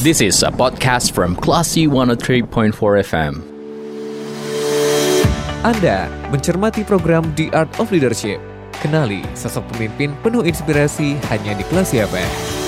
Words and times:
This 0.00 0.24
is 0.24 0.42
a 0.42 0.50
podcast 0.50 1.12
from 1.12 1.36
Classy 1.36 1.86
103.4 1.86 2.72
FM. 3.04 3.34
Anda 5.60 6.08
mencermati 6.32 6.82
program 6.88 7.28
The 7.36 7.52
Art 7.52 7.68
of 7.76 7.92
Leadership. 7.92 8.40
Kenali 8.80 9.20
sosok 9.36 9.68
pemimpin 9.76 10.16
penuh 10.24 10.40
inspirasi 10.42 11.20
hanya 11.28 11.52
di 11.52 11.62
kelas 11.68 11.92
FM. 11.92 12.59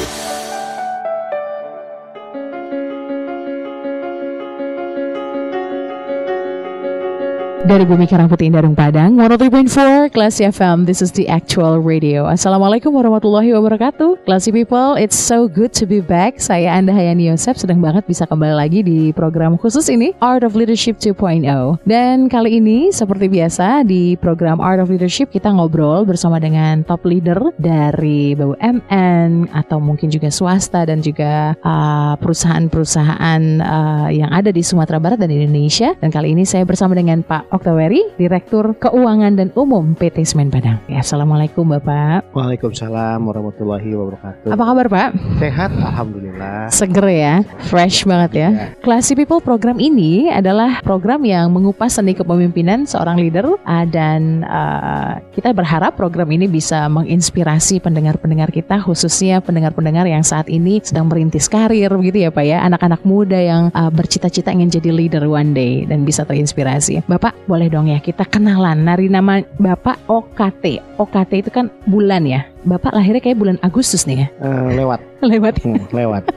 Dari 7.63 7.87
Bumi 7.87 8.11
Karang 8.11 8.27
Putih 8.27 8.51
Darung 8.51 8.75
Padang 8.75 9.15
103.4 9.15 10.11
Classy 10.11 10.43
FM 10.51 10.83
This 10.83 10.99
is 10.99 11.15
the 11.15 11.31
actual 11.31 11.79
radio. 11.79 12.27
Assalamualaikum 12.27 12.91
warahmatullahi 12.91 13.55
wabarakatuh. 13.55 14.27
Classy 14.27 14.51
people 14.51 14.99
It's 14.99 15.15
so 15.15 15.47
good 15.47 15.71
to 15.79 15.87
be 15.87 16.03
back. 16.03 16.43
Saya 16.43 16.75
Anda 16.75 16.91
Hayani 16.91 17.31
Yosef 17.31 17.63
Sedang 17.63 17.79
banget 17.79 18.03
bisa 18.11 18.27
kembali 18.27 18.59
lagi 18.59 18.83
di 18.83 19.15
program 19.15 19.55
khusus 19.55 19.87
ini 19.95 20.11
Art 20.19 20.43
of 20.43 20.59
Leadership 20.59 20.99
2.0 20.99 21.47
Dan 21.87 22.27
kali 22.27 22.59
ini 22.59 22.91
seperti 22.91 23.31
biasa 23.31 23.87
Di 23.87 24.19
program 24.19 24.59
Art 24.59 24.83
of 24.83 24.91
Leadership 24.91 25.31
Kita 25.31 25.55
ngobrol 25.55 26.03
bersama 26.03 26.43
dengan 26.43 26.83
top 26.83 27.07
leader 27.07 27.55
Dari 27.63 28.35
BUMN 28.35 29.55
Atau 29.55 29.79
mungkin 29.79 30.11
juga 30.11 30.35
swasta 30.35 30.83
Dan 30.83 30.99
juga 30.99 31.55
uh, 31.63 32.19
perusahaan-perusahaan 32.19 33.43
uh, 33.63 34.11
Yang 34.11 34.31
ada 34.35 34.51
di 34.51 34.63
Sumatera 34.67 34.99
Barat 34.99 35.23
dan 35.23 35.31
Indonesia. 35.31 35.95
Dan 36.03 36.11
kali 36.11 36.35
ini 36.35 36.43
saya 36.43 36.67
bersama 36.67 36.99
dengan 36.99 37.23
Pak 37.23 37.52
Oktaweri, 37.53 38.01
Direktur 38.17 38.73
Keuangan 38.81 39.37
dan 39.37 39.53
Umum 39.53 39.93
PT 39.93 40.25
Semen 40.25 40.49
Padang. 40.49 40.81
Ya, 40.89 41.05
Assalamualaikum 41.05 41.69
Bapak. 41.69 42.33
Waalaikumsalam 42.33 43.21
warahmatullahi 43.21 43.93
wabarakatuh. 43.93 44.49
Apa 44.57 44.65
kabar 44.73 44.87
Pak? 44.89 45.09
Sehat, 45.37 45.71
alhamdulillah. 45.77 46.73
Seger 46.73 47.07
ya, 47.13 47.35
fresh 47.69 48.09
banget 48.09 48.33
ya. 48.33 48.49
Classy 48.81 49.13
People 49.13 49.45
program 49.45 49.77
ini 49.77 50.33
adalah 50.33 50.81
program 50.81 51.29
yang 51.29 51.53
mengupas 51.53 52.01
seni 52.01 52.17
kepemimpinan 52.17 52.89
seorang 52.89 53.21
leader 53.21 53.45
uh, 53.69 53.85
dan 53.85 54.49
uh, 54.49 55.21
kita 55.37 55.53
berharap 55.53 55.93
program 55.93 56.33
ini 56.33 56.49
bisa 56.49 56.89
menginspirasi 56.89 57.85
pendengar-pendengar 57.85 58.49
kita 58.49 58.81
khususnya 58.81 59.45
pendengar-pendengar 59.45 60.09
yang 60.09 60.25
saat 60.25 60.49
ini 60.49 60.81
sedang 60.81 61.05
merintis 61.13 61.53
karir 61.53 61.93
begitu 62.01 62.25
ya 62.25 62.31
Pak 62.33 62.45
ya, 62.49 62.65
anak-anak 62.65 63.05
muda 63.05 63.37
yang 63.37 63.69
uh, 63.77 63.93
bercita-cita 63.93 64.49
ingin 64.49 64.73
jadi 64.73 64.89
leader 64.89 65.29
one 65.29 65.53
day 65.53 65.85
dan 65.85 66.09
bisa 66.09 66.25
terinspirasi. 66.25 67.05
Bapak 67.05 67.42
boleh 67.49 67.67
dong 67.67 67.91
ya 67.91 67.99
kita 67.99 68.23
kenalan 68.29 68.87
dari 68.87 69.11
nama 69.11 69.43
Bapak 69.59 70.07
OKT. 70.07 70.99
OKT 71.01 71.33
itu 71.47 71.51
kan 71.51 71.67
bulan 71.89 72.23
ya. 72.29 72.52
Bapak 72.63 72.95
lahirnya 72.95 73.19
kayak 73.19 73.37
bulan 73.37 73.59
Agustus 73.59 74.07
nih 74.07 74.23
ya. 74.23 74.29
Eh, 74.39 74.79
lewat, 74.79 75.01
Lewat. 75.23 75.55
Hmm, 75.63 75.83
lewat, 75.91 76.31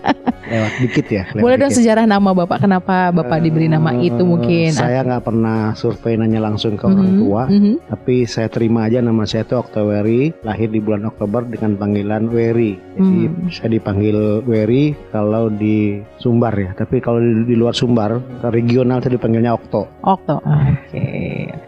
lewat 0.45 0.72
dikit 0.78 1.06
ya. 1.08 1.23
lewat 1.31 1.42
Boleh 1.42 1.58
dong 1.58 1.70
dikit. 1.70 1.80
sejarah 1.80 2.06
nama 2.06 2.30
Bapak 2.34 2.59
kenapa 2.59 3.09
Bapak 3.09 3.42
diberi 3.42 3.66
nama 3.66 3.94
itu 3.95 4.22
mungkin. 4.22 4.70
Saya 4.70 5.02
nggak 5.02 5.22
pernah 5.22 5.73
survei 5.73 6.14
nanya 6.14 6.38
langsung 6.40 6.76
ke 6.76 6.84
orang 6.84 7.08
Mhm, 7.08 7.20
tua, 7.20 7.44
mhm. 7.46 7.73
tapi 7.88 8.26
saya 8.26 8.46
terima 8.48 8.86
aja 8.86 9.00
nama 9.00 9.22
saya 9.23 9.42
itu 9.42 9.53
Oktaweri, 9.56 10.34
lahir 10.42 10.68
di 10.68 10.78
bulan 10.78 11.06
Oktober 11.06 11.46
dengan 11.46 11.78
panggilan 11.78 12.26
Weri. 12.28 12.78
Jadi 12.94 13.20
Hmm. 13.26 13.50
saya 13.50 13.70
dipanggil 13.72 14.18
Weri 14.44 14.98
kalau 15.09 15.50
di 15.50 15.98
Sumbar 16.18 16.53
ya, 16.53 16.73
tapi 16.73 16.98
kalau 17.00 17.18
di, 17.18 17.46
di 17.46 17.56
luar 17.56 17.73
Sumbar, 17.73 18.18
regional 18.46 18.98
saya 19.00 19.14
dipanggilnya 19.14 19.53
Okto. 19.53 19.86
Okto. 20.02 20.42
Oke. 20.42 21.06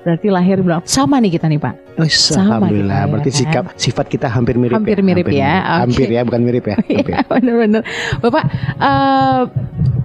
Berarti 0.01 0.27
lahir 0.27 0.61
bulan 0.61 0.81
sama 0.83 1.17
nih 1.17 1.33
kita 1.33 1.45
nih 1.45 1.57
Pak. 1.57 1.86
Oh, 1.97 2.05
Sama 2.05 2.61
alhamdulillah. 2.61 2.99
kita, 2.99 3.09
Berarti 3.09 3.29
ya 3.29 3.33
kan? 3.33 3.41
sikap 3.41 3.63
sifat 3.73 4.05
kita 4.05 4.27
hampir 4.29 4.55
mirip 4.55 4.77
Hampir 4.77 4.97
ya. 4.97 5.03
mirip 5.03 5.25
ya, 5.27 5.53
oke. 5.57 5.81
Hampir 5.89 6.07
ya, 6.07 6.21
bukan 6.21 6.41
mirip 6.41 6.63
ya. 6.63 6.75
Hampir. 6.87 7.09
Iya 7.09 7.25
benar-benar. 7.25 7.81
Bapak, 8.19 8.43
eh, 8.77 9.41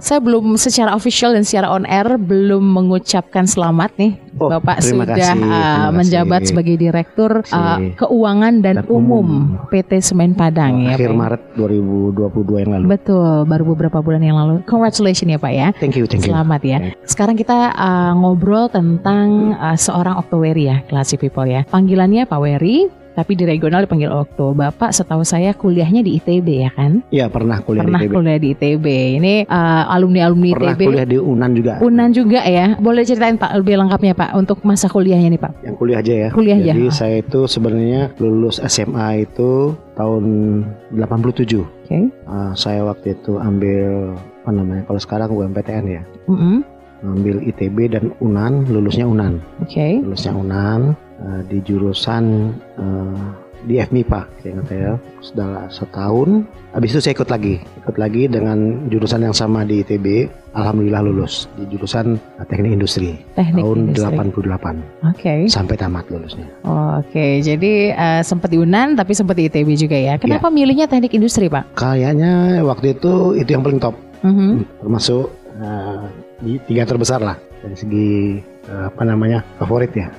saya 0.03 0.19
belum 0.19 0.59
secara 0.59 0.99
official 0.99 1.31
dan 1.31 1.47
secara 1.47 1.71
on 1.71 1.87
air 1.87 2.19
belum 2.19 2.59
mengucapkan 2.59 3.47
selamat 3.47 3.95
nih. 4.03 4.19
Oh, 4.43 4.51
Bapak 4.51 4.83
sudah 4.83 5.15
kasih, 5.15 5.23
eh, 5.23 5.35
terima 5.39 5.55
kasih. 5.55 5.95
menjabat 5.95 6.41
sebagai 6.51 6.75
Direktur 6.75 7.31
Kasih. 7.47 7.95
Keuangan 7.95 8.55
dan, 8.59 8.83
Dan 8.83 8.91
Umum, 8.91 9.23
Umum. 9.23 9.71
PT 9.71 10.03
Semen 10.03 10.35
Padang 10.35 10.83
ya. 10.83 10.99
akhir 10.99 11.15
Pak. 11.15 11.19
Maret 11.23 11.43
2022 11.55 12.63
yang 12.67 12.71
lalu. 12.75 12.85
Betul, 12.91 13.35
baru 13.47 13.65
beberapa 13.77 13.99
bulan 14.03 14.23
yang 14.27 14.35
lalu. 14.43 14.67
Congratulations 14.67 15.31
ya 15.31 15.39
Pak 15.39 15.53
ya. 15.55 15.69
Thank 15.79 15.95
you, 15.95 16.11
thank 16.11 16.27
you. 16.27 16.35
Selamat 16.35 16.61
ya. 16.67 16.79
Sekarang 17.07 17.39
kita 17.39 17.71
uh, 17.71 18.13
ngobrol 18.19 18.67
tentang 18.75 19.55
uh, 19.55 19.79
seorang 19.79 20.19
Oktoweri 20.19 20.67
ya, 20.67 20.77
Classy 20.91 21.15
People 21.15 21.47
ya. 21.47 21.63
Panggilannya 21.71 22.27
Pak 22.27 22.41
Weri, 22.43 22.91
tapi 23.13 23.37
di 23.37 23.45
regional 23.45 23.85
dipanggil 23.85 24.09
Okto. 24.09 24.57
Bapak 24.57 24.93
setahu 24.93 25.21
saya 25.23 25.53
kuliahnya 25.53 26.01
di 26.01 26.17
ITB 26.17 26.49
ya 26.65 26.71
kan? 26.73 27.05
Iya 27.13 27.29
pernah 27.29 27.61
kuliah 27.61 27.85
Pernah 27.85 28.01
di 28.01 28.07
ITB. 28.09 28.15
kuliah 28.17 28.39
di 28.41 28.49
ITB. 28.57 28.87
Ini 29.21 29.35
uh, 29.47 29.85
alumni-alumni 29.93 30.51
Pernah 30.57 30.75
ITB. 30.75 30.83
kuliah 30.89 31.07
di 31.07 31.19
Unan 31.21 31.51
juga. 31.53 31.73
Unan 31.85 32.09
juga 32.11 32.41
ya. 32.45 32.67
Boleh 32.81 33.03
ceritain 33.05 33.37
Pak 33.37 33.53
lebih 33.61 33.75
lengkapnya 33.77 34.15
Pak 34.17 34.31
untuk 34.35 34.65
masa 34.65 34.89
kuliahnya 34.89 35.29
nih 35.29 35.41
Pak. 35.41 35.53
Yang 35.65 35.77
kuliah 35.77 35.99
aja 36.01 36.15
ya. 36.15 36.29
Kuliah 36.33 36.57
aja. 36.57 36.73
Jadi 36.73 36.85
saya 36.89 37.17
itu 37.21 37.41
sebenarnya 37.45 38.01
lulus 38.17 38.57
SMA 38.65 39.29
itu 39.29 39.77
tahun 39.93 40.25
87. 40.97 41.61
Oke. 41.61 41.99
Uh, 42.25 42.53
saya 42.57 42.81
waktu 42.85 43.13
itu 43.13 43.37
ambil 43.37 44.17
apa 44.43 44.51
namanya? 44.51 44.83
Kalau 44.89 45.01
sekarang 45.01 45.29
UMPTN 45.31 45.85
ya. 45.87 46.03
Mm-mm. 46.29 46.65
Ambil 47.03 47.43
ITB 47.43 47.91
dan 47.91 48.15
Unan, 48.23 48.63
lulusnya 48.71 49.03
Unan. 49.05 49.43
Oke. 49.59 49.99
Lulusnya 50.07 50.39
Unan 50.39 50.95
uh, 51.23 51.41
di 51.47 51.59
jurusan 51.63 52.53
uh, 52.77 53.25
di 53.63 53.79
FMIPA, 53.79 54.27
saya 54.43 54.51
ingat 54.59 54.69
ya. 54.75 54.93
Sudah 55.23 55.71
setahun. 55.71 56.43
Habis 56.75 56.99
itu 56.99 57.01
saya 57.05 57.15
ikut 57.15 57.31
lagi, 57.31 57.55
ikut 57.63 57.95
lagi 57.95 58.27
dengan 58.27 58.89
jurusan 58.91 59.23
yang 59.23 59.37
sama 59.37 59.63
di 59.63 59.87
ITB. 59.87 60.27
Alhamdulillah 60.53 61.01
lulus 61.07 61.49
di 61.57 61.65
jurusan 61.71 62.21
uh, 62.37 62.45
Teknik 62.45 62.77
Industri 62.77 63.17
Teknik 63.33 63.65
tahun 63.65 63.79
industri. 63.89 64.17
88 64.45 65.09
Oke. 65.09 65.35
sampai 65.49 65.75
tamat 65.81 66.05
lulusnya. 66.13 66.45
Oke, 67.01 67.41
jadi 67.41 67.73
uh, 67.97 68.21
sempat 68.21 68.53
di 68.53 68.61
Unan 68.61 68.93
tapi 68.93 69.17
sempat 69.17 69.39
di 69.41 69.49
ITB 69.49 69.69
juga 69.81 69.97
ya. 69.97 70.21
Kenapa 70.21 70.53
milihnya 70.53 70.91
teknik 70.91 71.17
industri, 71.17 71.49
Pak? 71.49 71.73
Kayaknya 71.79 72.61
waktu 72.69 72.93
itu 72.99 73.39
itu 73.41 73.49
yang 73.49 73.65
paling 73.65 73.81
top, 73.81 73.97
Mhm. 74.27 74.85
termasuk 74.85 75.33
uh, 75.57 76.05
di 76.43 76.59
tiga 76.69 76.85
terbesar 76.85 77.23
lah 77.25 77.39
dari 77.65 77.77
segi 77.79 78.11
uh, 78.69 78.91
apa 78.93 79.03
namanya 79.09 79.41
favorit 79.57 79.95
ya. 79.97 80.11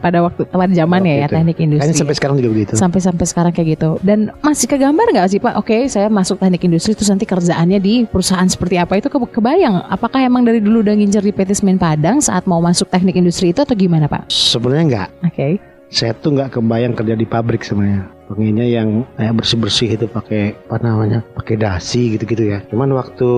Pada 0.00 0.24
waktu 0.24 0.48
pada 0.48 0.72
zaman 0.72 1.00
ya, 1.04 1.14
ya 1.22 1.26
itu. 1.28 1.34
teknik 1.36 1.58
industri. 1.60 1.82
Kayaknya 1.84 2.00
sampai 2.00 2.16
sekarang 2.16 2.36
juga 2.40 2.50
begitu. 2.52 2.72
sampai 2.74 3.00
sampai 3.04 3.26
sekarang 3.28 3.52
kayak 3.52 3.68
gitu. 3.76 3.90
Dan 4.00 4.18
masih 4.40 4.66
kegambar 4.66 5.06
nggak 5.12 5.28
sih 5.28 5.40
Pak? 5.42 5.54
Oke, 5.60 5.76
saya 5.92 6.08
masuk 6.08 6.40
teknik 6.40 6.62
industri 6.64 6.96
terus 6.96 7.12
nanti 7.12 7.28
kerjaannya 7.28 7.78
di 7.78 8.08
perusahaan 8.08 8.48
seperti 8.48 8.80
apa 8.80 8.96
itu 8.96 9.12
ke- 9.12 9.32
kebayang? 9.36 9.86
Apakah 9.92 10.24
emang 10.24 10.42
dari 10.48 10.58
dulu 10.64 10.80
udah 10.80 10.96
ngincer 10.96 11.22
di 11.22 11.32
PT 11.36 11.60
Semen 11.60 11.76
Padang 11.76 12.24
saat 12.24 12.48
mau 12.48 12.58
masuk 12.64 12.88
teknik 12.88 13.20
industri 13.20 13.52
itu 13.52 13.60
atau 13.60 13.76
gimana 13.76 14.08
Pak? 14.08 14.32
Sebenarnya 14.32 14.84
enggak. 14.84 15.08
Oke. 15.28 15.60
Saya 15.92 16.16
tuh 16.18 16.34
nggak 16.34 16.58
kebayang 16.58 16.96
kerja 16.96 17.14
di 17.14 17.26
pabrik 17.28 17.62
sebenarnya. 17.62 18.15
Pengennya 18.26 18.66
yang 18.66 18.88
kayak 19.14 19.34
bersih-bersih 19.38 19.88
itu 19.94 20.06
pakai 20.10 20.54
apa 20.66 20.82
namanya? 20.82 21.22
Pakai 21.34 21.54
dasi 21.58 22.18
gitu-gitu 22.18 22.50
ya. 22.50 22.58
Cuman 22.66 22.90
waktu 22.94 23.30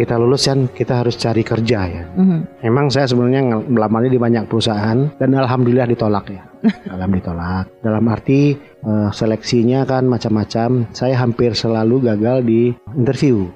kita 0.00 0.16
lulus 0.16 0.48
kan 0.48 0.66
kita 0.72 1.04
harus 1.04 1.20
cari 1.20 1.44
kerja 1.44 1.80
ya. 1.84 2.04
Mhm. 2.16 2.64
Emang 2.64 2.88
saya 2.88 3.04
sebenarnya 3.04 3.60
melamarnya 3.68 4.10
di 4.12 4.20
banyak 4.20 4.44
perusahaan 4.48 5.12
dan 5.20 5.28
alhamdulillah 5.36 5.88
ditolak 5.88 6.26
ya. 6.32 6.42
Alhamdulillah 6.92 7.24
ditolak. 7.24 7.64
Dalam 7.80 8.04
arti 8.12 8.52
eh, 8.58 9.10
seleksinya 9.12 9.88
kan 9.88 10.04
macam-macam. 10.04 10.92
Saya 10.92 11.16
hampir 11.16 11.56
selalu 11.56 12.04
gagal 12.04 12.44
di 12.44 12.72
interview. 12.96 13.48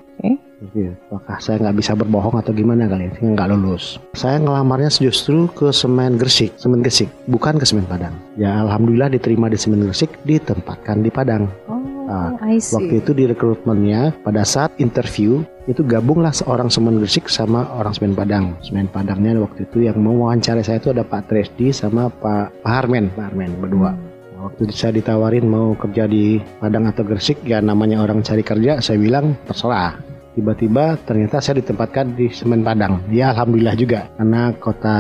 Oke. 0.65 0.73
Interview. 0.73 0.91
Apakah 1.13 1.39
saya 1.45 1.57
nggak 1.61 1.77
bisa 1.77 1.93
berbohong 1.93 2.37
atau 2.41 2.53
gimana 2.57 2.89
kali 2.89 3.13
ya? 3.13 3.13
Nggak 3.21 3.49
lulus. 3.53 4.01
Saya 4.17 4.41
ngelamarnya 4.41 4.89
justru 4.89 5.47
ke 5.53 5.69
Semen 5.71 6.17
Gresik, 6.17 6.57
Semen 6.57 6.81
Gresik, 6.81 7.13
bukan 7.29 7.61
ke 7.61 7.69
Semen 7.69 7.85
Padang. 7.85 8.17
Ya 8.41 8.65
alhamdulillah 8.65 9.13
diterima 9.13 9.53
di 9.53 9.61
Semen 9.61 9.85
Gresik, 9.85 10.11
ditempatkan 10.25 11.05
di 11.05 11.13
Padang. 11.13 11.53
Oh, 11.69 11.85
Ah, 12.05 12.37
I 12.45 12.61
see. 12.61 12.77
Waktu 12.77 13.01
itu 13.01 13.11
di 13.17 13.25
rekrutmennya 13.25 14.13
pada 14.21 14.45
saat 14.45 14.77
interview 14.77 15.41
itu 15.65 15.81
gabunglah 15.81 16.37
seorang 16.37 16.69
Semen 16.69 17.01
Gresik 17.01 17.33
sama 17.33 17.65
orang 17.73 17.97
Semen 17.97 18.13
Padang. 18.13 18.61
Semen 18.61 18.93
Padangnya 18.93 19.41
waktu 19.41 19.65
itu 19.65 19.89
yang 19.89 20.05
mau 20.05 20.29
wawancara 20.29 20.61
saya 20.61 20.77
itu 20.77 20.93
ada 20.93 21.01
Pak 21.01 21.33
Tresdi 21.33 21.73
sama 21.73 22.13
Pak, 22.13 22.61
Pak 22.61 22.69
Harmen, 22.69 23.09
Pak 23.17 23.33
Harmen 23.33 23.57
berdua. 23.57 23.97
Waktu 24.37 24.69
saya 24.77 24.93
ditawarin 24.93 25.49
mau 25.49 25.73
kerja 25.73 26.05
di 26.05 26.37
Padang 26.61 26.85
atau 26.85 27.01
Gresik, 27.09 27.41
ya 27.49 27.65
namanya 27.65 28.05
orang 28.05 28.21
cari 28.21 28.45
kerja, 28.45 28.85
saya 28.85 29.01
bilang 29.01 29.41
terserah. 29.49 30.14
Tiba-tiba 30.35 30.99
ternyata 31.07 31.39
saya 31.39 31.63
ditempatkan 31.63 32.19
di 32.19 32.27
Semen 32.29 32.61
Padang. 32.61 32.99
Ya 33.07 33.31
alhamdulillah 33.31 33.79
juga 33.79 34.11
karena 34.19 34.51
kota 34.59 34.97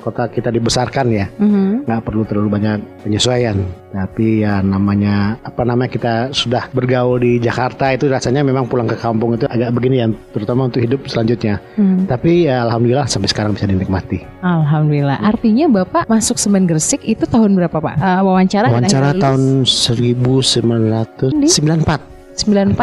kota 0.00 0.26
kita 0.26 0.48
dibesarkan 0.48 1.06
ya 1.08 1.26
Mhm. 1.36 1.84
nggak 1.84 2.00
perlu 2.02 2.24
terlalu 2.24 2.48
banyak 2.50 2.80
penyesuaian 3.04 3.56
tapi 3.88 4.44
ya 4.44 4.60
namanya 4.60 5.40
apa 5.40 5.64
namanya 5.64 5.88
kita 5.88 6.12
sudah 6.30 6.68
bergaul 6.72 7.16
di 7.16 7.36
Jakarta 7.36 7.88
itu 7.88 8.04
rasanya 8.04 8.44
memang 8.44 8.64
pulang 8.64 8.84
ke 8.84 8.96
kampung 8.96 9.32
itu 9.32 9.48
agak 9.48 9.72
begini 9.72 9.96
ya 9.98 10.08
terutama 10.30 10.68
untuk 10.68 10.80
hidup 10.80 11.04
selanjutnya 11.04 11.56
Hmm. 11.76 12.04
tapi 12.04 12.44
ya 12.44 12.64
alhamdulillah 12.64 13.08
sampai 13.08 13.28
sekarang 13.28 13.52
bisa 13.52 13.64
dinikmati 13.64 14.24
Alhamdulillah. 14.40 15.20
Artinya 15.20 15.68
Bapak 15.68 16.04
masuk 16.06 16.36
Semen 16.36 16.64
Gresik 16.64 17.00
itu 17.02 17.24
tahun 17.24 17.56
berapa 17.56 17.76
Pak? 17.76 17.94
Eh, 17.96 18.20
wawancara 18.24 18.68
wawancara 18.68 19.12
tahun 19.16 19.64
1994 19.64 21.32
94 21.32 22.17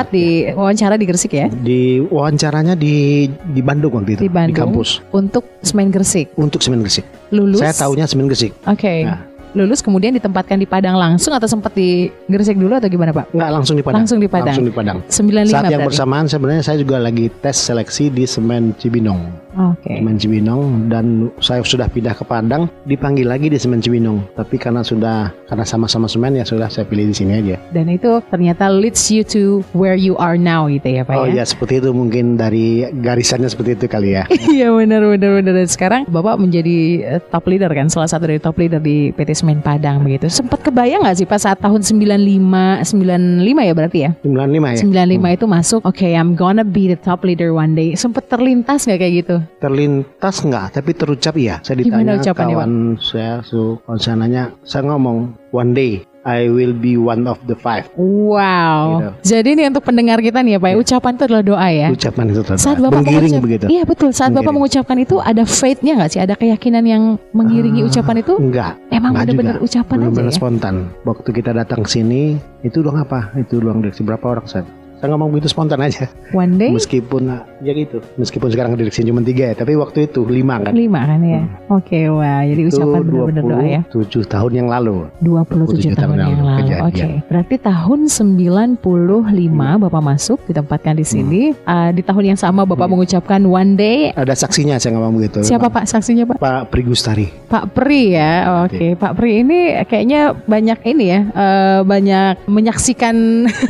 di 0.09 0.25
wawancara 0.49 0.95
di 0.97 1.05
Gresik 1.05 1.31
ya. 1.31 1.47
Di 1.47 2.01
wawancaranya 2.01 2.73
di 2.73 3.27
di 3.27 3.61
Bandung 3.61 3.93
waktu 3.93 4.17
itu 4.17 4.21
Di 4.25 4.31
Bandung. 4.31 4.55
kampus 4.73 4.99
Untuk 5.11 5.45
semen 5.61 5.91
Gresik. 5.91 6.31
untuk 6.35 6.63
semen 6.63 6.81
Gresik. 6.81 7.05
Lulus. 7.31 7.59
Saya 7.59 7.75
tahunya 7.75 8.07
semen 8.07 8.25
Gresik. 8.25 8.51
Oke. 8.65 9.03
Nah. 9.05 9.34
Lulus 9.55 9.79
kemudian 9.79 10.11
ditempatkan 10.11 10.59
di 10.59 10.67
Padang 10.67 10.99
langsung 10.99 11.31
atau 11.31 11.47
sempat 11.47 11.71
di 11.71 12.11
Gresik 12.27 12.59
dulu 12.59 12.75
atau 12.75 12.91
gimana 12.91 13.15
Pak? 13.15 13.31
Enggak 13.31 13.49
langsung 13.55 13.75
di 13.79 13.83
Padang. 13.87 14.03
Langsung 14.03 14.19
di 14.19 14.27
Padang. 14.27 14.55
Langsung 14.59 14.67
di 14.67 14.75
Padang. 14.75 14.97
95 15.07 15.15
Saat 15.47 15.63
yang 15.71 15.79
berarti. 15.79 15.87
bersamaan 15.87 16.25
sebenarnya 16.27 16.63
saya 16.67 16.77
juga 16.83 16.99
lagi 16.99 17.31
tes 17.39 17.55
seleksi 17.55 18.11
di 18.11 18.27
semen 18.27 18.75
Cibinong. 18.75 19.47
Oke. 19.55 19.95
Semen 19.95 20.19
Cibinong 20.19 20.91
dan 20.91 21.31
saya 21.39 21.63
sudah 21.63 21.87
pindah 21.87 22.11
ke 22.11 22.27
Padang, 22.27 22.67
dipanggil 22.83 23.23
lagi 23.23 23.47
di 23.47 23.55
semen 23.55 23.79
Cibinong. 23.79 24.35
Tapi 24.35 24.59
karena 24.59 24.83
sudah 24.83 25.31
karena 25.47 25.63
sama-sama 25.63 26.11
semen 26.11 26.35
ya 26.35 26.43
sudah 26.43 26.67
saya 26.67 26.83
pilih 26.83 27.07
di 27.07 27.15
sini 27.15 27.39
aja. 27.39 27.55
Dan 27.71 27.87
itu 27.87 28.19
ternyata 28.27 28.67
leads 28.67 29.07
you 29.07 29.23
to 29.23 29.63
where 29.71 29.95
you 29.95 30.19
are 30.19 30.35
now 30.35 30.67
gitu 30.67 30.99
ya 30.99 31.07
Pak 31.07 31.15
oh 31.15 31.27
ya. 31.31 31.39
ya 31.39 31.43
seperti 31.47 31.79
itu 31.79 31.95
mungkin 31.95 32.35
dari 32.35 32.83
garisannya 32.91 33.47
seperti 33.47 33.79
itu 33.79 33.87
kali 33.87 34.19
ya. 34.19 34.27
Iya 34.55 34.71
benar 34.71 35.03
benar 35.03 35.31
benar. 35.41 35.53
Dan 35.53 35.69
Sekarang 35.69 36.01
Bapak 36.09 36.39
menjadi 36.41 36.77
eh, 37.05 37.21
top 37.21 37.45
leader 37.45 37.69
kan, 37.69 37.91
salah 37.91 38.09
satu 38.09 38.25
dari 38.25 38.41
top 38.41 38.57
leader 38.57 38.81
di 38.81 39.13
PT 39.13 39.44
Semen 39.44 39.44
Padang 39.61 40.01
begitu. 40.01 40.25
Sempat 40.29 40.65
kebayang 40.65 41.05
nggak 41.05 41.17
sih 41.21 41.27
pas 41.29 41.41
saat 41.41 41.61
tahun 41.61 41.85
95 41.85 42.81
95 42.81 43.67
ya 43.69 43.73
berarti 43.77 43.99
ya? 44.05 44.11
95 44.25 44.81
ya. 44.81 45.05
95 45.21 45.37
itu 45.37 45.45
masuk, 45.45 45.79
oke 45.85 46.07
I'm 46.09 46.33
gonna 46.33 46.65
be 46.65 46.89
the 46.89 46.97
top 46.97 47.21
leader 47.21 47.53
one 47.53 47.77
day. 47.77 47.93
Sempet 47.93 48.25
terlintas 48.25 48.89
nggak 48.89 48.99
kayak 48.99 49.13
gitu? 49.21 49.35
Terlintas 49.61 50.35
enggak, 50.41 50.65
tapi 50.73 50.91
terucap 50.97 51.33
iya. 51.37 51.61
Saya 51.61 51.85
ditanya 51.85 52.17
kawan 52.21 52.97
saya, 52.97 53.45
su, 53.45 53.77
kawan 53.85 53.99
saya 54.01 54.15
nanya, 54.17 54.43
saya 54.65 54.89
ngomong 54.89 55.37
one 55.53 55.71
day 55.77 56.01
I 56.25 56.49
will 56.49 56.73
be 56.73 56.97
one 56.97 57.29
of 57.29 57.37
the 57.45 57.53
five. 57.53 57.85
Wow. 57.95 58.97
Gitu. 58.97 59.09
Jadi 59.31 59.49
ini 59.53 59.63
untuk 59.69 59.85
pendengar 59.85 60.17
kita 60.19 60.41
nih 60.41 60.57
ya 60.57 60.59
Pak, 60.59 60.69
ya, 60.69 60.75
ucapan 60.75 61.11
itu 61.13 61.23
adalah 61.23 61.43
doa 61.45 61.67
ya. 61.69 61.87
Ucapan 61.93 62.23
itu 62.27 62.41
terus 62.41 62.59
Saat 62.59 62.77
Bapak 62.81 62.97
menggiring 62.97 63.29
mengucap- 63.29 63.45
begitu. 63.45 63.65
Iya 63.69 63.83
betul. 63.85 64.09
Saat 64.09 64.31
Bapak 64.33 64.49
mengucapkan 64.49 64.97
itu 64.97 65.15
ada 65.17 65.43
faith-nya 65.45 65.93
nggak 65.95 66.09
sih? 66.09 66.19
Ada 66.19 66.33
keyakinan 66.33 66.83
yang 66.83 67.03
mengiringi 67.31 67.81
Ah, 67.81 67.87
ucapan 67.87 68.15
itu? 68.19 68.33
Enggak. 68.35 68.73
Emang 68.89 69.13
benar-benar 69.13 69.55
juga. 69.55 69.65
ucapan 69.69 69.93
aja 69.93 70.01
Benar-benar 70.01 70.25
ya. 70.27 70.35
spontan. 70.35 70.75
Waktu 71.03 71.29
kita 71.31 71.51
datang 71.53 71.79
ke 71.81 71.89
sini, 71.91 72.21
itu 72.61 72.77
ruang 72.81 72.97
apa? 72.97 73.29
Itu 73.35 73.61
ruang 73.61 73.79
direksi 73.79 74.01
berapa 74.01 74.25
orang 74.27 74.47
saya? 74.49 74.65
Saya 74.99 75.11
ngomong 75.11 75.35
begitu 75.35 75.51
spontan 75.51 75.79
aja. 75.83 76.07
One 76.31 76.55
day 76.55 76.71
Meskipun 76.71 77.27
ya 77.61 77.71
gitu. 77.75 77.99
Meskipun 78.15 78.49
sekarang 78.51 78.75
direksi 78.79 79.03
cuma 79.03 79.19
tiga 79.21 79.51
ya, 79.51 79.55
tapi 79.55 79.75
waktu 79.75 80.07
itu 80.07 80.23
lima 80.25 80.59
kan. 80.63 80.71
lima 80.71 81.01
kan 81.03 81.19
ya. 81.21 81.41
Oke, 81.71 82.07
wah. 82.09 82.41
Jadi 82.45 82.61
Itu 82.67 82.79
ucapan 82.81 83.01
benar-benar 83.03 83.43
doa 83.43 83.63
ya. 83.63 83.81
27 83.91 84.25
tahun 84.27 84.51
yang 84.55 84.67
lalu. 84.71 84.95
27 85.23 85.93
tahun 85.93 86.17
yang 86.19 86.41
lalu. 86.41 86.73
Oke. 86.87 87.07
Berarti 87.27 87.55
tahun 87.59 87.99
95 88.07 89.83
Bapak 89.85 90.01
masuk 90.01 90.39
ditempatkan 90.47 90.95
di 90.97 91.05
sini. 91.05 91.41
Ah, 91.67 91.91
di 91.91 92.01
tahun 92.01 92.35
yang 92.35 92.39
sama 92.39 92.63
Bapak 92.63 92.87
mengucapkan 92.89 93.41
one 93.45 93.75
day. 93.75 94.11
Ada 94.15 94.35
saksinya 94.35 94.79
saya 94.79 94.95
ngomong 94.97 95.19
begitu. 95.21 95.43
Siapa 95.45 95.67
Pak 95.69 95.85
saksinya 95.85 96.23
Pak? 96.25 96.37
Pak 96.39 96.61
Prigustari. 96.71 97.29
Pak 97.49 97.75
Pri 97.75 98.15
ya. 98.15 98.63
Oke, 98.65 98.95
Pak 98.95 99.13
Pri 99.17 99.43
ini 99.45 99.75
kayaknya 99.85 100.33
banyak 100.33 100.79
ini 100.87 101.05
ya, 101.09 101.19
eh, 101.29 101.79
banyak 101.83 102.47
menyaksikan 102.49 103.15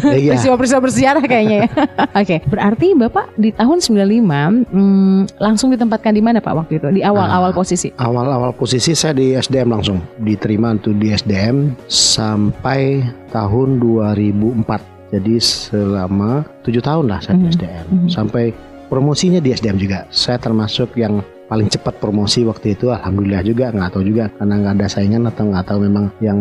Iya. 0.06 0.32
peristiwa-peristiwa 0.36 0.80
bersejarah 0.82 1.15
kayaknya 1.24 1.58
ya. 1.64 1.68
Oke, 2.22 2.36
berarti 2.44 2.88
Bapak 2.92 3.32
di 3.36 3.52
tahun 3.52 3.80
95 3.80 4.68
hmm, 4.68 5.40
langsung 5.40 5.72
ditempatkan 5.72 6.12
di 6.12 6.20
mana 6.20 6.40
Pak 6.40 6.54
waktu 6.56 6.80
itu? 6.80 6.88
Di 6.92 7.02
awal-awal 7.02 7.52
Ah. 7.52 7.56
posisi. 7.56 7.88
Awal-awal 7.96 8.52
posisi 8.52 8.92
saya 8.92 9.14
di 9.14 9.32
SDM 9.32 9.72
langsung 9.72 10.02
diterima 10.20 10.74
untuk 10.74 10.98
di 10.98 11.12
SDM 11.12 11.76
sampai 11.88 13.04
tahun 13.30 13.80
2004. 13.80 14.82
Jadi 15.14 15.36
selama 15.40 16.44
tujuh 16.66 16.82
tahun 16.82 17.06
lah 17.08 17.20
saya 17.22 17.38
di. 17.38 17.52
SDM 17.52 17.86
Mhm. 17.88 18.10
sampai 18.10 18.52
promosinya 18.88 19.40
di 19.40 19.52
SDM 19.52 19.78
juga. 19.78 20.04
Saya 20.10 20.36
termasuk 20.38 20.94
yang 20.96 21.22
paling 21.46 21.70
cepat 21.70 22.02
promosi 22.02 22.42
waktu 22.42 22.74
itu 22.74 22.90
alhamdulillah 22.90 23.46
juga 23.46 23.70
nggak 23.70 23.90
tahu 23.94 24.04
juga 24.04 24.26
karena 24.34 24.54
nggak 24.62 24.74
ada 24.82 24.88
saingan 24.90 25.24
atau 25.30 25.44
nggak 25.46 25.66
tahu 25.66 25.80
memang 25.86 26.06
yang 26.18 26.38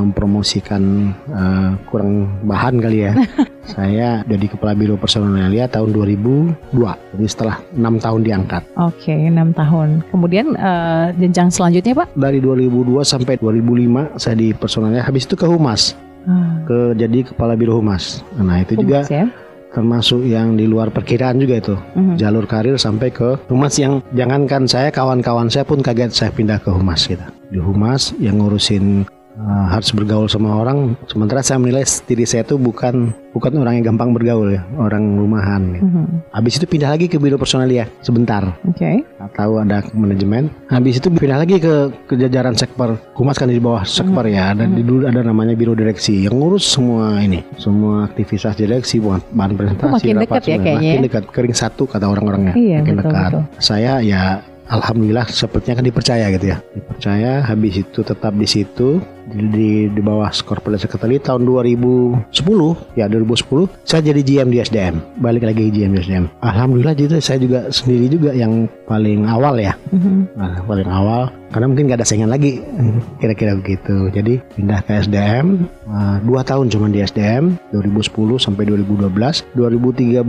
mempromosikan 0.00 1.12
eh, 1.28 1.70
kurang 1.88 2.26
bahan 2.44 2.80
kali 2.80 2.98
ya 3.04 3.12
saya 3.76 4.22
jadi 4.24 4.46
kepala 4.46 4.72
biro 4.72 4.94
personalia 4.96 5.66
tahun 5.66 5.90
2002 5.92 6.78
jadi 7.16 7.26
setelah 7.26 7.56
enam 7.74 7.98
tahun 7.98 8.20
diangkat 8.22 8.62
Oke, 8.78 9.10
enam 9.10 9.50
tahun. 9.50 10.04
Kemudian 10.08 10.54
eh, 10.54 11.06
jenjang 11.18 11.50
selanjutnya 11.50 11.92
Pak? 11.96 12.08
dari 12.14 12.38
2002 12.40 13.02
sampai 13.02 13.36
2005 13.36 14.16
saya 14.16 14.34
di 14.34 14.52
personalnya 14.52 15.02
habis 15.02 15.26
itu 15.26 15.34
ke 15.34 15.44
humas 15.44 15.92
Ah, 16.26 16.58
ke 16.66 16.90
jadi 16.98 17.22
kepala 17.22 17.54
biro 17.54 17.78
humas 17.78 18.18
nah 18.34 18.58
itu 18.58 18.74
juga 18.74 19.06
humas 19.06 19.14
ya. 19.14 19.24
Termasuk 19.76 20.24
yang 20.24 20.56
di 20.56 20.64
luar 20.64 20.88
perkiraan 20.88 21.36
juga 21.36 21.60
itu 21.60 21.76
Mhm. 21.92 22.16
jalur 22.16 22.48
karir 22.48 22.80
sampai 22.80 23.12
ke 23.12 23.36
humas 23.52 23.76
yang 23.76 24.00
jangankan 24.16 24.64
saya 24.64 24.88
kawan-kawan 24.88 25.52
saya 25.52 25.68
pun 25.68 25.84
kaget 25.84 26.16
saya 26.16 26.32
pindah 26.32 26.56
ke 26.56 26.72
humas 26.72 27.04
gitu 27.04 27.20
di 27.52 27.60
humas 27.60 28.16
yang 28.16 28.40
ngurusin 28.40 29.04
uh, 29.36 29.66
harus 29.70 29.92
bergaul 29.92 30.26
sama 30.26 30.56
orang. 30.56 30.96
Sementara 31.06 31.40
saya 31.40 31.60
menilai 31.60 31.84
diri 32.04 32.24
saya 32.24 32.42
itu 32.42 32.56
bukan 32.56 33.12
bukan 33.36 33.52
orang 33.60 33.76
yang 33.76 33.92
gampang 33.92 34.16
bergaul 34.16 34.48
ya 34.48 34.64
orang 34.80 35.20
rumahan 35.20 35.76
gitu. 35.76 35.84
Mhm. 35.84 36.04
habis 36.32 36.56
itu 36.56 36.64
pindah 36.64 36.88
lagi 36.88 37.04
ke 37.04 37.20
biro 37.20 37.36
personalia 37.36 37.84
sebentar. 38.00 38.56
Oke. 38.64 39.04
Nggak 39.04 39.32
tahu 39.36 39.52
ada 39.60 39.84
manajemen. 39.92 40.48
Habis 40.66 40.96
itu 40.96 41.12
pindah 41.12 41.36
lagi 41.36 41.60
ke 41.60 41.74
ke 42.08 42.16
jajaran 42.16 42.56
sekper 42.56 42.96
humas 43.12 43.36
kan 43.36 43.52
di 43.52 43.60
bawah 43.60 43.84
sekper 43.84 44.24
ya 44.26 44.56
dan 44.56 44.72
di 44.72 44.80
dulu 44.80 45.04
ada 45.04 45.20
namanya 45.20 45.52
biro 45.52 45.76
direksi 45.76 46.24
yang 46.24 46.36
ngurus 46.40 46.64
semua 46.64 47.20
ini. 47.20 47.44
Semua 47.60 48.08
aktivitas 48.08 48.56
direksi 48.56 48.98
buat 48.98 49.20
bahan 49.36 49.52
presentasi 49.52 49.92
makin 50.00 50.16
rapat, 50.16 50.24
dekat 50.24 50.42
ya 50.48 50.56
kayaknya 50.56 50.80
makin 50.80 50.96
ya. 50.96 51.04
dekat 51.12 51.24
kering 51.28 51.54
satu 51.56 51.84
kata 51.84 52.08
orang-orangnya 52.08 52.54
Iya, 52.56 52.80
makin 52.80 52.94
betul, 52.96 53.04
dekat. 53.12 53.30
betul. 53.36 53.42
saya 53.60 53.92
ya 54.00 54.22
alhamdulillah 54.66 55.26
sepertinya 55.28 55.78
kan 55.78 55.86
dipercaya 55.86 56.26
gitu 56.32 56.46
ya. 56.50 56.58
Dipercaya 56.72 57.32
habis 57.44 57.74
itu 57.78 58.00
tetap 58.00 58.32
di 58.32 58.48
situ 58.48 58.98
di, 59.36 59.92
di, 59.92 60.00
bawah 60.00 60.32
corporate 60.42 60.80
secretary 60.80 61.20
tahun 61.20 61.44
2010 61.44 62.32
ya 62.96 63.06
2010 63.06 63.68
saya 63.84 64.00
jadi 64.00 64.20
GM 64.24 64.48
di 64.48 64.58
SDM 64.64 64.94
balik 65.20 65.44
lagi 65.44 65.68
GM 65.68 65.92
di 65.92 66.00
SDM 66.00 66.24
alhamdulillah 66.40 66.96
jadi 66.96 67.20
saya 67.20 67.38
juga 67.42 67.68
sendiri 67.68 68.06
juga 68.08 68.30
yang 68.32 68.70
paling 68.86 69.26
awal 69.26 69.58
ya. 69.58 69.74
Mhm. 69.90 70.38
Nah, 70.38 70.62
paling 70.64 70.88
awal. 70.88 71.28
Karena 71.50 71.66
mungkin 71.70 71.86
gak 71.90 72.02
ada 72.02 72.06
saingan 72.06 72.30
lagi. 72.30 72.58
Kira-kira 73.22 73.58
begitu. 73.58 74.10
Jadi 74.10 74.42
pindah 74.58 74.82
ke 74.82 74.98
SDM 75.06 75.66
uh, 75.86 76.16
dua 76.22 76.42
tahun 76.42 76.70
cuma 76.70 76.90
di 76.90 77.02
SDM 77.02 77.54
2010 77.70 78.42
sampai 78.42 78.66
2012 78.66 79.54
2013 79.54 80.26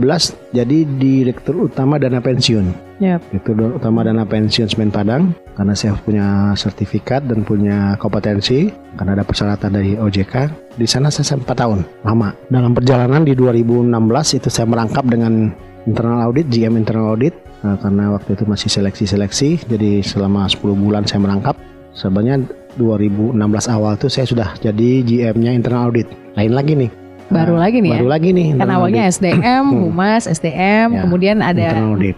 jadi 0.54 0.78
direktur 0.98 1.70
utama 1.70 1.98
dana 1.98 2.22
pensiun. 2.22 2.70
Yap. 3.02 3.22
Direktur 3.30 3.78
utama 3.78 4.06
dana 4.06 4.26
pensiun 4.26 4.70
Semen 4.70 4.90
Padang 4.94 5.34
karena 5.58 5.74
saya 5.74 5.98
punya 5.98 6.54
sertifikat 6.54 7.26
dan 7.26 7.42
punya 7.42 7.98
kompetensi 7.98 8.70
karena 8.94 9.18
ada 9.18 9.26
persyaratan 9.26 9.74
dari 9.74 9.98
OJK 9.98 10.34
di 10.78 10.86
sana 10.86 11.10
saya 11.10 11.34
4 11.34 11.50
tahun 11.50 11.82
lama. 12.06 12.30
Dalam 12.46 12.78
perjalanan 12.78 13.26
di 13.26 13.34
2016 13.34 14.38
itu 14.38 14.48
saya 14.54 14.70
merangkap 14.70 15.02
dengan 15.10 15.50
internal 15.82 16.30
audit 16.30 16.46
GM 16.46 16.78
internal 16.78 17.18
audit. 17.18 17.34
Nah, 17.66 17.74
karena 17.82 18.14
waktu 18.14 18.38
itu 18.38 18.46
masih 18.46 18.70
seleksi-seleksi 18.70 19.66
jadi 19.66 19.98
selama 20.06 20.46
10 20.46 20.78
bulan 20.78 21.02
saya 21.02 21.26
merangkap. 21.26 21.58
Sebenarnya 21.90 22.46
2016 22.78 23.34
awal 23.66 23.98
tuh 23.98 24.06
saya 24.06 24.30
sudah 24.30 24.54
jadi 24.62 25.02
GM-nya 25.02 25.50
internal 25.58 25.90
audit. 25.90 26.06
Lain 26.38 26.54
lagi 26.54 26.78
nih 26.78 27.07
Baru 27.28 27.54
Nah, 27.54 27.68
lagi 27.68 27.78
nih 27.78 27.90
ya? 27.90 27.96
baru 27.96 28.08
lagi 28.08 28.28
nih 28.32 28.48
Kan 28.56 28.68
awalnya 28.68 29.02
audit. 29.04 29.14
SDM, 29.14 29.64
humas, 29.84 30.22
SDM, 30.24 30.88
Ya, 30.88 31.00
kemudian 31.04 31.36
ada 31.38 31.68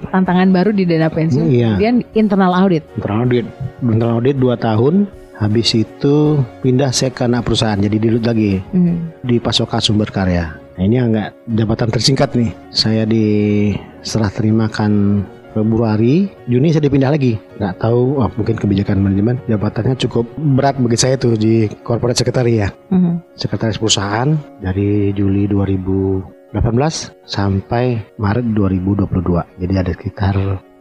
tantangan 0.07 0.49
baru 0.49 0.71
di 0.71 0.85
dana 0.85 1.07
pensiun, 1.07 1.47
Iya. 1.47 1.75
kemudian 1.75 1.95
internal 2.13 2.53
audit. 2.55 2.87
internal 2.95 3.25
audit 3.25 3.47
internal 3.81 4.15
audit 4.17 4.37
2 4.37 4.55
tahun 4.57 4.95
habis 5.35 5.73
itu 5.73 6.15
pindah 6.61 6.93
saya 6.93 7.11
ke 7.11 7.25
anak 7.25 7.43
perusahaan 7.43 7.75
jadi 7.75 7.97
dirut 7.97 8.23
lagi 8.23 8.61
Mhm. 8.71 9.25
di 9.25 9.37
pasokan 9.37 9.81
sumber 9.81 10.07
karya 10.09 10.53
nah, 10.77 10.83
ini 10.83 10.97
agak 10.97 11.33
jabatan 11.49 11.89
tersingkat 11.89 12.31
nih 12.35 12.51
saya 12.69 13.03
diserah 13.03 14.29
terimakan 14.29 15.25
Februari 15.51 16.31
Juni 16.47 16.71
saya 16.71 16.87
dipindah 16.87 17.11
lagi 17.11 17.35
nggak 17.57 17.79
tahu 17.79 18.19
wah, 18.19 18.31
mungkin 18.33 18.55
kebijakan 18.55 18.99
manajemen 18.99 19.37
jabatannya 19.45 19.99
cukup 19.99 20.25
berat 20.57 20.77
bagi 20.77 20.97
saya 20.97 21.15
tuh 21.15 21.35
di 21.35 21.67
corporate 21.83 22.17
secretary 22.17 22.59
ya 22.59 22.69
Mhm. 22.89 23.35
sekretaris 23.35 23.77
perusahaan 23.77 24.31
dari 24.59 25.11
Juli 25.11 25.47
2018 25.47 26.55
sampai 27.23 27.85
Maret 28.17 28.47
2022 28.49 29.43
jadi 29.59 29.75
ada 29.77 29.91
sekitar 29.91 30.35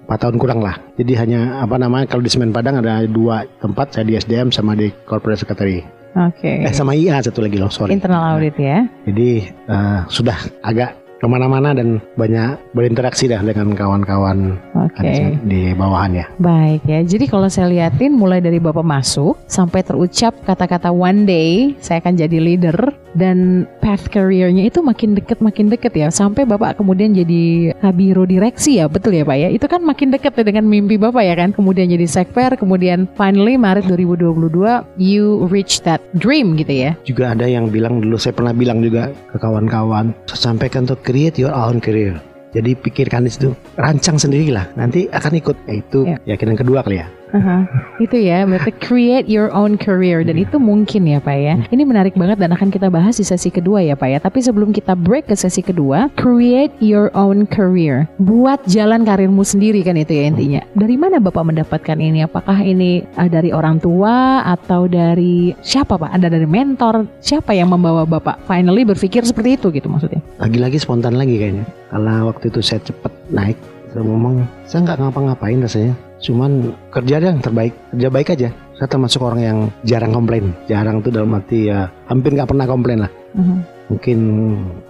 4 0.06 0.18
tahun 0.18 0.38
kurang 0.38 0.62
lah 0.62 0.78
jadi 0.96 1.14
hanya 1.20 1.40
apa 1.62 1.78
namanya 1.78 2.06
kalau 2.08 2.22
di 2.22 2.30
Semen 2.30 2.50
Padang 2.50 2.82
ada 2.82 3.06
dua 3.06 3.46
tempat 3.60 3.94
saya 3.94 4.06
di 4.06 4.16
SDM 4.16 4.50
sama 4.50 4.74
di 4.74 4.90
corporate 5.06 5.38
secretary 5.40 5.82
Oke. 6.18 6.66
eh 6.66 6.74
sama 6.74 6.94
IA 6.94 7.22
satu 7.22 7.42
lagi 7.42 7.58
loh 7.58 7.70
sorry 7.70 7.94
Internal 7.94 8.34
audit 8.34 8.58
ya. 8.58 8.90
jadi 9.06 9.30
eh, 9.46 10.00
sudah 10.10 10.34
agak 10.62 10.98
ke 11.20 11.28
mana-mana 11.28 11.76
dan 11.76 12.00
banyak 12.16 12.56
berinteraksi 12.72 13.28
dah 13.28 13.44
dengan 13.44 13.76
kawan-kawan 13.76 14.56
Oke. 14.72 15.04
ada 15.04 15.36
di 15.44 15.76
bawahan 15.76 16.16
ya. 16.16 16.26
Baik 16.40 16.82
ya. 16.88 17.04
Jadi 17.04 17.28
kalau 17.28 17.52
saya 17.52 17.68
liatin 17.68 18.16
mulai 18.16 18.40
dari 18.40 18.58
Bapak 18.58 18.84
masuk 18.88 19.36
sampai 19.46 19.84
terucap 19.84 20.32
kata-kata 20.48 20.90
one 20.96 21.28
day 21.28 21.76
saya 21.84 22.00
akan 22.00 22.16
jadi 22.16 22.38
leader 22.40 22.78
dan 23.18 23.66
path 23.82 24.08
career-nya 24.14 24.70
itu 24.70 24.86
makin 24.86 25.18
deket 25.18 25.42
makin 25.42 25.68
deket 25.68 25.98
ya 25.98 26.08
sampai 26.14 26.46
Bapak 26.46 26.80
kemudian 26.80 27.12
jadi 27.12 27.76
kabiro 27.84 28.24
direksi 28.24 28.80
ya. 28.80 28.88
Betul 28.88 29.20
ya 29.20 29.28
Pak 29.28 29.38
ya? 29.38 29.50
Itu 29.52 29.68
kan 29.68 29.84
makin 29.84 30.16
deket 30.16 30.40
ya 30.40 30.44
dengan 30.48 30.66
mimpi 30.72 30.96
Bapak 30.96 31.24
ya 31.26 31.36
kan. 31.36 31.52
Kemudian 31.52 31.92
jadi 31.92 32.08
sekper, 32.08 32.56
kemudian 32.56 33.12
finally 33.20 33.60
Maret 33.60 33.92
2022 33.92 35.02
you 35.02 35.44
reach 35.52 35.84
that 35.84 36.00
dream 36.16 36.56
gitu 36.56 36.72
ya. 36.72 36.92
Juga 37.04 37.36
ada 37.36 37.44
yang 37.44 37.68
bilang 37.68 38.00
dulu 38.00 38.16
saya 38.16 38.32
pernah 38.32 38.56
bilang 38.56 38.80
juga 38.80 39.12
ke 39.34 39.38
kawan-kawan, 39.42 40.16
sampaikan 40.30 40.88
untuk 40.88 41.02
create 41.10 41.42
your 41.42 41.50
own 41.50 41.82
career. 41.82 42.22
Jadi 42.54 42.78
pikirkan 42.78 43.26
di 43.26 43.34
situ, 43.34 43.58
rancang 43.78 44.22
sendirilah, 44.22 44.78
nanti 44.78 45.10
akan 45.10 45.34
ikut. 45.42 45.58
Eh, 45.66 45.82
itu 45.82 46.06
Ya. 46.06 46.38
yakinan 46.38 46.54
kedua 46.54 46.86
kali 46.86 47.02
ya. 47.02 47.10
Aha, 47.30 47.70
itu 48.02 48.18
ya, 48.18 48.42
berarti 48.42 48.74
create 48.82 49.30
your 49.30 49.54
own 49.54 49.78
career 49.78 50.26
dan 50.26 50.34
itu 50.34 50.58
mungkin 50.58 51.06
ya 51.06 51.22
Pak 51.22 51.38
ya. 51.38 51.56
Ini 51.70 51.86
menarik 51.86 52.18
banget 52.18 52.42
dan 52.42 52.50
akan 52.58 52.74
kita 52.74 52.90
bahas 52.90 53.22
di 53.22 53.26
sesi 53.26 53.54
kedua 53.54 53.86
ya 53.86 53.94
Pak 53.94 54.10
ya. 54.10 54.18
Tapi 54.18 54.42
sebelum 54.42 54.74
kita 54.74 54.98
break 54.98 55.30
ke 55.30 55.38
sesi 55.38 55.62
kedua, 55.62 56.10
create 56.18 56.74
your 56.82 57.14
own 57.14 57.46
career. 57.46 58.10
Buat 58.18 58.66
jalan 58.66 59.06
karirmu 59.06 59.46
sendiri 59.46 59.86
kan 59.86 59.94
itu 59.94 60.18
ya 60.18 60.26
intinya. 60.26 60.62
Dari 60.74 60.98
mana 60.98 61.22
Bapak 61.22 61.46
mendapatkan 61.46 62.02
ini? 62.02 62.26
Apakah 62.26 62.58
ini 62.66 63.06
uh, 63.22 63.30
dari 63.30 63.54
orang 63.54 63.78
tua 63.78 64.42
atau 64.50 64.90
dari 64.90 65.54
siapa 65.62 66.02
Pak? 66.02 66.10
Ada 66.10 66.34
dari 66.34 66.50
mentor? 66.50 67.06
Siapa 67.22 67.54
yang 67.54 67.70
membawa 67.70 68.10
Bapak 68.10 68.42
finally 68.50 68.82
berpikir 68.90 69.22
seperti 69.22 69.62
itu 69.62 69.70
gitu 69.70 69.86
maksudnya? 69.86 70.26
Lagi-lagi 70.42 70.82
spontan 70.82 71.14
lagi 71.14 71.38
kayaknya. 71.38 71.70
Karena 71.94 72.26
waktu 72.26 72.50
itu 72.50 72.62
saya 72.66 72.82
cepet 72.82 73.14
naik, 73.30 73.58
saya 73.90 74.04
ngomong, 74.06 74.46
saya 74.70 74.80
nggak 74.86 74.98
ngapa-ngapain 75.02 75.60
rasanya. 75.66 75.94
Cuman 76.22 76.52
kerja 76.94 77.18
yang 77.18 77.42
terbaik, 77.42 77.74
kerja 77.96 78.08
baik 78.12 78.30
aja. 78.38 78.50
Saya 78.78 78.88
termasuk 78.88 79.22
orang 79.24 79.42
yang 79.42 79.58
jarang 79.84 80.14
komplain. 80.14 80.54
Jarang 80.70 81.02
tuh 81.02 81.12
dalam 81.12 81.34
arti 81.36 81.68
ya 81.68 81.90
hampir 82.08 82.38
nggak 82.38 82.48
pernah 82.48 82.66
komplain 82.70 83.00
lah. 83.08 83.12
Mhm. 83.36 83.79
Mungkin 83.90 84.20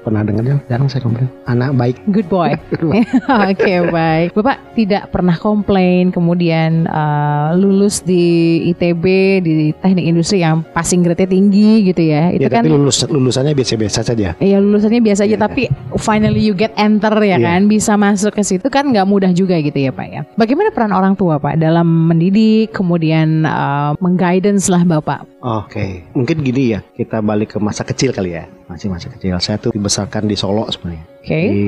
pernah 0.03 0.27
dengar 0.27 0.43
ya, 0.43 0.57
jarang 0.67 0.91
saya 0.91 0.99
komplain. 1.07 1.31
Anak 1.47 1.71
baik. 1.79 1.95
Good 2.11 2.27
boy. 2.27 2.51
Oke 3.51 3.73
baik. 3.87 4.35
Bapak 4.35 4.59
tidak 4.75 5.07
pernah 5.15 5.39
komplain, 5.39 6.11
kemudian 6.11 6.83
uh, 6.91 7.55
lulus 7.55 8.03
di 8.03 8.59
ITB 8.75 9.03
di 9.39 9.53
teknik 9.79 10.03
industri 10.03 10.43
yang 10.43 10.67
passing 10.75 10.99
grade-nya 10.99 11.31
tinggi 11.31 11.87
gitu 11.87 12.03
ya. 12.03 12.35
Itu 12.35 12.43
ya 12.43 12.49
kan 12.51 12.67
tapi 12.67 12.75
lulus 12.75 13.07
lulusannya 13.07 13.55
biasa-biasa 13.55 14.03
saja. 14.03 14.35
Ya 14.35 14.57
lulusannya 14.59 14.99
biasa 14.99 15.23
aja 15.23 15.39
Iya. 15.39 15.45
tapi 15.47 15.63
finally 15.95 16.43
you 16.43 16.51
get 16.51 16.75
enter 16.75 17.13
ya 17.23 17.39
Iya. 17.39 17.47
kan 17.47 17.61
bisa 17.71 17.95
masuk 17.95 18.35
ke 18.35 18.43
situ 18.43 18.67
kan 18.67 18.83
nggak 18.91 19.07
mudah 19.07 19.31
juga 19.31 19.55
gitu 19.63 19.79
ya 19.79 19.95
Pak 19.95 20.07
ya. 20.11 20.21
Bagaimana 20.35 20.75
peran 20.75 20.91
orang 20.91 21.15
tua 21.15 21.39
Pak 21.39 21.55
dalam 21.55 21.87
mendidik 22.11 22.75
kemudian 22.75 23.47
uh, 23.47 23.95
mengguidance 24.03 24.67
lah 24.67 24.83
Bapak. 24.83 25.23
Oke, 25.39 26.03
mungkin 26.11 26.43
gini 26.43 26.75
ya, 26.75 26.79
kita 26.99 27.23
balik 27.23 27.55
ke 27.55 27.57
masa 27.63 27.87
kecil 27.87 28.11
kali 28.11 28.35
ya. 28.35 28.43
Masih 28.69 28.85
masa 28.85 29.09
kecil. 29.09 29.33
Saya 29.41 29.57
tuh 29.57 29.73
dibesarkan 29.73 30.29
di 30.29 30.37
Solo 30.37 30.69
sebenarnya. 30.69 31.01
Oke. 31.25 31.41
Di 31.49 31.65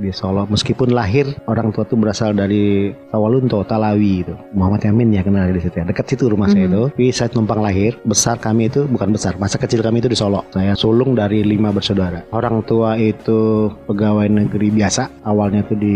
di 0.00 0.10
Solo, 0.10 0.48
meskipun 0.48 0.88
lahir 0.90 1.28
orang 1.44 1.68
tua 1.68 1.84
tuh 1.84 2.00
berasal 2.00 2.32
dari 2.32 2.88
Tawalunto, 3.12 3.60
Talawi 3.68 4.24
itu. 4.24 4.34
Muhammad 4.56 4.88
Yamin 4.88 5.14
ya 5.14 5.22
kenal 5.22 5.52
di 5.52 5.60
situ 5.60 5.76
ya. 5.76 5.84
Dekat 5.84 6.08
situ 6.08 6.32
rumah 6.32 6.48
saya 6.48 6.64
Mhm. 6.64 6.72
itu. 6.72 6.82
Tapi 6.96 7.06
saya 7.12 7.28
numpang 7.36 7.60
lahir, 7.60 8.00
besar 8.08 8.40
kami 8.40 8.72
itu 8.72 8.88
bukan 8.88 9.12
besar, 9.12 9.36
masa 9.36 9.60
kecil 9.60 9.84
kami 9.84 10.00
itu 10.00 10.08
di 10.08 10.16
Solo. 10.16 10.40
Saya 10.48 10.72
sulung 10.72 11.12
dari 11.12 11.44
lima 11.44 11.76
bersaudara. 11.76 12.24
Orang 12.32 12.64
tua 12.64 12.96
itu 12.96 13.68
pegawai 13.84 14.26
negeri 14.32 14.72
biasa. 14.72 15.22
Awalnya 15.28 15.68
tuh 15.68 15.76
di 15.76 15.94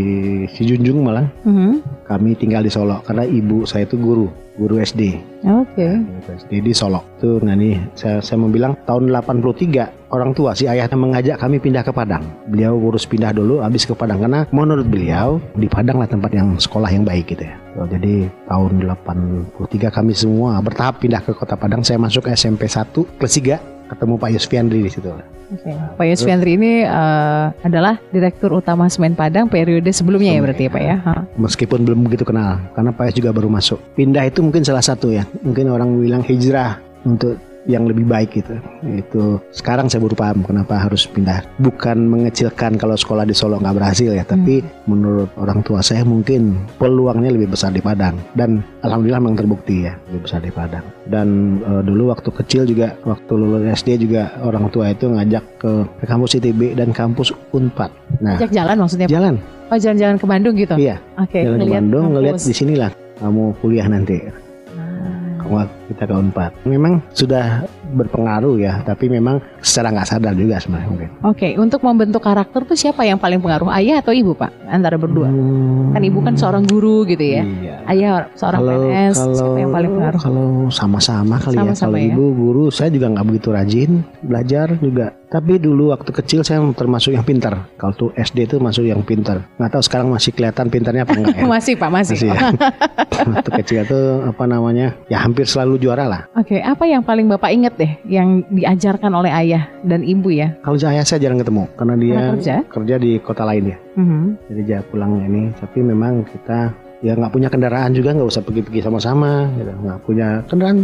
Sijunjung 0.52 1.00
malah. 1.00 1.24
Mhm. 1.48 2.04
Kami 2.04 2.36
tinggal 2.36 2.60
di 2.60 2.68
Solo 2.68 3.00
karena 3.00 3.24
ibu 3.24 3.64
saya 3.64 3.88
itu 3.88 3.96
guru, 3.96 4.28
guru 4.58 4.78
SD. 4.80 5.18
Oke. 5.44 5.88
Di, 6.48 6.58
di 6.62 6.72
Solo. 6.72 7.02
Tuh 7.18 7.42
nah 7.42 7.58
nih 7.58 7.78
saya, 7.98 8.22
saya 8.22 8.38
mau 8.40 8.50
bilang 8.50 8.78
tahun 8.86 9.10
83 9.10 10.14
orang 10.14 10.30
tua 10.32 10.54
si 10.54 10.70
ayahnya 10.70 10.94
mengajak 10.94 11.36
kami 11.42 11.58
pindah 11.58 11.82
ke 11.82 11.90
Padang. 11.90 12.22
Beliau 12.46 12.78
urus 12.78 13.04
pindah 13.04 13.34
dulu 13.34 13.60
habis 13.60 13.84
ke 13.84 13.92
Padang. 13.92 14.22
Karena 14.22 14.46
menurut 14.54 14.86
beliau 14.86 15.42
di 15.58 15.66
Padang 15.66 15.98
lah 15.98 16.08
tempat 16.08 16.30
yang 16.32 16.54
sekolah 16.56 16.88
yang 16.90 17.02
baik 17.02 17.34
gitu 17.34 17.44
ya. 17.44 17.54
So, 17.74 17.90
jadi 17.90 18.30
tahun 18.46 18.86
83 18.86 19.90
kami 19.90 20.12
semua 20.14 20.62
bertahap 20.62 21.02
pindah 21.02 21.22
ke 21.26 21.34
kota 21.34 21.58
Padang. 21.58 21.82
Saya 21.82 21.98
masuk 21.98 22.30
SMP 22.30 22.70
1 22.70 22.94
kelas 23.18 23.34
3 23.42 23.74
ketemu 23.84 24.14
Pak 24.16 24.30
Yusfiandri 24.32 24.80
di 24.80 24.90
situ 24.90 25.12
Oke. 25.54 25.70
Pak 25.70 26.06
Yusfiandri 26.10 26.58
ini 26.58 26.72
uh, 26.82 27.54
adalah 27.62 28.02
Direktur 28.10 28.50
Utama 28.58 28.90
Semen 28.90 29.14
Padang 29.14 29.46
periode 29.46 29.88
sebelumnya 29.94 30.34
ya 30.34 30.40
berarti 30.42 30.62
ya 30.66 30.70
Pak 30.70 30.82
ya. 30.82 30.96
Ha. 31.04 31.12
meskipun 31.38 31.86
belum 31.86 32.06
begitu 32.10 32.26
kenal 32.26 32.58
karena 32.74 32.90
Pak 32.90 33.04
Yus 33.10 33.16
juga 33.22 33.30
baru 33.30 33.48
masuk 33.48 33.78
pindah 33.94 34.26
itu 34.26 34.42
mungkin 34.42 34.66
salah 34.66 34.82
satu 34.82 35.14
ya 35.14 35.22
mungkin 35.46 35.70
orang 35.70 35.94
bilang 35.98 36.22
hijrah 36.26 36.82
untuk 37.06 37.38
yang 37.64 37.88
lebih 37.88 38.04
baik 38.04 38.30
gitu. 38.36 38.54
Itu 38.84 39.40
sekarang 39.52 39.88
saya 39.88 40.04
baru 40.04 40.16
paham 40.16 40.44
kenapa 40.44 40.76
harus 40.76 41.08
pindah. 41.08 41.44
Bukan 41.60 42.08
mengecilkan 42.08 42.76
kalau 42.76 42.96
sekolah 42.96 43.24
di 43.24 43.32
Solo 43.32 43.56
nggak 43.60 43.76
berhasil 43.76 44.12
ya 44.12 44.24
tapi 44.24 44.60
menurut 44.84 45.32
orang 45.40 45.64
tua 45.64 45.80
saya 45.80 46.04
mungkin 46.04 46.60
peluangnya 46.76 47.32
lebih 47.32 47.56
besar 47.56 47.72
di 47.72 47.80
Padang. 47.80 48.20
Dan 48.36 48.60
alhamdulillah 48.84 49.20
memang 49.20 49.36
terbukti 49.40 49.88
ya 49.88 49.96
lebih 50.12 50.28
besar 50.28 50.40
di 50.44 50.52
Padang. 50.52 50.84
Dan 51.08 51.58
eh, 51.64 51.82
dulu 51.82 52.12
waktu 52.12 52.30
kecil 52.30 52.62
juga 52.68 52.96
waktu 53.08 53.32
lulus 53.32 53.64
SD 53.80 54.04
juga 54.04 54.32
orang 54.44 54.68
tua 54.68 54.92
itu 54.92 55.08
ngajak 55.08 55.44
ke, 55.60 55.72
ke 56.00 56.04
kampus 56.04 56.36
ITB 56.36 56.76
dan 56.76 56.92
kampus 56.92 57.32
Unpad. 57.56 57.90
Nah 58.20 58.36
Ajak 58.36 58.52
jalan 58.52 58.76
maksudnya. 58.76 59.08
Jalan. 59.08 59.40
Oh 59.72 59.78
jalan-jalan 59.80 60.16
ke 60.20 60.26
Bandung 60.28 60.54
gitu. 60.60 60.76
iya. 60.76 61.00
Oke. 61.16 61.40
jalan 61.40 61.64
ke 61.64 61.72
Bandung 61.72 62.04
ngeliat 62.12 62.36
di 62.36 62.52
sinilah. 62.52 62.92
Kamu 63.14 63.56
kuliah 63.62 63.86
nanti 63.88 64.43
Kita 65.84 66.04
ke 66.04 66.14
Unpad 66.14 66.64
memang 66.64 67.04
sudah 67.12 67.62
berpengaruh 67.92 68.56
ya 68.56 68.80
tapi 68.82 69.06
memang 69.06 69.38
secara 69.60 69.92
nggak 69.92 70.08
sadar 70.08 70.32
juga 70.32 70.56
sebenarnya 70.56 70.88
mungkin 70.88 71.08
Oke, 71.22 71.48
untuk 71.56 71.80
membentuk 71.80 72.20
karakter 72.20 72.64
tuh 72.64 72.74
siapa 72.74 73.04
yang 73.04 73.16
paling 73.16 73.38
pengaruh? 73.38 73.68
Ayah 73.68 74.00
atau 74.00 74.10
ibu, 74.10 74.32
Pak? 74.32 74.50
Antara 74.66 74.96
berdua. 74.96 75.28
Hmm, 75.28 75.92
Kan 75.92 76.02
ibu 76.02 76.18
kan 76.20 76.34
seorang 76.34 76.64
guru 76.64 77.04
gitu 77.04 77.20
ya. 77.20 77.42
iya. 77.44 77.76
Ayah 77.84 78.28
seorang 78.32 78.60
kalau 78.60 78.72
PNS, 78.88 79.14
kalau 79.14 79.34
siapa 79.34 79.58
yang 79.58 79.72
paling 79.72 79.90
pengaruh? 79.92 80.20
kalau 80.20 80.48
sama-sama 80.68 81.36
kali 81.38 81.54
ya 81.56 81.60
Sama-sama 81.64 81.86
kalau 81.86 81.98
ya. 82.00 82.06
ibu 82.12 82.24
guru 82.32 82.64
saya 82.68 82.88
juga 82.88 83.06
nggak 83.12 83.26
begitu 83.26 83.48
rajin 83.50 83.90
belajar 84.20 84.66
juga 84.78 85.06
tapi 85.34 85.58
dulu 85.58 85.90
waktu 85.90 86.14
kecil 86.14 86.46
saya 86.46 86.62
termasuk 86.70 87.10
yang 87.10 87.26
pintar 87.26 87.66
kalau 87.74 87.90
tuh 87.92 88.10
SD 88.14 88.46
itu 88.46 88.56
masuk 88.56 88.86
yang 88.86 89.02
pintar 89.02 89.42
nggak 89.58 89.66
tahu 89.68 89.82
sekarang 89.82 90.06
masih 90.06 90.30
kelihatan 90.30 90.70
pintarnya 90.70 91.02
apa 91.02 91.10
enggak 91.12 91.34
ya 91.34 91.44
Masih, 91.54 91.74
Pak, 91.74 91.90
masih. 91.90 92.14
Masih 92.14 92.30
ya. 92.30 92.38
waktu 93.34 93.50
kecil 93.58 93.78
itu 93.82 94.00
apa 94.22 94.44
namanya 94.46 94.94
ya 95.06 95.18
hampir 95.18 95.42
selalu 95.44 95.82
juara 95.82 96.06
lah 96.06 96.22
Oke, 96.38 96.62
apa 96.62 96.86
yang 96.86 97.02
paling 97.02 97.26
Bapak 97.26 97.50
inget 97.50 97.74
deh 97.74 97.90
yang 98.06 98.46
diajarkan 98.48 99.10
oleh 99.10 99.34
ayah 99.34 99.66
dan 99.82 100.06
ibu 100.06 100.30
ya? 100.30 100.54
kalau 100.62 100.78
saya 100.78 101.02
saya 101.02 101.18
jarang 101.20 101.42
ketemu 101.42 101.66
karena 101.74 101.94
dia 101.96 102.14
Karena 102.14 102.30
kerja? 102.32 102.54
kerja 102.70 102.94
di 102.96 103.10
kota 103.18 103.42
lain 103.42 103.64
ya 103.66 103.78
Mhm. 103.94 104.22
jadi 104.50 104.62
dia 104.62 104.78
pulang 104.86 105.18
ini 105.20 105.50
tapi 105.54 105.78
memang 105.78 106.22
kita 106.26 106.70
ya 107.04 107.12
nggak 107.12 107.30
punya 107.30 107.52
kendaraan 107.52 107.92
juga 107.92 108.16
nggak 108.16 108.28
usah 108.32 108.40
pergi-pergi 108.40 108.80
sama-sama 108.80 109.44
gitu. 109.60 109.72
nggak 109.76 109.98
punya 110.08 110.28
kendaraan 110.48 110.78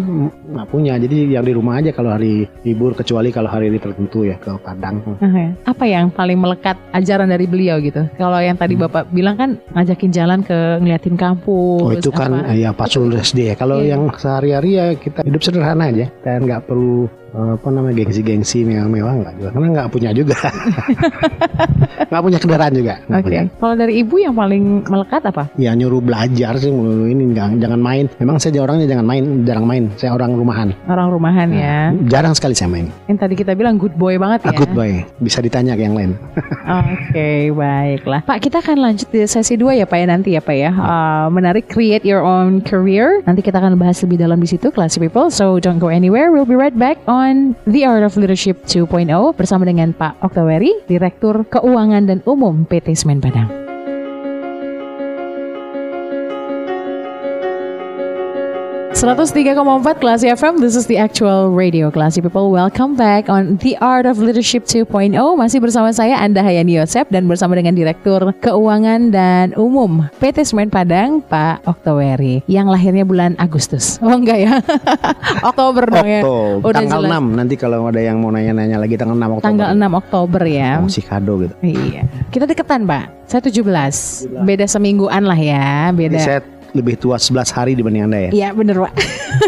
nggak 0.52 0.68
punya 0.68 0.94
jadi 1.00 1.40
yang 1.40 1.44
di 1.48 1.52
rumah 1.56 1.80
aja 1.80 1.96
kalau 1.96 2.12
hari 2.12 2.44
libur 2.60 2.92
kecuali 2.92 3.32
kalau 3.32 3.48
hari 3.48 3.72
ini 3.72 3.80
tertentu 3.80 4.28
ya 4.28 4.36
ke 4.36 4.52
Padang 4.60 5.00
Oke. 5.16 5.44
Apa 5.64 5.84
yang 5.88 6.12
paling 6.12 6.36
melekat 6.36 6.76
ajaran 6.92 7.32
dari 7.32 7.48
beliau 7.48 7.80
gitu? 7.80 8.04
Kalau 8.20 8.36
yang 8.36 8.60
tadi 8.60 8.76
Bapak 8.76 9.08
bilang 9.08 9.40
kan 9.40 9.50
ngajakin 9.72 10.10
jalan 10.12 10.40
ke 10.44 10.76
ngeliatin 10.84 11.16
kampus. 11.16 11.80
oh 11.80 11.92
itu 11.96 12.12
kan 12.12 12.36
apa. 12.36 12.52
ya 12.52 12.70
pas 12.76 12.92
lulus 12.94 13.32
SD 13.32 13.50
ya 13.50 13.54
kalau 13.56 13.80
Iya. 13.80 13.96
yang 13.96 14.12
sehari-hari 14.12 14.70
ya 14.76 14.86
kita 14.92 15.24
hidup 15.24 15.40
sederhana 15.40 15.88
aja 15.88 16.12
dan 16.20 16.44
nggak 16.44 16.68
perlu 16.68 17.08
apa 17.30 17.68
namanya 17.70 17.94
gengsi-gengsi 18.02 18.66
mewah-mewah 18.66 19.14
nggak 19.22 19.34
juga 19.38 19.48
karena 19.54 19.66
nggak 19.70 19.88
punya 19.94 20.10
juga 20.10 20.34
nggak 22.10 22.22
punya 22.26 22.38
kendaraan 22.42 22.74
juga 22.74 22.94
Oke. 23.06 23.22
punya. 23.22 23.42
Kalau 23.54 23.74
dari 23.78 23.92
ibu 24.02 24.14
yang 24.18 24.34
paling 24.34 24.82
melekat 24.86 25.22
apa? 25.30 25.44
ya 25.54 25.70
nyuruh 25.78 26.02
belajar 26.02 26.58
sih 26.58 26.74
mulu 26.74 27.06
ini 27.06 27.30
jangan 27.36 27.62
jangan 27.62 27.80
main 27.80 28.04
memang 28.18 28.36
saya 28.42 28.58
orangnya 28.58 28.86
jangan 28.90 29.06
main 29.06 29.24
jarang 29.46 29.66
main 29.66 29.84
saya 29.94 30.10
orang 30.16 30.34
rumahan 30.34 30.68
Orang 30.90 31.08
rumahan 31.14 31.48
ya. 31.54 31.94
jarang 32.10 32.34
sekali 32.34 32.54
saya 32.56 32.66
main 32.66 32.90
Yang 33.06 33.18
tadi 33.22 33.34
kita 33.38 33.52
bilang 33.54 33.78
good 33.78 33.94
boy 33.94 34.18
banget 34.18 34.46
ya. 34.46 34.50
Ah, 34.50 34.54
good 34.56 34.72
boy 34.74 35.06
bisa 35.22 35.38
ditanya 35.38 35.78
ke 35.78 35.82
yang 35.86 35.94
lain 35.94 36.10
Oke, 36.66 37.50
baiklah. 37.60 38.20
Pak, 38.26 38.38
kita 38.42 38.58
akan 38.62 38.78
lanjut 38.78 39.06
di 39.10 39.26
sesi 39.26 39.54
2 39.54 39.82
ya 39.82 39.86
Pak 39.86 39.98
ya 39.98 40.06
nanti 40.06 40.28
ya 40.34 40.42
Pak 40.42 40.56
ya. 40.56 40.70
Uh, 40.70 41.26
menarik 41.30 41.66
create 41.66 42.06
your 42.06 42.22
own 42.22 42.62
career. 42.62 43.22
Nanti 43.26 43.42
kita 43.42 43.58
akan 43.58 43.74
bahas 43.74 43.98
lebih 44.02 44.22
dalam 44.22 44.38
di 44.38 44.46
situ 44.46 44.70
classy 44.70 45.02
people. 45.02 45.28
So 45.34 45.58
don't 45.58 45.82
go 45.82 45.90
anywhere. 45.90 46.30
We'll 46.30 46.46
be 46.48 46.54
right 46.54 46.74
back 46.74 47.02
on 47.10 47.19
The 47.68 47.84
Art 47.84 48.02
of 48.02 48.16
Leadership 48.16 48.64
2.0 48.64 49.06
bersama 49.36 49.68
dengan 49.68 49.92
Pak 49.92 50.24
Oktaweri, 50.24 50.88
Direktur 50.88 51.44
Keuangan 51.44 52.08
dan 52.08 52.18
Umum 52.24 52.64
PT 52.64 52.96
Semen 52.96 53.20
Padang. 53.20 53.69
103,4 58.90 60.02
Classy 60.02 60.26
FM, 60.34 60.58
this 60.58 60.74
is 60.74 60.90
the 60.90 60.98
actual 60.98 61.54
radio. 61.54 61.94
Classy 61.94 62.18
people, 62.18 62.50
welcome 62.50 62.98
back 62.98 63.30
on 63.30 63.54
The 63.62 63.78
Art 63.78 64.02
of 64.02 64.18
Leadership 64.18 64.66
2.0. 64.66 65.14
Masih 65.38 65.62
bersama 65.62 65.94
saya 65.94 66.18
Anda 66.18 66.42
Hayani 66.42 66.74
Yosep 66.74 67.06
dan 67.06 67.30
bersama 67.30 67.54
dengan 67.54 67.78
Direktur 67.78 68.34
Keuangan 68.42 69.14
dan 69.14 69.54
Umum 69.54 70.10
PT 70.18 70.42
Semen 70.42 70.74
Padang, 70.74 71.22
Pak 71.22 71.70
Oktoweri, 71.70 72.42
yang 72.50 72.66
lahirnya 72.66 73.06
bulan 73.06 73.38
Agustus. 73.38 74.02
Oh 74.02 74.10
enggak 74.10 74.42
ya? 74.42 74.58
Oktober 75.54 75.86
dong 75.86 76.08
ya. 76.10 76.20
Oktober. 76.26 76.66
Udah 76.66 76.80
tanggal 76.82 77.00
jelas. 77.06 77.22
6 77.22 77.38
nanti 77.38 77.54
kalau 77.54 77.86
ada 77.86 78.00
yang 78.02 78.18
mau 78.18 78.34
nanya-nanya 78.34 78.82
lagi 78.82 78.98
tanggal 78.98 79.14
6 79.14 79.38
Oktober. 79.38 79.46
Tanggal 79.46 79.68
6 79.70 80.02
Oktober 80.02 80.42
ya. 80.50 80.70
Oh, 80.82 80.90
si 80.90 81.00
kado 81.06 81.46
gitu. 81.46 81.54
Iya. 81.62 82.10
Kita 82.34 82.42
deketan, 82.42 82.90
Pak. 82.90 83.30
Saya 83.30 83.38
17. 83.46 84.42
Beda 84.42 84.66
semingguan 84.66 85.22
lah 85.30 85.38
ya, 85.38 85.94
beda. 85.94 86.18
saya 86.18 86.42
lebih 86.74 86.94
tua 86.98 87.16
11 87.18 87.56
hari 87.56 87.72
dibanding 87.74 88.06
Anda 88.06 88.18
ya. 88.28 88.30
Iya, 88.30 88.48
bener, 88.54 88.76
Pak. 88.78 88.92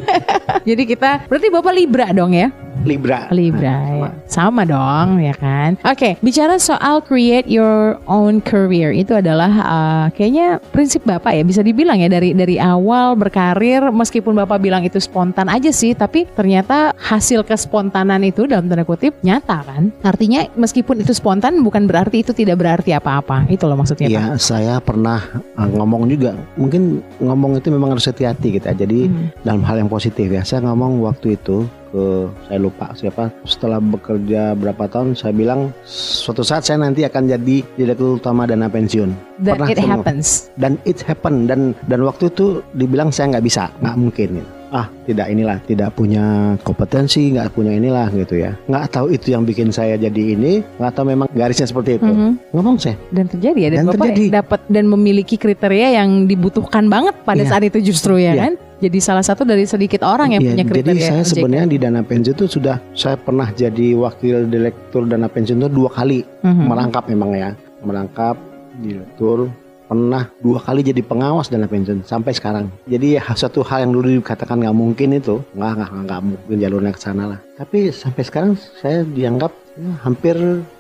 Jadi 0.68 0.82
kita 0.86 1.26
berarti 1.26 1.48
Bapak 1.50 1.72
Libra 1.74 2.06
dong 2.14 2.34
ya? 2.34 2.50
Libra. 2.82 3.30
Libra 3.30 3.76
ya. 3.88 4.08
sama 4.26 4.62
dong 4.66 5.18
ya 5.18 5.34
kan 5.36 5.78
oke 5.82 6.18
bicara 6.20 6.56
soal 6.58 7.00
create 7.02 7.46
your 7.46 7.98
own 8.06 8.42
career 8.42 8.90
itu 8.92 9.14
adalah 9.14 9.50
uh, 9.62 10.04
kayaknya 10.14 10.58
prinsip 10.70 11.02
bapak 11.02 11.36
ya 11.36 11.42
bisa 11.42 11.60
dibilang 11.60 11.98
ya 11.98 12.08
dari 12.08 12.34
dari 12.34 12.56
awal 12.58 13.14
berkarir 13.14 13.88
meskipun 13.90 14.34
bapak 14.34 14.58
bilang 14.58 14.82
itu 14.82 14.98
spontan 14.98 15.46
aja 15.48 15.70
sih 15.70 15.94
tapi 15.94 16.26
ternyata 16.32 16.92
hasil 16.98 17.42
kespontanan 17.42 18.22
itu 18.22 18.46
dalam 18.46 18.66
tanda 18.66 18.82
kutip 18.82 19.14
nyata 19.22 19.62
kan 19.62 19.90
artinya 20.02 20.46
meskipun 20.54 21.02
itu 21.02 21.12
spontan 21.12 21.60
bukan 21.62 21.86
berarti 21.86 22.22
itu 22.22 22.32
tidak 22.34 22.58
berarti 22.58 22.92
apa-apa 22.92 23.46
itu 23.48 23.64
loh 23.64 23.78
maksudnya 23.78 24.08
Iya, 24.08 24.34
pak 24.34 24.42
saya 24.42 24.74
pernah 24.82 25.22
uh, 25.56 25.68
ngomong 25.72 26.10
juga. 26.10 26.34
Mungkin 26.58 27.00
ngomong 27.16 27.56
itu 27.56 27.70
memang 27.70 27.94
harus 27.94 28.04
hati-hati 28.04 28.58
gitu. 28.58 28.66
ya. 28.66 28.74
Jadi 28.74 29.00
Hmm. 29.02 29.28
dalam 29.42 29.62
hal 29.62 29.78
yang 29.78 29.90
positif 29.90 30.26
ya. 30.26 30.42
Saya 30.42 30.66
ngomong 30.66 31.02
waktu 31.02 31.34
itu 31.34 31.64
ke 31.92 32.04
saya 32.42 32.58
lupa 32.58 32.90
siapa. 32.92 33.28
Setelah 33.44 33.78
bekerja 33.78 34.56
berapa 34.56 34.88
tahun, 34.88 35.12
saya 35.12 35.30
bilang 35.30 35.70
suatu 35.84 36.40
saat 36.40 36.64
saya 36.64 36.80
nanti 36.80 37.04
akan 37.04 37.28
jadi 37.28 37.56
direktur 37.76 38.16
utama 38.16 38.42
dana 38.42 38.66
pensiun. 38.66 39.12
that 39.38 39.54
pernah 39.54 39.68
it 39.68 39.76
ketemu. 39.76 39.90
happens 39.92 40.28
Dan 40.54 40.72
it 40.82 40.98
happen 41.02 41.44
dan 41.44 41.60
dan 41.84 42.00
waktu 42.00 42.26
itu 42.26 42.64
dibilang 42.72 43.10
saya 43.10 43.36
nggak 43.36 43.44
bisa, 43.44 43.68
nggak 43.78 43.96
mungkin. 43.96 44.28
Gitu. 44.38 44.50
Ah, 44.72 44.88
tidak 45.04 45.28
inilah, 45.28 45.60
tidak 45.62 45.92
punya 45.92 46.24
kompetensi, 46.62 47.28
nggak 47.28 47.52
punya 47.52 47.76
inilah 47.76 48.08
gitu 48.08 48.40
ya. 48.40 48.56
Nggak 48.64 48.88
tahu 48.88 49.12
itu 49.12 49.28
yang 49.28 49.44
bikin 49.44 49.68
saya 49.68 50.00
jadi 50.00 50.32
ini, 50.32 50.64
nggak 50.80 50.92
tahu 50.92 51.12
memang 51.12 51.28
garisnya 51.28 51.68
seperti 51.68 52.00
itu. 52.00 52.08
Mhm. 52.08 52.56
Ngomong 52.56 52.80
saya. 52.80 52.96
dan 53.10 53.28
terjadi 53.28 53.58
ya 53.58 53.68
dan, 53.68 53.76
Dan 53.76 53.86
bapak 53.92 54.06
terjadi. 54.08 54.24
dapat 54.32 54.60
dan 54.66 54.84
memiliki 54.88 55.36
kriteria 55.36 56.00
yang 56.00 56.24
dibutuhkan 56.24 56.88
banget 56.88 57.12
pada 57.20 57.44
Iya. 57.44 57.50
saat 57.50 57.62
itu 57.68 57.84
justru 57.84 58.16
ya 58.16 58.32
Iya. 58.32 58.40
kan 58.40 58.52
jadi 58.82 58.98
salah 58.98 59.22
satu 59.22 59.42
dari 59.42 59.62
sedikit 59.62 60.02
orang 60.02 60.34
yang 60.34 60.42
Iya, 60.42 60.50
punya 60.52 60.64
kriteria 60.66 60.90
Jadi 60.90 61.00
saya 61.00 61.22
OJK. 61.22 61.30
sebenarnya 61.30 61.66
di 61.68 61.78
dana 61.78 62.00
pensiun 62.02 62.34
itu 62.34 62.46
sudah 62.50 62.76
saya 62.92 63.14
pernah 63.16 63.48
jadi 63.48 63.86
wakil 63.94 64.44
direktur 64.44 65.06
dana 65.06 65.26
pensiun 65.26 65.56
itu 65.56 65.70
dua 65.70 65.88
kali 65.88 66.26
Mhm. 66.42 66.64
merangkap 66.66 67.04
memang 67.06 67.30
ya, 67.32 67.50
merangkap 67.80 68.34
direktur 68.76 69.46
pernah 69.84 70.24
dua 70.40 70.56
kali 70.58 70.80
jadi 70.80 71.00
pengawas 71.00 71.46
dana 71.46 71.64
pensiun 71.64 72.02
sampai 72.02 72.32
sekarang. 72.32 72.72
Jadi 72.84 73.14
ya, 73.14 73.22
satu 73.30 73.60
hal 73.62 73.84
yang 73.84 73.92
dulu 73.92 74.08
dikatakan 74.18 74.56
nggak 74.58 74.72
mungkin 74.72 75.08
itu 75.12 75.44
nggak 75.52 75.70
nggak 75.76 75.90
nggak 76.02 76.20
mungkin 76.24 76.56
jalurnya 76.58 76.92
ke 76.92 77.00
sana 77.00 77.24
lah. 77.26 77.38
Tapi 77.54 77.92
sampai 77.92 78.22
sekarang 78.22 78.50
saya 78.74 79.04
dianggap 79.04 79.52
ya, 79.74 79.92
hampir 80.02 80.34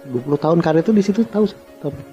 20 0.04 0.36
tahun 0.36 0.58
karir 0.60 0.80
itu 0.80 0.92
di 0.92 1.02
situ 1.02 1.20
tahu 1.24 1.48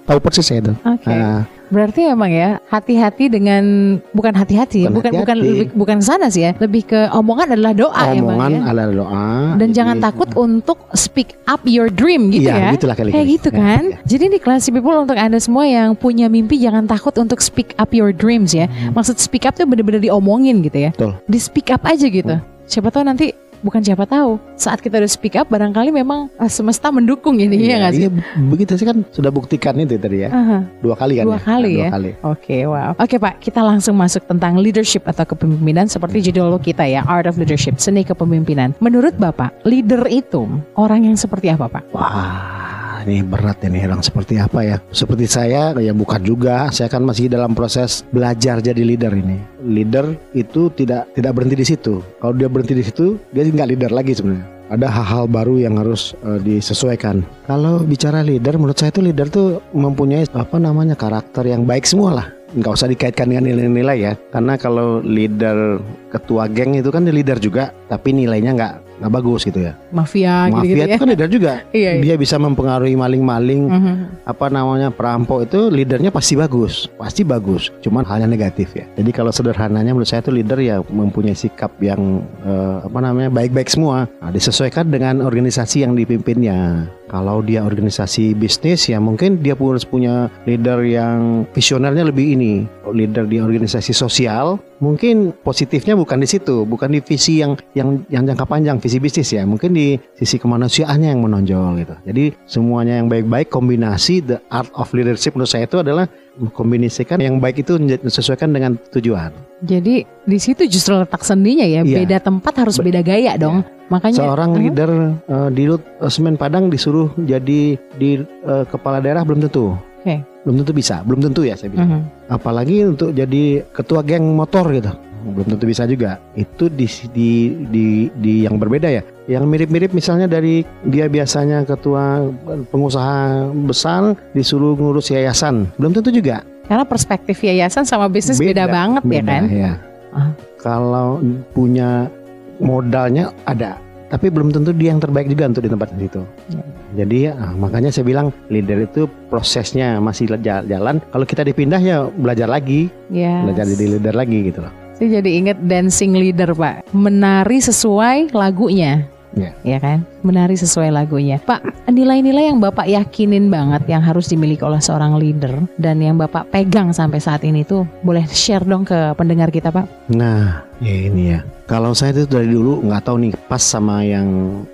tahu, 0.02 0.18
persis 0.18 0.42
saya 0.42 0.58
itu. 0.60 0.72
Oke. 0.82 1.06
Nah, 1.06 1.46
Berarti 1.70 2.02
emang 2.02 2.34
ya 2.34 2.58
hati-hati 2.66 3.30
dengan 3.30 3.62
bukan 4.10 4.34
hati-hati, 4.34 4.90
Bukan 4.90 4.90
bukan 4.90 5.12
bukan 5.22 5.36
hati-hati. 5.38 5.54
lebih- 5.62 5.74
bukan 5.78 5.98
sana 6.02 6.26
sih 6.26 6.42
ya, 6.42 6.58
lebih 6.58 6.82
ke 6.82 7.06
omongan 7.14 7.54
adalah 7.54 7.70
doa 7.70 8.02
emang 8.10 8.34
omongan 8.34 8.50
ya. 8.50 8.60
adalah 8.66 8.86
doa. 8.90 9.26
Dan 9.54 9.68
jadi- 9.70 9.76
jangan 9.78 9.96
takut 10.02 10.28
untuk 10.34 10.82
speak 10.98 11.38
up 11.46 11.62
your 11.62 11.86
dream 11.86 12.34
gitu 12.34 12.50
ya. 12.50 12.74
Iya, 12.74 12.74
gitulah 12.74 12.98
kali-kali. 12.98 13.14
Kayak 13.14 13.28
gitu 13.30 13.48
Ya, 13.54 13.58
kan. 13.62 13.82
ya. 13.86 13.96
Jadi 14.02 14.24
nih 14.34 14.40
classy 14.42 14.70
people 14.74 14.98
untuk 14.98 15.14
Anda 15.14 15.38
semua 15.38 15.62
yang 15.62 15.94
punya 15.94 16.26
mimpi 16.26 16.58
jangan 16.58 16.90
takut 16.90 17.14
untuk 17.14 17.38
speak 17.38 17.78
up 17.78 17.94
your 17.94 18.10
dreams 18.10 18.50
ya. 18.50 18.66
Maksud 18.90 19.22
speak 19.22 19.46
up 19.46 19.54
tuh 19.54 19.62
bener-bener 19.62 20.02
diomongin 20.02 20.66
gitu 20.66 20.74
ya. 20.74 20.90
Hmm. 20.90 20.98
Betul. 20.98 21.12
Di 21.30 21.38
speak 21.38 21.70
up 21.70 21.86
aja 21.86 22.02
gitu. 22.02 22.34
Siapa 22.66 22.90
tahu 22.90 23.06
nanti 23.06 23.30
bukan 23.60 23.80
siapa 23.84 24.04
tahu 24.04 24.40
saat 24.56 24.80
kita 24.80 25.00
udah 25.00 25.10
speak 25.10 25.36
up 25.36 25.48
barangkali 25.48 25.92
memang 25.92 26.28
ah, 26.36 26.50
semesta 26.50 26.88
mendukung 26.92 27.40
ini 27.40 27.56
ya 27.60 27.76
nggak 27.80 27.92
sih? 27.94 28.04
Iya, 28.06 28.10
begitu 28.48 28.72
sih 28.76 28.86
kan 28.88 29.04
sudah 29.12 29.30
buktikan 29.32 29.76
itu 29.80 29.96
tadi 29.96 30.26
ya. 30.26 30.30
Aha. 30.32 30.58
Dua 30.80 30.94
kali 30.96 31.20
kan 31.20 31.24
Dua 31.28 31.38
ya? 31.38 31.42
kali 31.44 31.72
ya? 31.80 31.88
kali. 31.92 32.10
Oke, 32.24 32.56
wow. 32.66 32.92
Oke 32.96 33.16
Pak, 33.16 33.40
kita 33.40 33.60
langsung 33.64 33.94
masuk 33.96 34.24
tentang 34.26 34.58
leadership 34.60 35.04
atau 35.08 35.24
kepemimpinan 35.24 35.86
seperti 35.88 36.30
judul 36.30 36.56
kita 36.60 36.84
ya, 36.84 37.04
Art 37.06 37.28
of 37.28 37.36
Leadership, 37.40 37.78
seni 37.78 38.02
kepemimpinan. 38.04 38.76
Menurut 38.80 39.16
Bapak, 39.16 39.52
leader 39.64 40.04
itu 40.08 40.48
orang 40.76 41.06
yang 41.08 41.16
seperti 41.16 41.52
apa 41.52 41.68
Pak? 41.68 41.82
Wah, 41.92 43.02
ini 43.04 43.24
berat 43.24 43.64
ini 43.64 43.80
orang 43.84 44.04
seperti 44.04 44.36
apa 44.36 44.60
ya? 44.64 44.76
Seperti 44.92 45.24
saya 45.24 45.72
ya 45.76 45.92
bukan 45.96 46.20
juga. 46.20 46.68
Saya 46.68 46.92
kan 46.92 47.04
masih 47.04 47.32
dalam 47.32 47.56
proses 47.56 48.04
belajar 48.12 48.60
jadi 48.60 48.82
leader 48.84 49.12
ini. 49.16 49.49
Leader 49.64 50.16
itu 50.32 50.72
tidak 50.74 51.12
tidak 51.12 51.32
berhenti 51.36 51.56
di 51.56 51.66
situ. 51.66 52.00
Kalau 52.20 52.34
dia 52.36 52.48
berhenti 52.48 52.74
di 52.76 52.84
situ, 52.84 53.20
dia 53.32 53.44
nggak 53.44 53.68
leader 53.76 53.92
lagi 53.92 54.16
sebenarnya. 54.16 54.46
Ada 54.70 54.86
hal-hal 54.86 55.26
baru 55.26 55.58
yang 55.58 55.82
harus 55.82 56.14
eh, 56.22 56.38
disesuaikan. 56.40 57.26
Kalau 57.50 57.82
bicara 57.82 58.22
leader, 58.22 58.54
menurut 58.54 58.78
saya 58.78 58.94
itu 58.94 59.02
leader 59.02 59.26
tuh 59.26 59.58
mempunyai 59.74 60.30
apa 60.30 60.56
namanya 60.62 60.94
karakter 60.94 61.42
yang 61.44 61.66
baik 61.66 61.84
semua 61.84 62.10
lah. 62.22 62.26
Nggak 62.54 62.72
usah 62.78 62.88
dikaitkan 62.90 63.30
dengan 63.30 63.46
nilai-nilai 63.50 63.98
ya. 63.98 64.12
Karena 64.30 64.54
kalau 64.58 65.02
leader 65.02 65.78
ketua 66.10 66.46
geng 66.50 66.78
itu 66.78 66.90
kan 66.90 67.06
leader 67.06 67.38
juga, 67.38 67.74
tapi 67.90 68.14
nilainya 68.14 68.54
nggak 68.54 68.74
nggak 69.00 69.12
bagus 69.12 69.48
gitu 69.48 69.64
ya. 69.64 69.72
Mafia 69.90 70.52
Mafia 70.52 70.84
ya? 70.84 70.94
itu 70.94 71.00
kan 71.00 71.08
leader 71.08 71.30
juga. 71.32 71.54
Iya, 71.70 71.96
iya. 71.96 72.02
Dia 72.02 72.14
bisa 72.20 72.36
mempengaruhi 72.36 72.94
maling-maling 72.94 73.62
Mhm. 73.66 73.94
apa 74.28 74.46
namanya 74.52 74.92
perampok 74.92 75.48
itu 75.48 75.72
leadernya 75.72 76.12
pasti 76.12 76.36
bagus, 76.36 76.86
pasti 77.00 77.24
bagus. 77.24 77.72
Cuman 77.80 78.04
halnya 78.04 78.28
negatif 78.28 78.76
ya. 78.76 78.84
Jadi 79.00 79.10
kalau 79.10 79.32
sederhananya 79.32 79.96
menurut 79.96 80.08
saya 80.08 80.20
itu 80.20 80.30
leader 80.34 80.60
ya 80.60 80.76
mempunyai 80.84 81.32
sikap 81.32 81.72
yang 81.80 82.20
eh, 82.44 82.76
apa 82.84 82.98
namanya 83.00 83.32
baik-baik 83.32 83.72
semua. 83.72 84.04
Nah, 84.20 84.30
disesuaikan 84.30 84.92
dengan 84.92 85.24
organisasi 85.24 85.82
yang 85.82 85.96
dipimpinnya. 85.96 86.84
Kalau 87.10 87.42
dia 87.42 87.66
organisasi 87.66 88.38
bisnis 88.38 88.86
ya 88.86 89.02
mungkin 89.02 89.42
dia 89.42 89.58
harus 89.58 89.82
punya 89.82 90.30
leader 90.46 90.84
yang 90.86 91.42
visionernya 91.50 92.06
lebih 92.06 92.38
ini. 92.38 92.54
Leader 92.86 93.26
di 93.26 93.42
organisasi 93.42 93.90
sosial 93.90 94.58
mungkin 94.80 95.30
positifnya 95.36 95.94
bukan 95.94 96.18
di 96.18 96.28
situ, 96.28 96.64
bukan 96.64 96.90
di 96.90 97.00
visi 97.00 97.38
yang 97.38 97.54
yang 97.72 98.02
yang 98.08 98.24
jangka 98.24 98.44
panjang 98.44 98.80
visi 98.80 98.96
bisnis 98.96 99.30
ya. 99.30 99.44
Mungkin 99.44 99.70
di 99.70 99.94
sisi 100.16 100.36
kemanusiaannya 100.36 101.08
yang 101.12 101.20
menonjol 101.20 101.78
gitu. 101.78 101.94
Jadi 102.04 102.24
semuanya 102.44 102.98
yang 102.98 103.06
baik-baik 103.06 103.48
kombinasi 103.48 104.20
the 104.20 104.40
art 104.48 104.72
of 104.72 104.88
leadership 104.90 105.32
menurut 105.32 105.48
saya 105.48 105.64
itu 105.64 105.78
adalah 105.78 106.08
mengkombinasikan 106.40 107.20
yang 107.20 107.36
baik 107.38 107.60
itu 107.60 107.76
disesuaikan 107.76 108.50
dengan 108.50 108.80
tujuan. 108.90 109.30
Jadi 109.60 110.02
di 110.24 110.38
situ 110.40 110.64
justru 110.64 110.96
letak 110.96 111.20
sendinya 111.20 111.68
ya, 111.68 111.84
Iya. 111.84 112.00
beda 112.00 112.16
tempat 112.18 112.54
harus 112.56 112.80
Be- 112.80 112.88
beda 112.88 113.04
gaya 113.04 113.36
dong. 113.36 113.60
Makanya 113.90 114.22
Seorang 114.22 114.50
Mhm. 114.54 114.60
leader 114.62 114.90
eh, 115.26 115.48
di 115.50 115.62
Lut 115.66 115.82
eh, 115.82 116.08
Semen 116.08 116.38
Padang 116.38 116.70
disuruh 116.70 117.10
jadi 117.18 117.74
di 117.76 118.10
eh, 118.22 118.64
kepala 118.64 119.02
daerah 119.02 119.20
belum 119.20 119.44
tentu. 119.44 119.74
Oke. 120.00 120.24
Belum 120.48 120.64
tentu 120.64 120.72
bisa, 120.72 121.04
belum 121.04 121.20
tentu 121.20 121.44
ya 121.44 121.52
saya 121.52 121.68
bilang. 121.68 121.88
Mhm. 121.92 122.02
Apalagi 122.32 122.76
untuk 122.88 123.12
jadi 123.12 123.60
ketua 123.76 124.00
geng 124.00 124.24
motor 124.32 124.64
gitu. 124.72 124.88
Belum 125.20 125.44
tentu 125.52 125.68
bisa 125.68 125.84
juga. 125.84 126.16
Itu 126.32 126.72
di 126.72 126.88
di 127.12 127.30
di, 127.68 127.86
di 128.16 128.34
yang 128.48 128.56
berbeda 128.56 128.88
ya. 128.88 129.04
Yang 129.28 129.44
mirip-mirip 129.44 129.92
misalnya 129.92 130.24
dari 130.24 130.64
dia 130.88 131.12
biasanya 131.12 131.68
ketua 131.68 132.24
pengusaha 132.72 133.52
besar 133.68 134.16
disuruh 134.32 134.72
ngurus 134.80 135.12
yayasan. 135.12 135.68
Belum 135.76 135.92
tentu 135.92 136.08
juga. 136.08 136.40
Karena 136.64 136.88
perspektif 136.88 137.36
yayasan 137.44 137.84
sama 137.84 138.08
bisnis 138.08 138.40
beda, 138.40 138.64
banget 138.64 139.02
ya 139.04 139.10
Beda, 139.10 139.28
kan? 139.28 139.42
ya. 139.52 139.72
Ah. 140.16 140.30
Kalau 140.56 141.20
punya 141.52 142.08
modalnya 142.56 143.34
ada, 143.44 143.76
tapi 144.10 144.26
belum 144.28 144.50
tentu 144.50 144.74
dia 144.74 144.90
yang 144.90 144.98
terbaik 144.98 145.30
juga 145.30 145.46
untuk 145.46 145.62
di 145.62 145.70
tempat 145.70 145.88
itu. 145.96 146.20
Ya. 146.50 146.62
Jadi 146.98 147.18
ah, 147.30 147.54
makanya 147.54 147.88
saya 147.88 148.02
bilang 148.02 148.34
leader 148.50 148.82
itu 148.82 149.06
prosesnya 149.30 150.02
masih 150.02 150.26
ja- 150.42 150.66
jalan. 150.66 150.98
Kalau 151.08 151.24
kita 151.24 151.46
dipindah 151.46 151.78
ya 151.78 152.10
belajar 152.10 152.50
lagi, 152.50 152.90
Yes. 153.08 153.46
belajar 153.46 153.64
jadi 153.70 153.84
leader 153.96 154.14
lagi 154.14 154.38
gitu 154.44 154.60
loh. 154.60 154.72
Saya 154.92 155.22
jadi 155.22 155.30
inget 155.32 155.58
dancing 155.64 156.12
leader 156.12 156.52
Pak, 156.52 156.90
menari 156.92 157.56
sesuai 157.56 158.34
lagunya. 158.34 159.06
Ya. 159.36 159.54
Ya 159.62 159.78
kan, 159.78 160.02
menari 160.26 160.58
sesuai 160.58 160.90
lagunya. 160.90 161.38
Pak, 161.38 161.86
nilai-nilai 161.86 162.50
yang 162.50 162.58
Bapak 162.58 162.90
yakinin 162.90 163.46
banget 163.46 163.86
yang 163.86 164.02
harus 164.02 164.26
dimiliki 164.26 164.66
oleh 164.66 164.82
seorang 164.82 165.14
leader 165.18 165.62
dan 165.78 166.02
yang 166.02 166.18
Bapak 166.18 166.50
pegang 166.50 166.90
sampai 166.90 167.22
saat 167.22 167.46
ini 167.46 167.62
tuh 167.62 167.86
boleh 168.02 168.26
share 168.26 168.66
dong 168.66 168.82
ke 168.82 169.14
pendengar 169.14 169.54
kita 169.54 169.70
Pak. 169.70 169.86
Nah, 170.10 170.66
ya 170.82 170.94
ini 171.10 171.38
ya. 171.38 171.40
Kalau 171.70 171.94
saya 171.94 172.10
itu 172.10 172.26
dari 172.26 172.50
dulu 172.50 172.82
nggak 172.82 173.06
tahu 173.06 173.16
nih 173.22 173.32
pas 173.46 173.62
sama 173.62 174.02
yang 174.02 174.26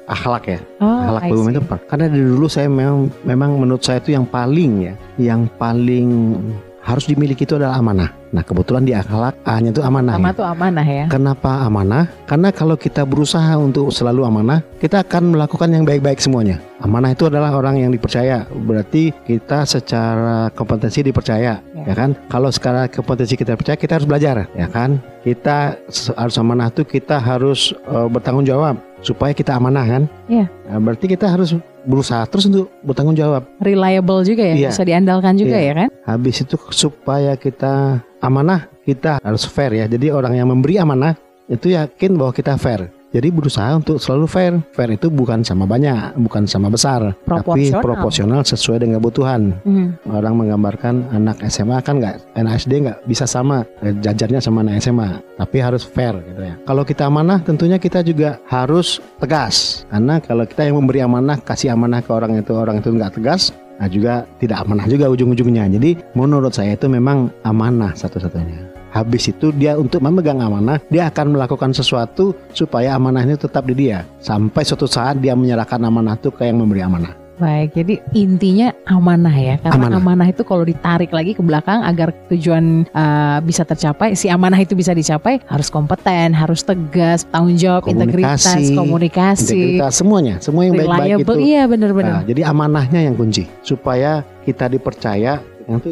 akhlak 0.08 0.48
ya. 0.48 0.58
Oh, 0.80 1.04
akhlak 1.04 1.22
see. 1.28 1.52
itu 1.52 1.60
apa? 1.60 1.76
Karena 1.92 2.06
dari 2.08 2.24
dulu 2.24 2.46
saya 2.48 2.68
memang 2.72 3.12
memang 3.28 3.50
menurut 3.60 3.84
saya 3.84 4.00
itu 4.00 4.16
yang 4.16 4.24
paling 4.24 4.88
ya, 4.88 4.94
yang 5.20 5.44
paling 5.60 6.40
harus 6.86 7.10
dimiliki 7.10 7.42
itu 7.42 7.58
adalah 7.58 7.82
amanah. 7.82 8.14
Nah 8.30 8.46
kebetulan 8.46 8.86
di 8.86 8.94
akhlak 8.94 9.34
A-nya 9.42 9.74
itu 9.74 9.82
amanah. 9.82 10.14
Sama 10.14 10.30
ya. 10.30 10.38
tuh 10.38 10.46
amanah 10.46 10.86
ya. 10.86 11.04
Kenapa 11.10 11.50
amanah? 11.66 12.04
Karena 12.30 12.48
kalau 12.54 12.78
kita 12.78 13.02
berusaha 13.02 13.58
untuk 13.58 13.90
selalu 13.90 14.22
amanah, 14.22 14.62
kita 14.78 15.02
akan 15.02 15.34
melakukan 15.34 15.74
yang 15.74 15.82
baik-baik 15.82 16.22
semuanya. 16.22 16.62
Amanah 16.78 17.10
itu 17.10 17.26
adalah 17.26 17.50
orang 17.58 17.82
yang 17.82 17.90
dipercaya. 17.90 18.46
Berarti 18.46 19.10
kita 19.26 19.66
secara 19.66 20.52
kompetensi 20.54 21.02
dipercaya, 21.02 21.58
Ya. 21.74 21.84
ya, 21.90 21.94
kan? 21.96 22.14
Kalau 22.30 22.52
secara 22.54 22.86
kompetensi 22.86 23.34
kita 23.34 23.58
percaya, 23.58 23.74
kita 23.74 23.98
harus 23.98 24.06
belajar, 24.06 24.46
ya 24.54 24.68
kan? 24.70 25.02
Kita 25.26 25.74
harus 26.14 26.36
amanah 26.38 26.70
itu 26.70 26.86
kita 26.86 27.18
harus 27.18 27.74
eh, 27.74 28.06
bertanggung 28.12 28.46
jawab 28.46 28.78
supaya 29.02 29.34
kita 29.34 29.58
amanah 29.58 29.82
kan? 29.88 30.02
Iya. 30.30 30.46
Nah, 30.70 30.78
berarti 30.78 31.10
kita 31.10 31.26
harus 31.26 31.56
berusaha 31.86 32.26
terus 32.26 32.50
untuk 32.50 32.68
bertanggung 32.82 33.14
jawab. 33.14 33.46
Reliable 33.62 34.26
juga 34.26 34.42
ya, 34.42 34.54
Iya. 34.58 34.70
bisa 34.74 34.82
diandalkan 34.82 35.38
juga 35.38 35.56
Iya. 35.56 35.66
ya 35.70 35.72
kan? 35.78 35.88
Habis 36.04 36.36
itu 36.42 36.56
supaya 36.74 37.38
kita 37.38 38.02
amanah, 38.18 38.66
kita 38.82 39.22
harus 39.22 39.46
fair 39.46 39.72
ya. 39.72 39.86
Jadi 39.86 40.10
orang 40.10 40.34
yang 40.34 40.50
memberi 40.50 40.76
amanah 40.76 41.14
itu 41.46 41.70
yakin 41.72 42.18
bahwa 42.18 42.34
kita 42.34 42.58
fair. 42.58 42.90
Jadi 43.16 43.32
berusaha 43.32 43.72
untuk 43.72 43.96
selalu 43.96 44.28
fair. 44.28 44.52
Fair 44.76 44.92
itu 44.92 45.08
bukan 45.08 45.40
sama 45.40 45.64
banyak, 45.64 46.20
bukan 46.20 46.44
sama 46.44 46.68
besar, 46.68 47.16
tapi 47.24 47.72
Proporsional. 47.72 47.80
proporsional 47.80 48.40
sesuai 48.44 48.84
dengan 48.84 49.00
kebutuhan. 49.00 49.56
Hmm. 49.64 49.96
Orang 50.04 50.36
menggambarkan 50.36 51.16
anak 51.16 51.40
SMA 51.48 51.80
kan 51.80 51.96
nggak, 51.96 52.36
anak 52.36 52.60
SD 52.60 52.84
nggak 52.84 53.08
bisa 53.08 53.24
sama 53.24 53.64
eh, 53.80 53.96
jajarnya 54.04 54.44
sama 54.44 54.60
anak 54.60 54.84
SMA, 54.84 55.24
tapi 55.40 55.56
harus 55.64 55.80
fair 55.80 56.12
gitu 56.28 56.44
ya. 56.44 56.60
Kalau 56.68 56.84
kita 56.84 57.08
amanah, 57.08 57.40
tentunya 57.40 57.80
kita 57.80 58.04
juga 58.04 58.36
harus 58.52 59.00
tegas. 59.16 59.88
Karena 59.88 60.20
kalau 60.20 60.44
kita 60.44 60.68
yang 60.68 60.76
memberi 60.76 61.00
amanah, 61.00 61.40
kasih 61.40 61.72
amanah 61.72 62.04
ke 62.04 62.12
orang 62.12 62.36
itu, 62.36 62.52
orang 62.52 62.84
itu 62.84 62.92
nggak 62.92 63.16
tegas, 63.16 63.56
nah 63.80 63.88
juga 63.88 64.28
tidak 64.36 64.60
amanah 64.60 64.84
juga 64.84 65.08
ujung-ujungnya. 65.08 65.72
Jadi 65.72 66.04
menurut 66.12 66.52
saya 66.52 66.76
itu 66.76 66.84
memang 66.84 67.32
amanah 67.48 67.96
satu-satunya. 67.96 68.75
Habis 68.96 69.28
itu 69.28 69.52
dia 69.52 69.76
untuk 69.76 70.00
memegang 70.00 70.40
amanah, 70.40 70.80
dia 70.88 71.12
akan 71.12 71.36
melakukan 71.36 71.76
sesuatu 71.76 72.32
supaya 72.56 72.96
amanah 72.96 73.28
itu 73.28 73.44
tetap 73.44 73.68
di 73.68 73.76
dia. 73.76 74.08
Sampai 74.24 74.64
suatu 74.64 74.88
saat 74.88 75.20
dia 75.20 75.36
menyerahkan 75.36 75.76
amanah 75.84 76.16
itu 76.16 76.32
ke 76.32 76.48
yang 76.48 76.64
memberi 76.64 76.80
amanah. 76.80 77.26
Baik, 77.36 77.76
jadi 77.76 77.94
intinya 78.16 78.72
amanah 78.88 79.36
ya. 79.36 79.60
Karena 79.60 79.92
Amanah. 79.92 80.00
amanah, 80.00 80.26
itu 80.32 80.40
kalau 80.40 80.64
ditarik 80.64 81.12
lagi 81.12 81.36
ke 81.36 81.44
belakang 81.44 81.84
agar 81.84 82.08
tujuan 82.32 82.88
uh, 82.96 83.44
bisa 83.44 83.60
tercapai, 83.68 84.16
si 84.16 84.32
amanah 84.32 84.56
itu 84.56 84.72
bisa 84.72 84.96
dicapai, 84.96 85.44
harus 85.44 85.68
kompeten, 85.68 86.32
harus 86.32 86.64
tegas, 86.64 87.28
tanggung 87.28 87.60
jawab, 87.60 87.92
integritas, 87.92 88.72
Komunikasi, 88.72 89.52
Integritas 89.52 89.92
semuanya, 90.00 90.40
semua 90.40 90.64
yang 90.64 90.80
baik-baik 90.80 91.28
itu. 91.28 91.34
Iya 91.36 91.62
benar-benar. 91.68 92.14
Nah, 92.16 92.24
jadi 92.24 92.42
amanahnya 92.48 93.04
yang 93.04 93.12
kunci 93.12 93.44
supaya 93.60 94.24
kita 94.48 94.72
dipercaya. 94.72 95.44
Yang 95.68 95.76
itu 95.84 95.90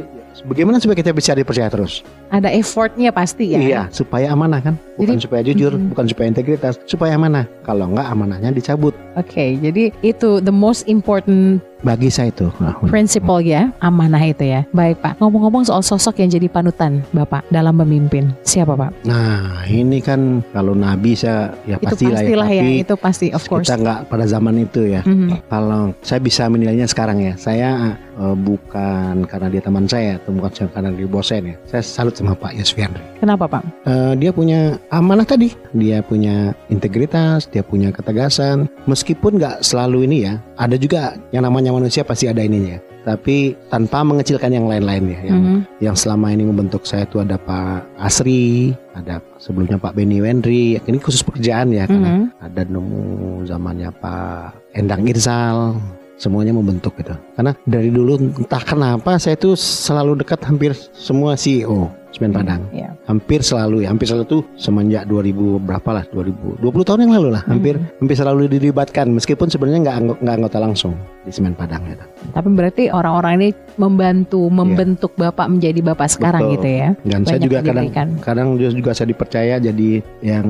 bagaimana 0.48 0.80
supaya 0.80 0.96
kita 0.96 1.12
bisa 1.12 1.36
dipercaya 1.36 1.68
terus? 1.68 2.00
Ada 2.30 2.48
effortnya 2.52 3.10
pasti 3.10 3.54
ya. 3.54 3.60
Iya, 3.60 3.82
supaya 3.92 4.32
amanah 4.32 4.60
kan, 4.60 4.74
bukan 4.96 5.16
Jadi- 5.16 5.24
supaya 5.24 5.42
jujur, 5.44 5.72
Mm-mm. 5.76 5.90
bukan 5.92 6.04
supaya 6.08 6.26
integritas, 6.30 6.74
supaya 6.88 7.14
amanah. 7.16 7.44
Kalau 7.64 7.88
enggak 7.90 8.06
amanahnya 8.10 8.50
dicabut. 8.52 8.92
Oke, 9.14 9.56
jadi 9.58 9.94
itu 10.02 10.42
the 10.42 10.52
most 10.54 10.84
important 10.90 11.62
Bagi 11.84 12.08
saya 12.08 12.32
itu. 12.32 12.48
Nah, 12.64 12.80
principle 12.88 13.44
ya, 13.44 13.68
amanah 13.76 14.24
itu 14.24 14.40
ya. 14.40 14.64
Baik 14.72 15.04
Pak, 15.04 15.20
ngomong-ngomong 15.20 15.68
soal 15.68 15.84
sosok 15.84 16.16
yang 16.24 16.32
jadi 16.32 16.48
panutan 16.48 17.04
Bapak 17.12 17.44
dalam 17.52 17.76
memimpin, 17.76 18.32
siapa 18.40 18.72
Pak? 18.72 19.04
Nah, 19.04 19.68
ini 19.68 20.00
kan 20.00 20.40
kalau 20.56 20.72
Nabi 20.72 21.12
saya 21.12 21.52
ya 21.68 21.76
itu 21.76 21.84
pastilah 21.92 22.08
ya, 22.08 22.24
pastilah 22.24 22.48
ya, 22.48 22.62
tapi 22.64 22.74
itu 22.80 22.94
pasti 22.96 23.26
of 23.36 23.44
course. 23.44 23.68
kita 23.68 23.76
nggak 23.84 23.98
pada 24.08 24.24
zaman 24.24 24.64
itu 24.64 24.96
ya. 24.96 25.04
Mhm. 25.04 25.44
Kalau 25.44 25.92
saya 26.00 26.24
bisa 26.24 26.48
menilainya 26.48 26.88
sekarang 26.88 27.20
ya, 27.20 27.36
saya 27.36 28.00
eh, 28.00 28.36
bukan 28.40 29.28
karena 29.28 29.52
dia 29.52 29.60
teman 29.60 29.84
saya, 29.84 30.16
atau 30.16 30.32
bukan 30.32 30.50
karena 30.72 30.88
dia 30.88 31.04
bosen 31.04 31.52
ya. 31.52 31.56
Saya 31.68 31.82
salut 31.84 32.13
sama 32.14 32.32
Pak 32.38 32.54
Yusfiandri. 32.54 33.02
Kenapa 33.18 33.50
Pak? 33.50 33.62
Eh, 33.84 34.12
dia 34.22 34.30
punya 34.30 34.78
amanah 34.88 35.26
tadi, 35.26 35.52
dia 35.74 36.00
punya 36.00 36.54
integritas, 36.70 37.50
dia 37.50 37.60
punya 37.60 37.90
ketegasan. 37.90 38.70
Meskipun 38.86 39.36
nggak 39.42 39.66
selalu 39.66 40.06
ini 40.06 40.16
ya, 40.30 40.40
ada 40.56 40.78
juga 40.78 41.18
yang 41.34 41.44
namanya 41.44 41.74
manusia 41.74 42.06
pasti 42.06 42.30
ada 42.30 42.40
ininya. 42.40 42.78
Tapi 43.04 43.52
tanpa 43.68 44.00
mengecilkan 44.00 44.48
yang 44.48 44.64
lain-lain 44.64 45.12
ya. 45.12 45.20
Yang, 45.28 45.40
Mhm. 45.44 45.58
yang 45.84 45.96
selama 45.98 46.32
ini 46.32 46.48
membentuk 46.48 46.88
saya 46.88 47.04
itu 47.04 47.20
ada 47.20 47.36
Pak 47.36 48.00
Asri, 48.00 48.72
ada 48.96 49.20
sebelumnya 49.36 49.76
Pak 49.76 49.92
Beni 49.92 50.24
Wendri. 50.24 50.80
Ini 50.80 50.98
khusus 51.04 51.20
pekerjaan 51.20 51.68
ya, 51.68 51.84
karena 51.84 52.24
Mhm. 52.24 52.24
ada 52.40 52.62
nemu 52.64 53.44
zamannya 53.44 53.92
Pak 54.00 54.72
Endang 54.72 55.04
Irzal. 55.04 55.76
Semuanya 56.14 56.54
membentuk 56.54 56.94
gitu. 56.96 57.12
Karena 57.34 57.52
dari 57.66 57.90
dulu 57.90 58.16
entah 58.38 58.62
kenapa 58.62 59.18
saya 59.18 59.34
itu 59.34 59.58
selalu 59.58 60.22
dekat 60.22 60.46
hampir 60.46 60.70
semua 60.94 61.34
CEO 61.34 61.90
Semen 62.14 62.30
Padang 62.30 62.62
Iya. 62.70 62.94
hampir 63.10 63.42
selalu 63.42 63.82
ya 63.82 63.90
hampir 63.90 64.06
selalu 64.06 64.24
tuh 64.30 64.42
semenjak 64.54 65.04
2000 65.10 65.58
berapa 65.58 65.90
lah 65.90 66.04
2000 66.14 66.62
20 66.62 66.86
tahun 66.86 67.00
yang 67.04 67.12
lalu 67.18 67.28
lah 67.34 67.42
hampir 67.50 67.74
hampir 67.98 68.14
selalu 68.14 68.46
dilibatkan 68.46 69.10
meskipun 69.10 69.50
sebenarnya 69.50 69.82
nggak 69.82 70.22
nggak 70.22 70.34
anggota 70.38 70.58
langsung 70.62 70.94
di 71.24 71.32
Semen 71.32 71.56
Padang 71.56 71.82
gitu. 71.88 72.04
Tapi 72.36 72.48
berarti 72.52 72.84
orang-orang 72.92 73.32
ini 73.40 73.48
membantu 73.80 74.46
membentuk 74.52 75.16
Bapak 75.16 75.48
menjadi 75.48 75.80
Bapak 75.80 76.08
sekarang 76.12 76.52
Betul. 76.52 76.54
gitu 76.60 76.68
ya. 76.68 76.88
dan 77.02 77.20
saya 77.24 77.40
Banyak 77.40 77.46
juga 77.48 77.58
kadang 77.64 78.08
kadang 78.20 78.48
juga 78.60 78.90
saya 78.92 79.08
dipercaya 79.10 79.54
jadi 79.58 79.90
yang 80.20 80.46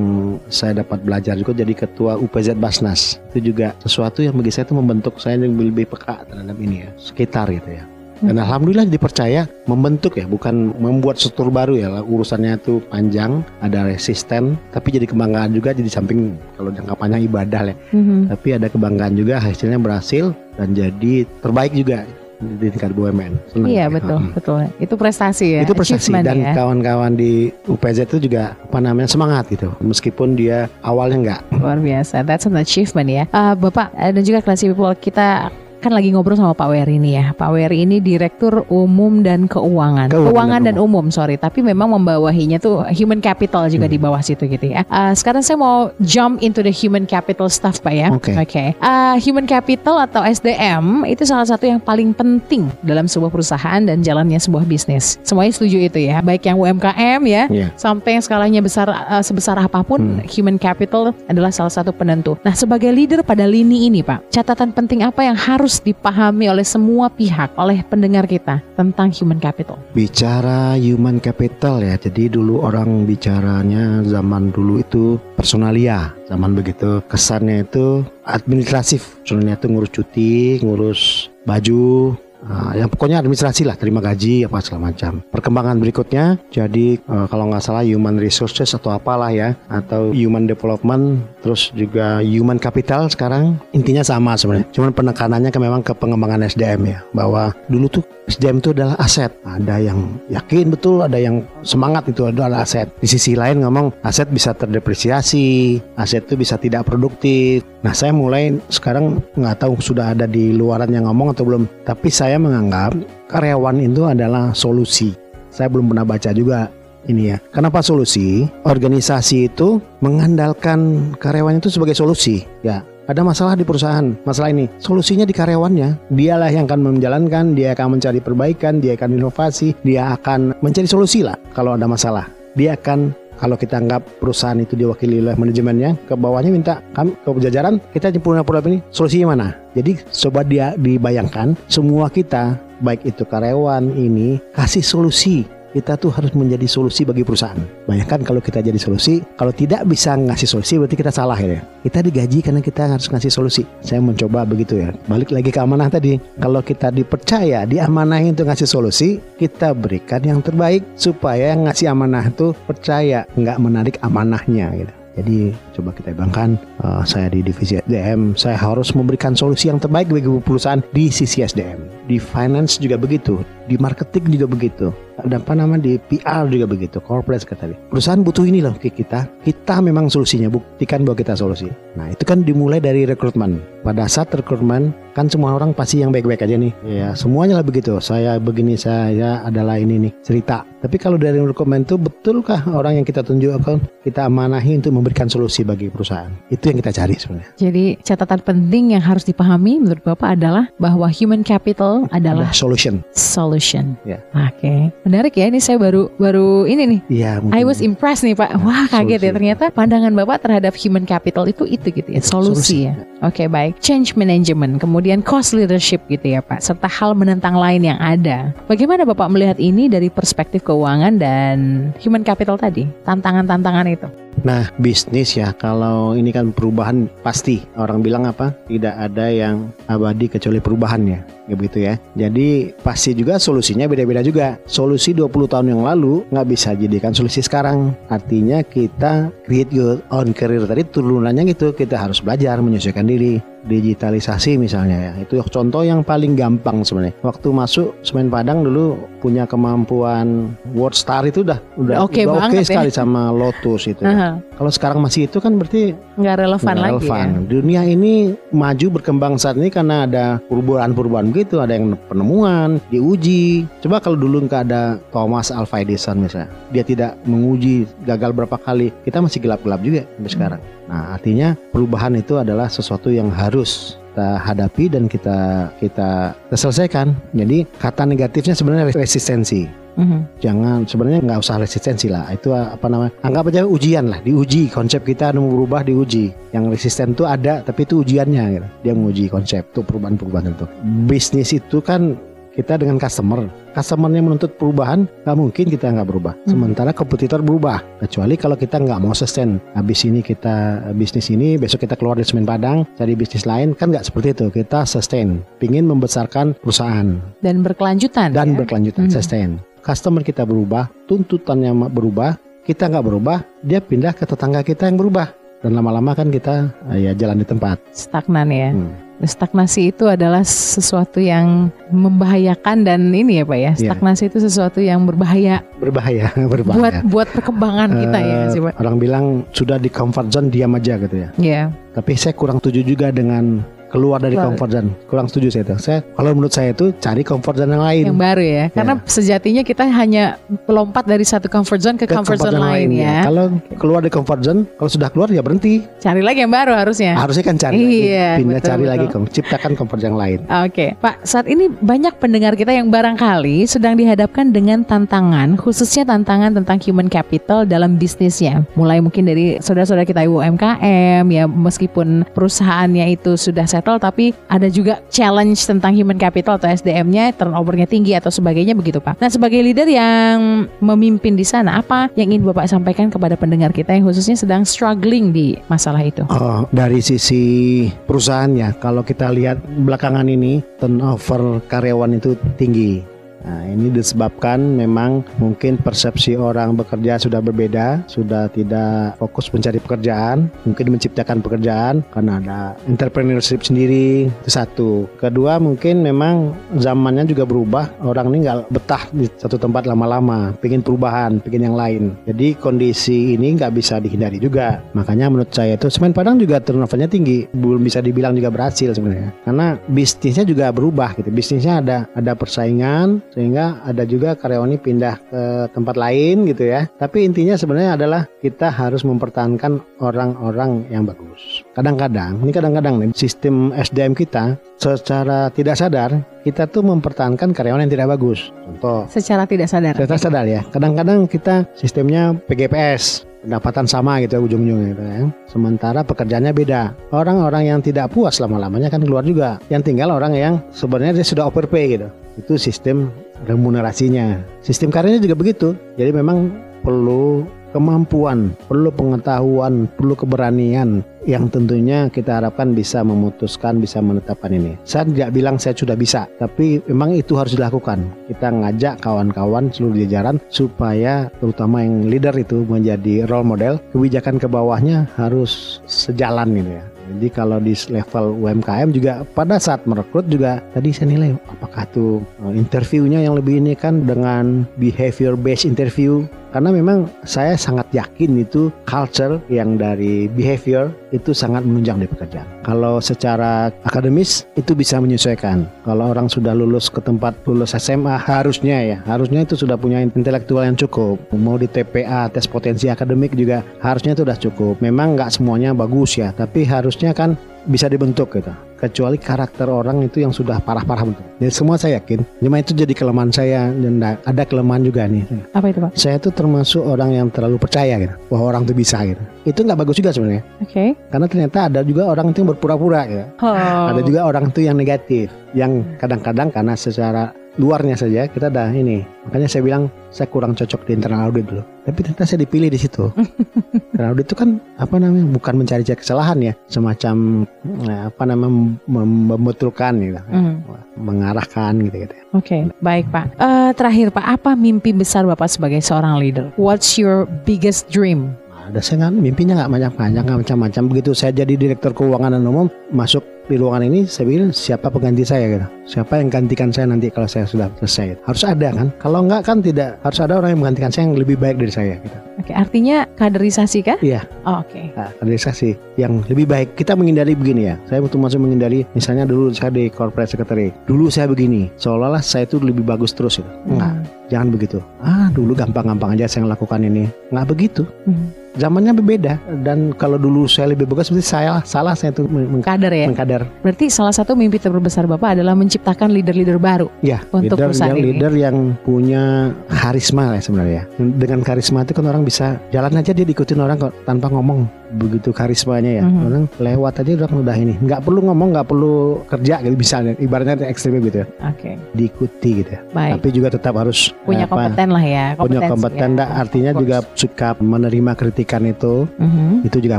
saya 0.50 0.84
dapat 0.84 1.00
belajar 1.06 1.38
juga 1.38 1.54
jadi 1.56 1.72
ketua 1.72 2.18
UPZ 2.18 2.58
Basnas 2.58 3.22
itu 3.32 3.54
juga 3.54 3.72
sesuatu 3.80 4.20
yang 4.20 4.34
bagi 4.36 4.50
saya 4.52 4.66
itu 4.68 4.74
membentuk 4.76 5.16
saya 5.22 5.38
yang 5.38 5.54
lebih, 5.54 5.72
lebih 5.72 5.86
peka 5.96 6.26
terhadap 6.28 6.56
ini 6.58 6.84
ya 6.84 6.90
sekitar 6.98 7.48
gitu 7.54 7.70
ya 7.70 7.84
dan 8.16 8.34
Hmm. 8.34 8.42
alhamdulillah 8.42 8.86
dipercaya 8.86 9.46
membentuk 9.64 10.14
ya 10.14 10.24
bukan 10.24 10.70
membuat 10.76 11.16
struktur 11.16 11.48
baru 11.48 11.74
ya 11.74 11.88
urusannya 12.00 12.56
itu 12.56 12.78
panjang 12.84 13.42
ada 13.58 13.82
resisten 13.84 14.54
tapi 14.70 14.92
jadi 14.92 15.04
kebanggaan 15.04 15.50
juga 15.50 15.70
jadi 15.70 15.88
samping 15.88 16.34
kalau 16.54 16.70
jangka 16.70 16.94
panjang 16.94 17.22
ibadah 17.22 17.62
ya 17.64 17.74
Mhm. 17.90 18.30
tapi 18.30 18.48
ada 18.52 18.66
kebanggaan 18.66 19.14
juga 19.14 19.38
hasilnya 19.38 19.76
berhasil 19.76 20.30
dan 20.54 20.70
jadi 20.70 21.26
terbaik 21.40 21.72
juga 21.72 22.06
di 22.36 22.66
tingkat 22.68 22.92
BUMN 22.92 23.32
Senang 23.48 23.70
Iya 23.70 23.86
ya. 23.86 23.88
betul, 23.88 24.18
Mm. 24.20 24.30
betul. 24.34 24.60
Itu 24.76 24.94
prestasi 24.94 25.46
ya. 25.54 25.60
itu 25.64 25.72
prestasi 25.72 26.12
dan 26.12 26.36
ya. 26.36 26.52
kawan-kawan 26.52 27.14
di 27.14 27.48
UPZ 27.64 28.04
itu 28.04 28.28
juga 28.28 28.58
apa 28.60 28.78
namanya 28.78 29.08
semangat 29.08 29.48
gitu 29.48 29.72
meskipun 29.80 30.34
dia 30.34 30.68
awalnya 30.82 31.16
enggak 31.16 31.40
Luar 31.56 31.78
biasa, 31.78 32.20
that's 32.20 32.44
an 32.44 32.58
achievement 32.58 33.08
ya. 33.08 33.24
Ah, 33.30 33.54
Bapak 33.54 33.94
eh, 33.94 34.12
dan 34.12 34.20
juga 34.20 34.38
Classy 34.38 34.68
People 34.68 34.92
kita 34.94 35.48
kan 35.84 35.92
lagi 35.92 36.12
ngobrol 36.12 36.36
sama 36.36 36.56
Pak 36.56 36.68
Wery 36.68 36.96
ini 36.96 37.16
ya. 37.16 37.36
Pak 37.36 37.52
Wery 37.52 37.84
ini 37.84 38.00
Direktur 38.00 38.64
Umum 38.72 39.20
dan 39.20 39.44
Keuangan. 39.44 40.08
Keuangan 40.08 40.60
dan 40.64 40.74
dan 40.74 40.82
umum, 40.82 41.06
sorry. 41.14 41.38
Tapi 41.38 41.62
memang 41.62 41.86
membawahinya 41.94 42.58
tuh 42.58 42.82
human 42.90 43.22
capital 43.22 43.70
juga 43.70 43.86
di 43.86 43.94
bawah 43.94 44.18
situ 44.18 44.50
gitu 44.50 44.74
ya. 44.74 44.82
Ah, 44.90 45.14
sekarang 45.14 45.46
saya 45.46 45.54
mau 45.54 45.94
jump 46.02 46.42
into 46.42 46.66
the 46.66 46.74
human 46.74 47.06
capital 47.06 47.46
stuff 47.46 47.78
Pak 47.78 47.94
ya. 47.94 48.08
Oke. 48.10 48.34
Oke. 48.34 48.64
Ah, 48.82 49.14
human 49.22 49.46
capital 49.46 50.02
atau 50.02 50.26
SDM 50.26 51.06
itu 51.06 51.22
salah 51.22 51.46
satu 51.46 51.68
yang 51.70 51.78
paling 51.78 52.10
penting 52.10 52.66
dalam 52.82 53.06
sebuah 53.06 53.30
perusahaan 53.30 53.78
dan 53.86 54.02
jalannya 54.02 54.42
sebuah 54.42 54.66
bisnis. 54.66 55.22
Semuanya 55.22 55.54
setuju 55.54 55.78
itu 55.86 55.98
ya. 56.10 56.18
Baik 56.26 56.50
yang 56.50 56.58
UMKM 56.58 57.20
ya, 57.22 57.46
Iya. 57.46 57.68
sampai 57.78 58.18
yang 58.18 58.24
skalanya 58.26 58.58
besar 58.58 58.90
eh, 58.90 59.22
sebesar 59.22 59.54
apa 59.60 59.86
pun, 59.86 60.02
Hmm. 60.02 60.26
human 60.26 60.58
capital 60.58 61.14
adalah 61.30 61.54
salah 61.54 61.70
satu 61.70 61.94
penentu. 61.94 62.34
Nah, 62.42 62.56
sebagai 62.58 62.90
leader 62.90 63.22
pada 63.22 63.46
lini 63.46 63.86
ini, 63.86 64.02
Pak, 64.02 64.34
catatan 64.34 64.74
penting 64.74 65.06
apa 65.06 65.22
yang 65.22 65.38
harus 65.38 65.73
dipahami 65.80 66.50
oleh 66.50 66.66
semua 66.66 67.08
pihak, 67.08 67.56
oleh 67.56 67.80
pendengar 67.86 68.26
kita 68.28 68.60
tentang 68.74 69.10
human 69.14 69.38
capital? 69.38 69.78
bicara 69.94 70.74
human 70.74 71.22
capital 71.22 71.78
ya 71.80 71.94
jadi 71.94 72.26
dulu 72.26 72.66
orang 72.66 73.06
bicaranya 73.06 74.02
zaman 74.02 74.50
dulu 74.50 74.82
itu 74.82 75.04
personalia 75.38 76.10
zaman 76.26 76.52
begitu 76.58 76.98
kesannya 77.06 77.62
itu 77.62 78.02
administratif 78.26 79.22
personalia 79.22 79.54
itu 79.54 79.66
ngurus 79.70 79.92
cuti 79.94 80.34
ngurus 80.60 81.00
baju 81.46 82.18
Ah, 82.44 82.76
yang 82.76 82.92
pokoknya 82.92 83.24
administrasi 83.24 83.64
lah, 83.64 83.72
terima 83.74 84.04
gaji 84.04 84.44
apa 84.44 84.60
segala 84.60 84.92
macam. 84.92 85.24
Perkembangan 85.32 85.80
berikutnya, 85.80 86.36
jadi 86.52 87.00
eh, 87.00 87.26
kalau 87.32 87.48
nggak 87.48 87.64
salah 87.64 87.80
human 87.80 88.20
resources 88.20 88.76
atau 88.76 88.92
apalah 88.92 89.32
ya, 89.32 89.56
atau 89.72 90.12
human 90.12 90.44
development, 90.44 91.24
terus 91.40 91.72
juga 91.72 92.20
human 92.20 92.60
capital 92.60 93.08
sekarang 93.08 93.56
intinya 93.72 94.04
sama 94.04 94.36
sebenarnya. 94.36 94.68
Cuman 94.76 94.92
penekanannya 94.92 95.50
ke 95.50 95.60
memang 95.60 95.80
ke 95.80 95.92
pengembangan 95.96 96.44
SDM 96.44 96.80
ya, 96.84 96.98
bahwa 97.16 97.56
dulu 97.72 97.88
tuh 97.88 98.04
SDM 98.24 98.60
itu 98.60 98.72
adalah 98.72 98.96
aset. 98.96 99.32
Ada 99.44 99.80
yang 99.84 100.16
yakin 100.32 100.72
betul, 100.72 101.04
ada 101.04 101.20
yang 101.20 101.44
semangat 101.60 102.08
itu 102.08 102.24
adalah 102.28 102.64
aset. 102.64 102.88
Di 103.00 103.08
sisi 103.08 103.36
lain 103.36 103.60
ngomong 103.60 104.00
aset 104.00 104.28
bisa 104.32 104.56
terdepresiasi, 104.56 105.80
aset 105.96 106.24
itu 106.24 106.34
bisa 106.40 106.56
tidak 106.56 106.88
produktif. 106.88 107.64
Nah 107.84 107.92
saya 107.92 108.16
mulai 108.16 108.56
sekarang 108.72 109.20
nggak 109.36 109.60
tahu 109.60 109.76
sudah 109.80 110.16
ada 110.16 110.24
di 110.24 110.56
luaran 110.56 110.88
yang 110.88 111.04
ngomong 111.04 111.36
atau 111.36 111.44
belum. 111.44 111.68
Tapi 111.84 112.08
saya 112.08 112.33
menganggap 112.38 112.94
karyawan 113.30 113.82
itu 113.82 114.02
adalah 114.06 114.54
solusi. 114.54 115.14
Saya 115.50 115.70
belum 115.70 115.94
pernah 115.94 116.06
baca 116.06 116.30
juga 116.34 116.70
ini 117.06 117.32
ya. 117.34 117.36
Kenapa 117.52 117.84
solusi? 117.84 118.48
Organisasi 118.64 119.52
itu 119.52 119.78
mengandalkan 120.00 121.12
karyawan 121.20 121.60
itu 121.60 121.68
sebagai 121.70 121.94
solusi. 121.94 122.42
Ya, 122.64 122.82
ada 123.04 123.20
masalah 123.20 123.52
di 123.52 123.68
perusahaan, 123.68 124.16
masalah 124.24 124.48
ini, 124.48 124.64
solusinya 124.80 125.28
di 125.28 125.36
karyawannya. 125.36 126.08
Dialah 126.08 126.48
yang 126.48 126.64
akan 126.64 126.80
menjalankan, 126.80 127.52
dia 127.52 127.76
akan 127.76 128.00
mencari 128.00 128.20
perbaikan, 128.24 128.80
dia 128.80 128.96
akan 128.96 129.20
inovasi, 129.20 129.76
dia 129.84 130.16
akan 130.16 130.56
mencari 130.64 130.88
solusi 130.88 131.20
lah 131.20 131.36
kalau 131.52 131.76
ada 131.76 131.84
masalah. 131.84 132.24
Dia 132.54 132.78
akan 132.78 133.12
kalau 133.44 133.60
kita 133.60 133.76
anggap 133.76 134.00
perusahaan 134.24 134.56
itu 134.56 134.72
diwakili 134.72 135.20
oleh 135.20 135.36
manajemennya, 135.36 136.00
ke 136.08 136.16
bawahnya 136.16 136.48
minta 136.48 136.80
kami 136.96 137.12
ke 137.12 137.28
jajaran 137.44 137.76
kita 137.92 138.08
punya 138.16 138.40
problem 138.40 138.72
ini 138.72 138.78
solusinya 138.88 139.36
mana. 139.36 139.48
Jadi 139.76 140.00
coba 140.00 140.40
dia 140.48 140.72
dibayangkan 140.80 141.52
semua 141.68 142.08
kita 142.08 142.56
baik 142.80 143.04
itu 143.04 143.28
karyawan 143.28 143.92
ini 143.92 144.40
kasih 144.56 144.80
solusi 144.80 145.44
kita 145.74 145.98
tuh 145.98 146.14
harus 146.14 146.30
menjadi 146.38 146.70
solusi 146.70 147.02
bagi 147.02 147.26
perusahaan. 147.26 147.58
Bayangkan 147.90 148.22
kalau 148.22 148.38
kita 148.38 148.62
jadi 148.62 148.78
solusi, 148.78 149.26
kalau 149.34 149.50
tidak 149.50 149.82
bisa 149.90 150.14
ngasih 150.14 150.46
solusi 150.46 150.78
berarti 150.78 150.94
kita 150.94 151.10
salah 151.10 151.36
ya. 151.36 151.60
Kita 151.82 151.98
digaji 152.00 152.38
karena 152.40 152.62
kita 152.62 152.94
harus 152.94 153.10
ngasih 153.10 153.34
solusi. 153.34 153.66
Saya 153.82 153.98
mencoba 153.98 154.46
begitu 154.46 154.78
ya. 154.78 154.94
Balik 155.10 155.34
lagi 155.34 155.50
ke 155.50 155.58
amanah 155.58 155.90
tadi. 155.90 156.16
Kalau 156.38 156.62
kita 156.62 156.94
dipercaya, 156.94 157.66
diamanahi 157.66 158.30
untuk 158.30 158.46
ngasih 158.46 158.70
solusi, 158.70 159.18
kita 159.34 159.74
berikan 159.74 160.22
yang 160.22 160.38
terbaik 160.38 160.86
supaya 160.94 161.52
yang 161.52 161.66
ngasih 161.66 161.90
amanah 161.90 162.30
itu 162.30 162.54
percaya, 162.64 163.26
nggak 163.34 163.58
menarik 163.58 163.96
amanahnya 164.00 164.70
gitu. 164.78 165.03
Jadi 165.14 165.54
coba 165.78 165.94
kita 165.94 166.10
bayangkan 166.10 166.58
uh, 166.82 167.06
saya 167.06 167.30
di 167.30 167.46
divisi 167.46 167.78
SDM, 167.78 168.34
saya 168.34 168.58
harus 168.58 168.90
memberikan 168.98 169.38
solusi 169.38 169.70
yang 169.70 169.78
terbaik 169.78 170.10
bagi 170.10 170.26
perusahaan 170.42 170.82
di 170.90 171.06
sisi 171.10 171.46
SDM. 171.46 172.06
Di 172.10 172.18
finance 172.18 172.82
juga 172.82 172.98
begitu, 172.98 173.40
di 173.70 173.78
marketing 173.78 174.34
juga 174.34 174.46
begitu, 174.50 174.86
dan 175.22 175.38
apa 175.38 175.54
nama 175.54 175.78
di 175.78 175.96
PR 176.10 176.50
juga 176.50 176.66
begitu, 176.66 176.98
corporate 176.98 177.46
sekali. 177.46 177.78
Perusahaan 177.88 178.20
butuh 178.20 178.42
ini 178.42 178.58
loh 178.58 178.74
kita, 178.74 179.30
kita 179.46 179.78
memang 179.78 180.10
solusinya, 180.10 180.50
buktikan 180.50 181.06
bahwa 181.06 181.16
kita 181.22 181.38
solusi. 181.38 181.70
Nah 181.94 182.10
itu 182.10 182.26
kan 182.26 182.42
dimulai 182.42 182.82
dari 182.82 183.06
rekrutmen. 183.06 183.62
Pada 183.86 184.10
saat 184.10 184.34
rekrutmen 184.34 184.90
kan 185.14 185.30
semua 185.30 185.54
orang 185.54 185.70
pasti 185.70 186.02
yang 186.02 186.10
baik-baik 186.10 186.42
aja 186.42 186.58
nih. 186.58 186.72
Ya 186.82 187.08
semuanya 187.14 187.62
lah 187.62 187.66
begitu. 187.66 187.94
Saya 188.02 188.42
begini, 188.42 188.74
saya 188.74 189.44
adalah 189.46 189.78
ini 189.78 190.10
nih 190.10 190.12
cerita. 190.26 190.66
Tapi 190.82 190.96
kalau 190.98 191.16
dari 191.16 191.38
rekrutmen 191.38 191.86
itu 191.86 191.94
betulkah 191.94 192.66
orang 192.74 192.98
yang 193.00 193.06
kita 193.06 193.22
tunjukkan 193.22 193.78
kita 194.02 194.26
amanahi 194.26 194.82
untuk 194.82 194.92
memberikan 195.04 195.28
solusi 195.28 195.60
bagi 195.60 195.92
perusahaan? 195.92 196.32
Itu 196.48 196.72
yang 196.72 196.80
kita 196.80 196.96
cari 196.96 197.12
sebenarnya. 197.20 197.52
Jadi 197.60 197.84
catatan 198.00 198.40
penting 198.40 198.96
yang 198.96 199.04
harus 199.04 199.28
dipahami 199.28 199.76
menurut 199.76 200.00
Bapak 200.00 200.40
adalah 200.40 200.72
bahwa 200.80 201.04
human 201.12 201.44
capital 201.44 202.08
adalah 202.08 202.48
Ada 202.48 202.56
solution. 202.56 203.04
solution. 203.12 204.00
Ya. 204.08 204.24
Oke, 204.32 204.88
menarik 205.04 205.36
ya. 205.36 205.52
Ini 205.52 205.60
saya 205.60 205.76
baru 205.76 206.08
baru 206.16 206.64
ini 206.64 206.82
nih. 206.88 207.00
Iya. 207.12 207.32
I 207.52 207.68
was 207.68 207.84
impressed 207.84 208.24
nih 208.24 208.32
Pak. 208.32 208.56
Wah 208.64 208.88
kaget 208.88 209.20
ya 209.20 209.28
solusi. 209.28 209.36
ternyata 209.36 209.64
pandangan 209.68 210.16
Bapak 210.16 210.40
terhadap 210.40 210.72
human 210.72 211.04
capital 211.04 211.44
itu 211.44 211.68
itu 211.68 211.92
gitu 211.92 212.08
ya, 212.08 212.24
solusi, 212.24 212.56
Solusi. 212.56 212.78
ya. 212.88 212.94
Oke 213.20 213.44
baik. 213.44 213.76
Change 213.84 214.16
management, 214.16 214.80
kemudian 214.80 215.20
cost 215.20 215.52
leadership 215.52 216.00
gitu 216.08 216.32
ya 216.32 216.40
Pak, 216.40 216.64
serta 216.64 216.88
hal 216.88 217.12
menentang 217.12 217.58
lain 217.58 217.84
yang 217.84 218.00
ada. 218.00 218.56
Bagaimana 218.64 219.04
Bapak 219.04 219.28
melihat 219.28 219.58
ini 219.58 219.90
dari 219.90 220.08
perspektif 220.08 220.64
keuangan 220.64 221.18
dan 221.18 221.56
human 222.00 222.22
capital 222.22 222.56
tadi? 222.56 222.86
Tantangan-tantangan 223.04 223.86
itu. 223.90 224.08
Nah, 224.42 224.66
bisnis 224.82 225.38
ya, 225.38 225.54
kalau 225.54 226.18
ini 226.18 226.34
kan 226.34 226.50
perubahan 226.50 227.06
pasti. 227.22 227.62
Orang 227.78 228.02
bilang 228.02 228.26
apa? 228.26 228.50
Tidak 228.66 228.96
ada 228.98 229.30
yang 229.30 229.70
abadi 229.86 230.26
kecuali 230.26 230.58
perubahannya. 230.58 231.43
Ya 231.43 231.43
begitu 231.46 231.82
ya. 231.82 231.94
Jadi 232.14 232.72
pasti 232.80 233.12
juga 233.12 233.36
solusinya 233.36 233.84
beda-beda 233.84 234.20
juga. 234.20 234.56
Solusi 234.64 235.12
20 235.12 235.28
tahun 235.44 235.66
yang 235.70 235.82
lalu 235.82 236.24
nggak 236.28 236.48
bisa 236.48 236.72
jadikan 236.72 237.12
solusi 237.12 237.40
sekarang. 237.40 237.92
Artinya 238.08 238.60
kita 238.60 239.28
create 239.44 239.70
your 239.70 240.00
own 240.08 240.32
career 240.32 240.64
tadi 240.64 240.84
turunannya 240.84 241.48
gitu. 241.48 241.70
Kita 241.70 241.96
harus 241.96 242.18
belajar 242.18 242.58
menyesuaikan 242.58 243.04
diri. 243.04 243.36
Digitalisasi 243.64 244.60
misalnya 244.60 244.96
ya. 245.00 245.12
Itu 245.18 245.40
contoh 245.48 245.80
yang 245.80 246.00
paling 246.00 246.36
gampang 246.36 246.84
sebenarnya. 246.84 247.16
Waktu 247.20 247.48
masuk 247.48 247.96
Semen 248.00 248.28
Padang 248.28 248.60
dulu 248.60 248.96
punya 249.18 249.48
kemampuan 249.48 250.52
Word 250.76 250.92
Star 250.92 251.24
itu 251.24 251.42
udah 251.42 251.58
udah, 251.76 252.04
Oke 252.04 252.22
udah 252.22 252.44
banget 252.48 252.64
ya. 252.64 252.76
sekali 252.76 252.90
sama 252.92 253.28
Lotus 253.28 253.88
itu. 253.88 254.04
ya. 254.04 254.12
Aha, 254.12 254.30
Kalau 254.54 254.68
sekarang 254.68 255.00
masih 255.00 255.26
itu 255.26 255.40
kan 255.40 255.56
berarti 255.56 255.96
nggak 256.14 256.36
relevan 256.38 256.74
nggak 256.76 256.84
lagi 256.84 256.94
relevan. 257.02 257.26
ya. 257.26 257.40
Dunia 257.48 257.82
ini 257.84 258.14
maju 258.52 258.86
berkembang 259.00 259.34
saat 259.36 259.56
ini 259.56 259.68
karena 259.68 260.04
ada 260.04 260.24
perubahan-perubahan 260.44 261.33
begitu, 261.34 261.58
ada 261.58 261.74
yang 261.74 261.98
penemuan, 262.06 262.78
diuji. 262.94 263.66
Coba 263.82 263.98
kalau 263.98 264.14
dulu 264.14 264.46
nggak 264.46 264.70
ada 264.70 265.02
Thomas 265.10 265.50
Alva 265.50 265.82
Edison 265.82 266.22
misalnya, 266.22 266.46
dia 266.70 266.86
tidak 266.86 267.18
menguji, 267.26 267.90
gagal 268.06 268.30
berapa 268.30 268.54
kali, 268.54 268.94
kita 269.02 269.18
masih 269.18 269.42
gelap-gelap 269.42 269.82
juga 269.82 270.06
sampai 270.14 270.30
sekarang. 270.30 270.60
Nah, 270.86 271.18
artinya 271.18 271.58
perubahan 271.74 272.14
itu 272.14 272.38
adalah 272.38 272.70
sesuatu 272.70 273.10
yang 273.10 273.34
harus 273.34 273.98
kita 274.14 274.38
hadapi 274.38 274.84
dan 274.94 275.10
kita, 275.10 275.74
kita 275.82 276.38
selesaikan. 276.54 277.18
Jadi 277.34 277.66
kata 277.82 278.06
negatifnya 278.06 278.54
sebenarnya 278.54 278.94
resistensi 278.94 279.83
Mhm. 279.94 280.18
jangan 280.38 280.78
sebenarnya 280.84 281.20
nggak 281.22 281.40
usah 281.40 281.56
resistensi 281.56 282.06
lah 282.06 282.28
itu 282.28 282.50
apa 282.50 282.86
namanya 282.86 283.12
anggap 283.20 283.48
aja 283.48 283.62
ujian 283.64 284.06
lah 284.06 284.18
diuji 284.18 284.68
konsep 284.68 285.02
kita 285.02 285.30
mau 285.32 285.46
berubah 285.46 285.82
diuji 285.82 286.34
yang 286.50 286.66
resisten 286.66 287.12
itu 287.12 287.24
ada 287.24 287.60
tapi 287.60 287.82
itu 287.82 288.00
ujiannya 288.00 288.44
gitu. 288.52 288.66
dia 288.82 288.92
menguji 288.92 289.26
konsep 289.26 289.62
itu 289.64 289.80
perubahan-perubahan 289.80 290.50
itu 290.50 290.66
bisnis 291.04 291.50
itu 291.50 291.78
kan 291.78 292.14
kita 292.50 292.78
dengan 292.78 292.94
customer 292.96 293.50
customernya 293.70 294.22
menuntut 294.22 294.54
perubahan 294.54 295.10
nggak 295.20 295.34
mungkin 295.34 295.66
kita 295.68 295.90
nggak 295.90 296.06
berubah 296.06 296.34
Hmm. 296.36 296.46
sementara 296.48 296.90
kompetitor 296.90 297.38
berubah 297.40 297.82
kecuali 297.98 298.34
kalau 298.34 298.54
kita 298.54 298.78
nggak 298.78 298.98
mau 298.98 299.10
sustain 299.10 299.58
habis 299.72 300.02
ini 300.02 300.22
kita 300.22 300.54
bisnis 300.92 301.26
ini 301.28 301.54
besok 301.54 301.82
kita 301.82 301.94
keluar 301.94 302.14
dari 302.14 302.22
semen 302.24 302.46
padang 302.46 302.86
cari 302.94 303.14
bisnis 303.14 303.42
lain 303.42 303.74
kan 303.74 303.90
nggak 303.90 304.06
seperti 304.06 304.30
itu 304.32 304.46
kita 304.52 304.82
sustain 304.84 305.42
pingin 305.58 305.82
membesarkan 305.84 306.54
perusahaan 306.56 307.18
Dan 307.40 307.60
berkelanjutan. 307.60 308.30
dan 308.30 308.48
ya? 308.48 308.56
berkelanjutan 308.56 309.06
Mhm. 309.06 309.12
sustain. 309.12 309.50
Customer 309.84 310.24
kita 310.24 310.48
berubah, 310.48 310.88
tuntutannya 311.04 311.92
berubah, 311.92 312.40
kita 312.64 312.88
nggak 312.88 313.04
berubah, 313.04 313.44
dia 313.60 313.84
pindah 313.84 314.16
ke 314.16 314.24
tetangga 314.24 314.64
kita 314.64 314.88
yang 314.88 314.96
berubah 314.96 315.28
dan 315.60 315.76
lama-lama 315.76 316.16
kan 316.16 316.32
kita 316.32 316.72
eh, 316.88 317.04
ya 317.04 317.12
jalan 317.12 317.40
di 317.40 317.46
tempat. 317.46 317.76
Stagnan 317.92 318.48
ya. 318.48 318.72
Hmm. 318.72 318.96
Stagnasi 319.24 319.88
itu 319.94 320.04
adalah 320.10 320.42
sesuatu 320.44 321.16
yang 321.22 321.70
membahayakan 321.88 322.82
dan 322.84 323.08
ini 323.14 323.40
ya 323.40 323.44
Pak 323.46 323.58
ya. 323.60 323.72
Iya. 323.72 323.92
Stagnasi 323.92 324.22
itu 324.28 324.38
sesuatu 324.42 324.80
yang 324.80 325.04
berbahaya 325.04 325.60
Berbahaya, 325.78 326.28
berbahaya. 326.52 326.76
buat 326.80 326.94
buat 327.08 327.28
perkembangan 327.32 327.88
kita 327.94 328.18
ya 328.20 328.36
Eh, 328.36 328.48
sih 328.56 328.60
Pak. 328.64 328.80
Orang 328.80 328.96
bilang 328.96 329.44
sudah 329.52 329.76
di 329.76 329.88
comfort 329.88 330.32
zone 330.32 330.48
diam 330.48 330.72
aja 330.76 330.96
gitu 330.96 331.16
ya. 331.16 331.28
Iya. 331.36 331.62
Tapi 331.92 332.12
saya 332.16 332.32
kurang 332.32 332.58
setuju 332.60 332.80
juga 332.84 333.06
dengan 333.12 333.60
keluar 333.94 334.18
dari 334.18 334.34
Keluar. 334.34 334.50
comfort 334.50 334.70
zone. 334.74 334.88
Kurang 335.06 335.26
setuju 335.30 335.46
saya 335.54 335.62
itu. 335.62 335.74
Saya 335.78 335.98
kalau 336.02 336.34
menurut 336.34 336.50
saya 336.50 336.74
itu 336.74 336.90
cari 336.98 337.22
comfort 337.22 337.54
zone 337.54 337.70
yang 337.70 337.84
lain. 337.86 338.04
Yang 338.10 338.18
baru 338.18 338.42
ya. 338.42 338.64
Karena 338.74 338.94
sejatinya 339.06 339.62
kita 339.62 339.84
hanya 339.86 340.24
melompat 340.66 341.06
dari 341.06 341.22
satu 341.22 341.46
comfort 341.46 341.78
zone 341.78 341.94
ke, 341.94 342.10
Ke 342.10 342.18
comfort, 342.18 342.42
zone, 342.42 342.58
lain 342.58 342.90
ya. 342.90 343.22
Kalau 343.22 343.54
keluar 343.78 344.02
dari 344.02 344.10
comfort 344.10 344.42
zone, 344.42 344.66
kalau 344.74 344.90
sudah 344.90 345.08
keluar 345.14 345.30
ya 345.30 345.46
berhenti. 345.46 345.86
Cari 346.02 346.26
lagi 346.26 346.42
yang 346.42 346.50
baru 346.50 346.74
harusnya. 346.74 347.14
Harusnya 347.14 347.46
kan 347.46 347.54
cari 347.54 347.78
Iya, 347.78 348.34
lagi, 348.34 348.42
pindah 348.42 348.58
betul, 348.58 348.70
cari 348.74 348.84
lagi, 348.90 349.06
betul. 349.06 349.22
ciptakan 349.30 349.70
comfort 349.78 350.00
zone 350.02 350.10
yang 350.10 350.18
lain. 350.18 350.38
Oke, 350.66 350.86
Pak. 350.98 351.14
Saat 351.22 351.46
ini 351.46 351.70
banyak 351.70 352.18
pendengar 352.18 352.58
kita 352.58 352.74
yang 352.74 352.90
barangkali 352.90 353.62
sedang 353.70 353.94
dihadapkan 353.94 354.50
dengan 354.50 354.82
tantangan, 354.82 355.54
khususnya 355.54 356.02
tantangan 356.02 356.50
tentang 356.50 356.82
human 356.82 357.06
capital 357.06 357.62
dalam 357.62 357.94
bisnisnya. 357.94 358.66
Mulai 358.74 358.98
mungkin 358.98 359.22
dari 359.22 359.62
saudara-saudara 359.62 360.02
kita 360.02 360.26
UMKM, 360.26 361.24
ya 361.30 361.44
meskipun 361.46 362.26
perusahaannya 362.34 363.14
itu 363.14 363.36
sudah 363.38 363.68
settle, 363.84 364.00
tapi 364.00 364.32
ada 364.48 364.72
juga 364.72 365.04
challenge 365.12 365.60
tentang 365.68 365.92
human 365.92 366.16
capital 366.16 366.56
atau 366.56 366.72
SDM-nya, 366.72 367.36
turnovernya 367.36 367.84
tinggi 367.84 368.16
atau 368.16 368.32
sebagainya 368.32 368.72
begitu, 368.72 369.04
Pak. 369.04 369.20
Nah, 369.20 369.28
sebagai 369.28 369.60
leader 369.60 369.84
yang 369.84 370.64
memimpin 370.80 371.36
di 371.36 371.44
sana, 371.44 371.84
apa 371.84 372.08
yang 372.16 372.32
ingin 372.32 372.48
Bapak 372.48 372.72
sampaikan 372.72 373.12
kepada 373.12 373.36
pendengar 373.36 373.76
kita 373.76 373.92
yang 373.92 374.08
khususnya 374.08 374.40
sedang 374.40 374.64
struggling 374.64 375.36
di 375.36 375.60
masalah 375.68 376.00
itu? 376.00 376.24
Oh, 376.32 376.64
dari 376.72 377.04
sisi 377.04 377.84
perusahaannya, 378.08 378.80
kalau 378.80 379.04
kita 379.04 379.28
lihat 379.28 379.60
belakangan 379.84 380.24
ini 380.24 380.64
turnover 380.80 381.60
karyawan 381.68 382.16
itu 382.16 382.40
tinggi. 382.56 383.13
Nah, 383.44 383.62
ini 383.68 383.92
disebabkan 383.92 384.58
memang 384.74 385.22
mungkin 385.36 385.76
persepsi 385.78 386.34
orang 386.34 386.74
bekerja 386.74 387.20
sudah 387.20 387.44
berbeda, 387.44 388.08
sudah 388.08 388.48
tidak 388.50 389.20
fokus 389.20 389.52
mencari 389.52 389.78
pekerjaan, 389.78 390.48
mungkin 390.64 390.96
menciptakan 390.96 391.44
pekerjaan 391.44 392.00
karena 392.10 392.32
ada 392.40 392.60
entrepreneurship 392.88 393.62
sendiri. 393.62 394.32
Itu 394.42 394.50
satu. 394.50 394.90
Kedua, 395.20 395.60
mungkin 395.60 396.00
memang 396.00 396.56
zamannya 396.80 397.28
juga 397.28 397.44
berubah. 397.44 398.00
Orang 398.00 398.32
ini 398.32 398.48
nggak 398.48 398.72
betah 398.72 399.04
di 399.12 399.28
satu 399.36 399.60
tempat 399.60 399.84
lama-lama, 399.84 400.56
pengen 400.58 400.80
perubahan, 400.80 401.38
pengen 401.44 401.68
yang 401.70 401.76
lain. 401.76 402.16
Jadi 402.24 402.56
kondisi 402.56 403.36
ini 403.36 403.54
nggak 403.60 403.72
bisa 403.76 404.00
dihindari 404.00 404.40
juga. 404.40 404.80
Makanya 404.96 405.28
menurut 405.28 405.52
saya 405.52 405.76
itu 405.76 405.92
semen 405.92 406.14
Padang 406.14 406.38
juga 406.38 406.62
turnovernya 406.62 407.10
tinggi, 407.10 407.44
belum 407.50 407.82
bisa 407.82 407.98
dibilang 407.98 408.38
juga 408.38 408.48
berhasil 408.48 408.94
sebenarnya. 408.94 409.34
Karena 409.42 409.74
bisnisnya 409.90 410.46
juga 410.46 410.70
berubah 410.70 411.18
gitu. 411.18 411.28
Bisnisnya 411.28 411.82
ada 411.82 412.06
ada 412.14 412.32
persaingan, 412.38 413.33
sehingga 413.34 413.82
ada 413.82 414.06
juga 414.06 414.38
karyawan 414.38 414.70
ini 414.70 414.78
pindah 414.78 415.14
ke 415.26 415.42
tempat 415.74 415.98
lain 415.98 416.46
gitu 416.46 416.70
ya. 416.70 416.86
Tapi 416.96 417.26
intinya 417.26 417.58
sebenarnya 417.58 417.98
adalah 417.98 418.22
kita 418.38 418.70
harus 418.70 419.02
mempertahankan 419.02 419.82
orang-orang 419.98 420.86
yang 420.88 421.02
bagus. 421.02 421.66
Kadang-kadang, 421.74 422.40
ini 422.46 422.54
kadang-kadang 422.54 422.94
nih 423.02 423.10
sistem 423.12 423.74
SDM 423.74 424.14
kita 424.14 424.54
secara 424.78 425.50
tidak 425.50 425.74
sadar 425.74 426.22
kita 426.44 426.68
tuh 426.68 426.84
mempertahankan 426.84 427.56
karyawan 427.56 427.88
yang 427.88 427.92
tidak 427.96 428.12
bagus. 428.14 428.52
Contoh, 428.68 429.08
Secara 429.08 429.48
tidak 429.48 429.66
sadar. 429.66 429.96
kita 429.96 430.20
sadar 430.20 430.44
ya. 430.44 430.60
Kadang-kadang 430.68 431.24
kita 431.24 431.64
sistemnya 431.72 432.36
PGPS, 432.44 433.24
pendapatan 433.40 433.88
sama 433.88 434.20
gitu 434.20 434.36
ya, 434.36 434.40
ujung-ujungnya 434.44 434.88
gitu 434.92 435.02
ya. 435.02 435.20
Sementara 435.48 436.04
pekerjaannya 436.04 436.52
beda. 436.52 436.92
Orang-orang 437.16 437.72
yang 437.72 437.80
tidak 437.80 438.12
puas 438.12 438.36
lama-lamanya 438.44 438.92
kan 438.92 439.00
keluar 439.00 439.24
juga. 439.24 439.56
Yang 439.72 439.92
tinggal 439.92 440.12
orang 440.12 440.36
yang 440.36 440.54
sebenarnya 440.72 441.16
dia 441.20 441.26
sudah 441.26 441.48
overpay 441.48 441.96
gitu. 441.96 442.08
Itu 442.36 442.60
sistem 442.60 443.08
remunerasinya. 443.42 444.38
Sistem 444.62 444.94
karirnya 444.94 445.18
juga 445.18 445.36
begitu. 445.36 445.74
Jadi 445.98 446.10
memang 446.14 446.54
perlu 446.84 447.42
kemampuan, 447.74 448.54
perlu 448.70 448.94
pengetahuan, 448.94 449.90
perlu 449.98 450.14
keberanian 450.14 451.02
yang 451.26 451.50
tentunya 451.50 452.06
kita 452.06 452.38
harapkan 452.38 452.70
bisa 452.70 453.02
memutuskan, 453.02 453.82
bisa 453.82 453.98
menetapkan 453.98 454.54
ini. 454.54 454.78
Saya 454.86 455.10
tidak 455.10 455.34
bilang 455.34 455.58
saya 455.58 455.74
sudah 455.74 455.98
bisa, 455.98 456.30
tapi 456.38 456.78
memang 456.86 457.18
itu 457.18 457.34
harus 457.34 457.58
dilakukan. 457.58 458.06
Kita 458.30 458.54
ngajak 458.54 459.02
kawan-kawan 459.02 459.74
seluruh 459.74 460.06
jajaran 460.06 460.38
supaya 460.46 461.26
terutama 461.42 461.82
yang 461.82 462.06
leader 462.06 462.38
itu 462.38 462.62
menjadi 462.62 463.26
role 463.26 463.50
model, 463.50 463.82
kebijakan 463.90 464.38
ke 464.38 464.46
bawahnya 464.46 465.10
harus 465.18 465.82
sejalan 465.90 466.54
gitu 466.54 466.78
ya. 466.78 466.93
Jadi 467.04 467.28
kalau 467.28 467.60
di 467.60 467.76
level 467.92 468.40
UMKM 468.40 468.88
juga 468.96 469.12
pada 469.36 469.60
saat 469.60 469.84
merekrut 469.84 470.24
juga 470.32 470.64
tadi 470.72 470.90
saya 470.90 471.12
nilai 471.12 471.36
apakah 471.52 471.84
tuh 471.92 472.24
eh, 472.44 472.54
interviewnya 472.56 473.20
yang 473.20 473.36
lebih 473.36 473.60
ini 473.60 473.76
kan 473.76 474.08
dengan 474.08 474.64
behavior 474.80 475.36
based 475.36 475.68
interview? 475.68 476.24
Karena 476.54 476.70
memang 476.70 477.10
saya 477.26 477.58
sangat 477.58 477.90
yakin 477.90 478.46
itu 478.46 478.70
culture 478.86 479.42
yang 479.50 479.74
dari 479.74 480.30
behavior 480.30 480.94
itu 481.14 481.30
sangat 481.30 481.62
menunjang 481.62 482.02
di 482.02 482.10
pekerjaan. 482.10 482.44
Kalau 482.66 482.98
secara 482.98 483.70
akademis 483.86 484.50
itu 484.58 484.74
bisa 484.74 484.98
menyesuaikan. 484.98 485.70
Kalau 485.86 486.10
orang 486.10 486.26
sudah 486.26 486.50
lulus 486.50 486.90
ke 486.90 486.98
tempat 486.98 487.38
lulus 487.46 487.78
SMA 487.78 488.18
harusnya 488.18 488.82
ya, 488.82 488.98
harusnya 489.06 489.46
itu 489.46 489.54
sudah 489.54 489.78
punya 489.78 490.02
intelektual 490.02 490.66
yang 490.66 490.74
cukup. 490.74 491.22
Mau 491.30 491.54
di 491.54 491.70
TPA 491.70 492.26
tes 492.34 492.50
potensi 492.50 492.90
akademik 492.90 493.38
juga 493.38 493.62
harusnya 493.78 494.18
itu 494.18 494.26
sudah 494.26 494.38
cukup. 494.42 494.74
Memang 494.82 495.14
nggak 495.14 495.38
semuanya 495.38 495.70
bagus 495.70 496.18
ya, 496.18 496.34
tapi 496.34 496.66
harusnya 496.66 497.14
kan 497.14 497.38
bisa 497.70 497.86
dibentuk 497.86 498.34
gitu. 498.34 498.50
Kecuali 498.84 499.16
karakter 499.16 499.64
orang 499.64 500.04
itu 500.04 500.20
yang 500.20 500.28
sudah 500.28 500.60
parah-parah 500.60 501.08
bentuk. 501.08 501.24
Jadi 501.40 501.52
semua 501.56 501.80
saya 501.80 501.96
yakin. 502.04 502.20
Cuma 502.44 502.60
itu 502.60 502.76
jadi 502.76 502.92
kelemahan 502.92 503.32
saya 503.32 503.72
dan 503.72 503.96
ada 504.04 504.42
kelemahan 504.44 504.84
juga 504.84 505.08
nih. 505.08 505.24
Apa 505.56 505.72
itu 505.72 505.80
Pak? 505.80 505.96
Saya 505.96 506.20
tuh 506.20 506.36
termasuk 506.36 506.84
orang 506.84 507.16
yang 507.16 507.32
terlalu 507.32 507.56
percaya 507.56 507.96
gitu, 507.96 508.12
bahwa 508.28 508.44
orang 508.52 508.68
tuh 508.68 508.76
bisa 508.76 509.00
gitu. 509.08 509.24
Itu 509.48 509.64
nggak 509.64 509.80
bagus 509.80 509.96
juga 509.96 510.12
sebenarnya. 510.12 510.44
Oke. 510.60 510.92
Karena 511.08 511.24
ternyata 511.24 511.58
ada 511.72 511.80
juga 511.80 512.12
orang 512.12 512.36
itu 512.36 512.44
yang 512.44 512.50
berpura-pura 512.52 513.00
gitu. 513.08 513.24
Oh. 513.40 513.56
Ada 513.88 514.00
juga 514.04 514.20
orang 514.28 514.52
itu 514.52 514.60
yang 514.68 514.76
negatif, 514.76 515.32
yang 515.56 515.80
kadang-kadang 515.96 516.52
karena 516.52 516.76
secara 516.76 517.32
luarnya 517.54 517.94
saja 517.94 518.26
kita 518.26 518.50
ada 518.50 518.70
ini. 518.70 519.06
Makanya 519.24 519.46
saya 519.46 519.62
bilang 519.62 519.82
saya 520.10 520.26
kurang 520.26 520.52
cocok 520.52 520.84
di 520.84 520.92
internal 520.94 521.30
audit 521.30 521.46
dulu. 521.46 521.62
Tapi 521.84 521.98
ternyata 522.00 522.24
saya 522.24 522.40
dipilih 522.40 522.68
di 522.68 522.78
situ. 522.78 523.08
Internal 523.94 524.10
audit 524.12 524.26
itu 524.26 524.36
kan 524.36 524.48
apa 524.76 524.94
namanya? 524.96 525.26
Bukan 525.30 525.54
mencari 525.54 525.82
cari 525.82 525.98
kesalahan 525.98 526.38
ya, 526.40 526.52
semacam 526.66 527.46
eh, 527.86 528.02
apa 528.10 528.22
namanya 528.24 528.52
mem- 528.86 529.24
membetulkan 529.30 530.02
gitu, 530.02 530.20
Hmm. 530.28 530.54
mengarahkan 530.98 531.72
gitu 531.84 531.96
gitu. 532.06 532.14
Oke, 532.32 532.56
baik 532.80 533.06
Pak. 533.10 533.36
Eh, 533.36 533.70
terakhir 533.74 534.10
Pak, 534.10 534.24
apa 534.24 534.50
mimpi 534.54 534.90
besar 534.90 535.22
Bapak 535.24 535.46
sebagai 535.46 535.78
seorang 535.78 536.18
leader? 536.18 536.50
What's 536.56 536.96
your 536.98 537.26
biggest 537.44 537.86
dream? 537.88 538.34
Ada 538.64 538.80
saya 538.80 538.96
nggak 539.04 539.12
mimpinya 539.20 539.54
nggak 539.60 539.72
banyak-banyak 539.76 540.22
nggak 540.24 540.40
macam-macam 540.40 540.82
begitu 540.88 541.12
saya 541.12 541.36
jadi 541.36 541.52
direktur 541.52 541.92
keuangan 541.92 542.32
dan 542.32 542.48
umum 542.48 542.72
masuk 542.88 543.20
di 543.44 543.60
ruangan 543.60 543.84
ini 543.84 544.08
saya 544.08 544.24
bilang 544.24 544.50
siapa 544.52 544.88
pengganti 544.88 545.24
saya 545.24 545.44
gitu. 545.52 545.66
Siapa 545.84 546.16
yang 546.16 546.32
gantikan 546.32 546.72
saya 546.72 546.88
nanti 546.88 547.12
kalau 547.12 547.28
saya 547.28 547.44
sudah 547.44 547.68
selesai? 547.84 548.16
Harus 548.24 548.42
ada 548.44 548.68
kan? 548.72 548.88
Kalau 548.96 549.20
nggak 549.24 549.42
kan 549.44 549.60
tidak. 549.60 550.00
Harus 550.00 550.18
ada 550.24 550.40
orang 550.40 550.56
yang 550.56 550.60
menggantikan 550.64 550.90
saya 550.92 551.02
yang 551.12 551.16
lebih 551.20 551.36
baik 551.36 551.60
dari 551.60 551.72
saya 551.72 551.94
gitu 552.00 552.33
Oke, 552.36 552.50
artinya 552.50 553.06
kaderisasi 553.10 553.78
kah? 553.80 553.98
iya 554.00 554.26
Oh, 554.42 554.60
Oke. 554.60 554.90
nah, 554.92 555.08
kaderisasi 555.14 555.72
yang 555.94 556.20
lebih 556.26 556.44
baik 556.44 556.74
kita 556.74 556.92
menghindari 556.92 557.32
begini 557.32 557.62
ya 557.64 557.78
saya 557.84 557.98
untuk 557.98 558.18
masuk 558.18 558.38
menghindari 558.38 558.82
misalnya 558.92 559.24
dulu 559.24 559.48
saya 559.50 559.70
di 559.70 559.86
corporate 559.86 560.28
secretary 560.28 560.74
dulu 560.84 561.06
saya 561.06 561.24
begini 561.24 561.70
seolah-olah 561.74 562.18
saya 562.18 562.44
itu 562.44 562.58
lebih 562.58 562.82
bagus 562.82 563.10
terus 563.10 563.36
gitu 563.36 563.48
enggak 563.64 563.92
Hmm. 563.94 564.02
jangan 564.26 564.48
begitu 564.50 564.78
ah 564.98 565.28
dulu 565.28 565.54
gampang-gampang 565.54 566.12
aja 566.12 566.26
saya 566.26 566.44
lakukan 566.44 566.80
ini 566.80 567.06
nggak 567.28 567.46
begitu 567.46 567.86
Hmm. 568.02 568.34
zamannya 568.54 568.90
berbeda 568.92 569.34
dan 569.60 569.90
kalau 569.92 570.14
dulu 570.16 570.44
saya 570.44 570.70
lebih 570.70 570.84
bagus 570.84 571.08
berarti 571.08 571.22
saya 571.24 571.62
salah 571.62 571.92
saya 571.92 572.10
tuh 572.10 572.24
meng- 572.24 572.50
meng- 572.50 572.64
Kader 572.64 572.90
ya. 572.92 573.06
mengkader 573.06 573.42
Berarti 573.60 573.86
salah 573.88 574.10
satu 574.10 574.34
mimpi 574.34 574.58
terbesar 574.58 575.06
Bapak 575.06 575.34
adalah 575.34 575.54
menciptakan 575.54 576.10
leader-leader 576.10 576.58
baru. 576.58 576.86
ya 577.00 577.22
Untuk 577.28 577.54
leader 577.54 577.70
perusahaan 577.70 577.90
yang 577.90 577.98
ini. 578.00 578.08
leader 578.12 578.32
yang 578.32 578.56
punya 578.80 579.22
karisma 579.68 580.30
lah 580.30 580.40
sebenarnya 580.40 580.86
dengan 580.96 581.40
karisma 581.40 581.82
itu 581.82 581.92
kan 581.92 582.04
orang 582.04 582.23
bisa 582.24 582.46
jalan 582.68 582.96
aja 582.96 583.12
dia 583.12 583.22
diikutin 583.22 583.56
orang 583.58 583.76
kok 583.78 583.94
tanpa 584.02 584.26
ngomong 584.28 584.64
begitu 584.94 585.30
karismanya 585.30 585.90
ya 585.92 586.04
Mhm. 586.04 586.22
orang 586.24 586.44
lewat 586.56 586.94
aja 586.96 587.10
udah 587.16 587.28
udah 587.34 587.56
ini 587.56 587.74
nggak 587.76 588.00
perlu 588.00 588.20
ngomong 588.22 588.48
nggak 588.52 588.68
perlu 588.68 588.94
kerja 589.24 589.58
gitu 589.58 589.74
misalnya 589.74 590.12
ibaratnya 590.16 590.64
ekstrim 590.64 591.02
gitu 591.02 591.20
ya 591.20 591.26
Oke, 591.44 591.74
diikuti 591.92 592.50
gitu 592.56 592.70
ya 592.70 592.80
baik. 592.88 593.12
tapi 593.18 593.28
juga 593.30 593.48
tetap 593.50 593.74
harus 593.74 594.14
Punya 594.22 594.46
apa, 594.46 594.54
kompeten 594.54 594.88
lah 594.88 595.04
ya. 595.04 595.26
punya 595.34 595.60
kompeten 595.66 596.10
ya. 596.14 596.26
Artinya 596.36 596.70
juga 596.72 596.96
suka 597.12 597.48
menerima 597.56 598.12
kritikan 598.14 598.62
itu 598.64 599.10
Mhm. 599.16 599.66
itu 599.66 599.76
juga 599.80 599.98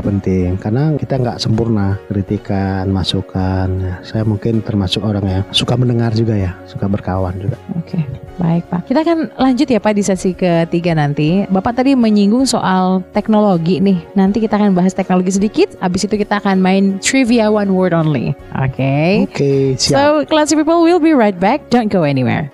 penting 0.00 0.56
karena 0.56 0.96
kita 0.96 1.14
nggak 1.14 1.38
sempurna 1.38 2.00
kritikan 2.06 2.88
masukan 2.88 3.68
ya. 3.76 3.94
saya 4.02 4.24
mungkin 4.24 4.58
termasuk 4.60 5.00
orang 5.00 5.24
yang 5.24 5.42
suka 5.50 5.74
mendengar 5.74 6.10
juga 6.10 6.32
ya 6.34 6.56
suka 6.64 6.86
berkawan 6.86 7.36
juga 7.36 7.60
Oke, 7.76 8.00
baik 8.36 8.64
Pak. 8.72 8.80
Kita 8.88 9.02
akan 9.02 9.18
lanjut 9.36 9.66
ya 9.68 9.80
Pak 9.80 9.92
di 9.96 10.02
sesi 10.04 10.30
ketiga 10.32 10.96
nanti. 10.96 11.44
Bapak 11.48 11.82
tadi 11.82 11.92
menyinggung 11.96 12.48
soal 12.48 13.04
teknologi 13.12 13.82
nih. 13.82 13.98
Nanti 14.16 14.40
kita 14.40 14.56
akan 14.56 14.72
bahas 14.72 14.96
teknologi 14.96 15.34
sedikit. 15.34 15.76
Habis 15.80 16.08
itu 16.08 16.16
kita 16.16 16.40
akan 16.40 16.60
main 16.60 16.96
trivia 17.00 17.52
one 17.52 17.72
word 17.74 17.92
only. 17.92 18.32
Oke. 18.56 19.28
oke 19.28 19.76
siap 19.76 19.96
So, 19.96 20.00
classy 20.28 20.56
people, 20.56 20.84
we'll 20.84 21.02
be 21.02 21.16
right 21.16 21.36
back. 21.36 21.68
Don't 21.72 21.88
go 21.88 22.04
anywhere. 22.04 22.52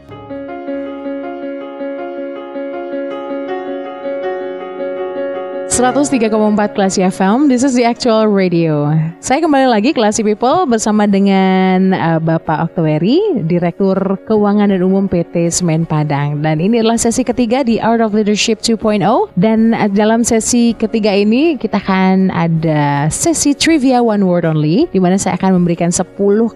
...103,4 5.72 6.28
Klasi 6.76 7.00
FM, 7.00 7.48
this 7.48 7.64
is 7.64 7.72
the 7.72 7.80
actual 7.80 8.28
radio. 8.28 8.92
Saya 9.24 9.40
kembali 9.40 9.72
lagi 9.72 9.96
Klasi 9.96 10.20
People 10.20 10.68
bersama 10.68 11.08
dengan 11.08 11.96
uh, 11.96 12.20
Bapak 12.20 12.68
Oktoweri, 12.68 13.40
Direktur 13.48 13.96
Keuangan 14.28 14.68
dan 14.68 14.84
Umum 14.84 15.08
PT 15.08 15.48
Semen 15.48 15.88
Padang. 15.88 16.44
Dan 16.44 16.60
ini 16.60 16.84
adalah 16.84 17.00
sesi 17.00 17.24
ketiga 17.24 17.64
di 17.64 17.80
Art 17.80 18.04
of 18.04 18.12
Leadership 18.12 18.60
2.0. 18.60 19.00
Dan 19.40 19.72
uh, 19.72 19.88
dalam 19.88 20.28
sesi 20.28 20.76
ketiga 20.76 21.16
ini 21.16 21.56
kita 21.56 21.80
akan 21.80 22.28
ada 22.28 23.08
sesi 23.08 23.56
trivia 23.56 24.04
one 24.04 24.28
word 24.28 24.44
only, 24.44 24.84
di 24.92 25.00
mana 25.00 25.16
saya 25.16 25.40
akan 25.40 25.56
memberikan 25.56 25.88
10 25.88 26.04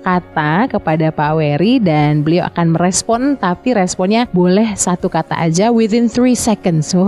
kata 0.05 0.68
kepada 0.76 1.09
Pak 1.09 1.40
Weri 1.40 1.81
dan 1.81 2.20
beliau 2.20 2.52
akan 2.52 2.76
merespon, 2.76 3.40
tapi 3.40 3.72
responnya 3.72 4.29
boleh 4.37 4.76
satu 4.76 5.09
kata 5.09 5.40
aja 5.40 5.72
within 5.72 6.05
3 6.05 6.37
seconds. 6.37 6.92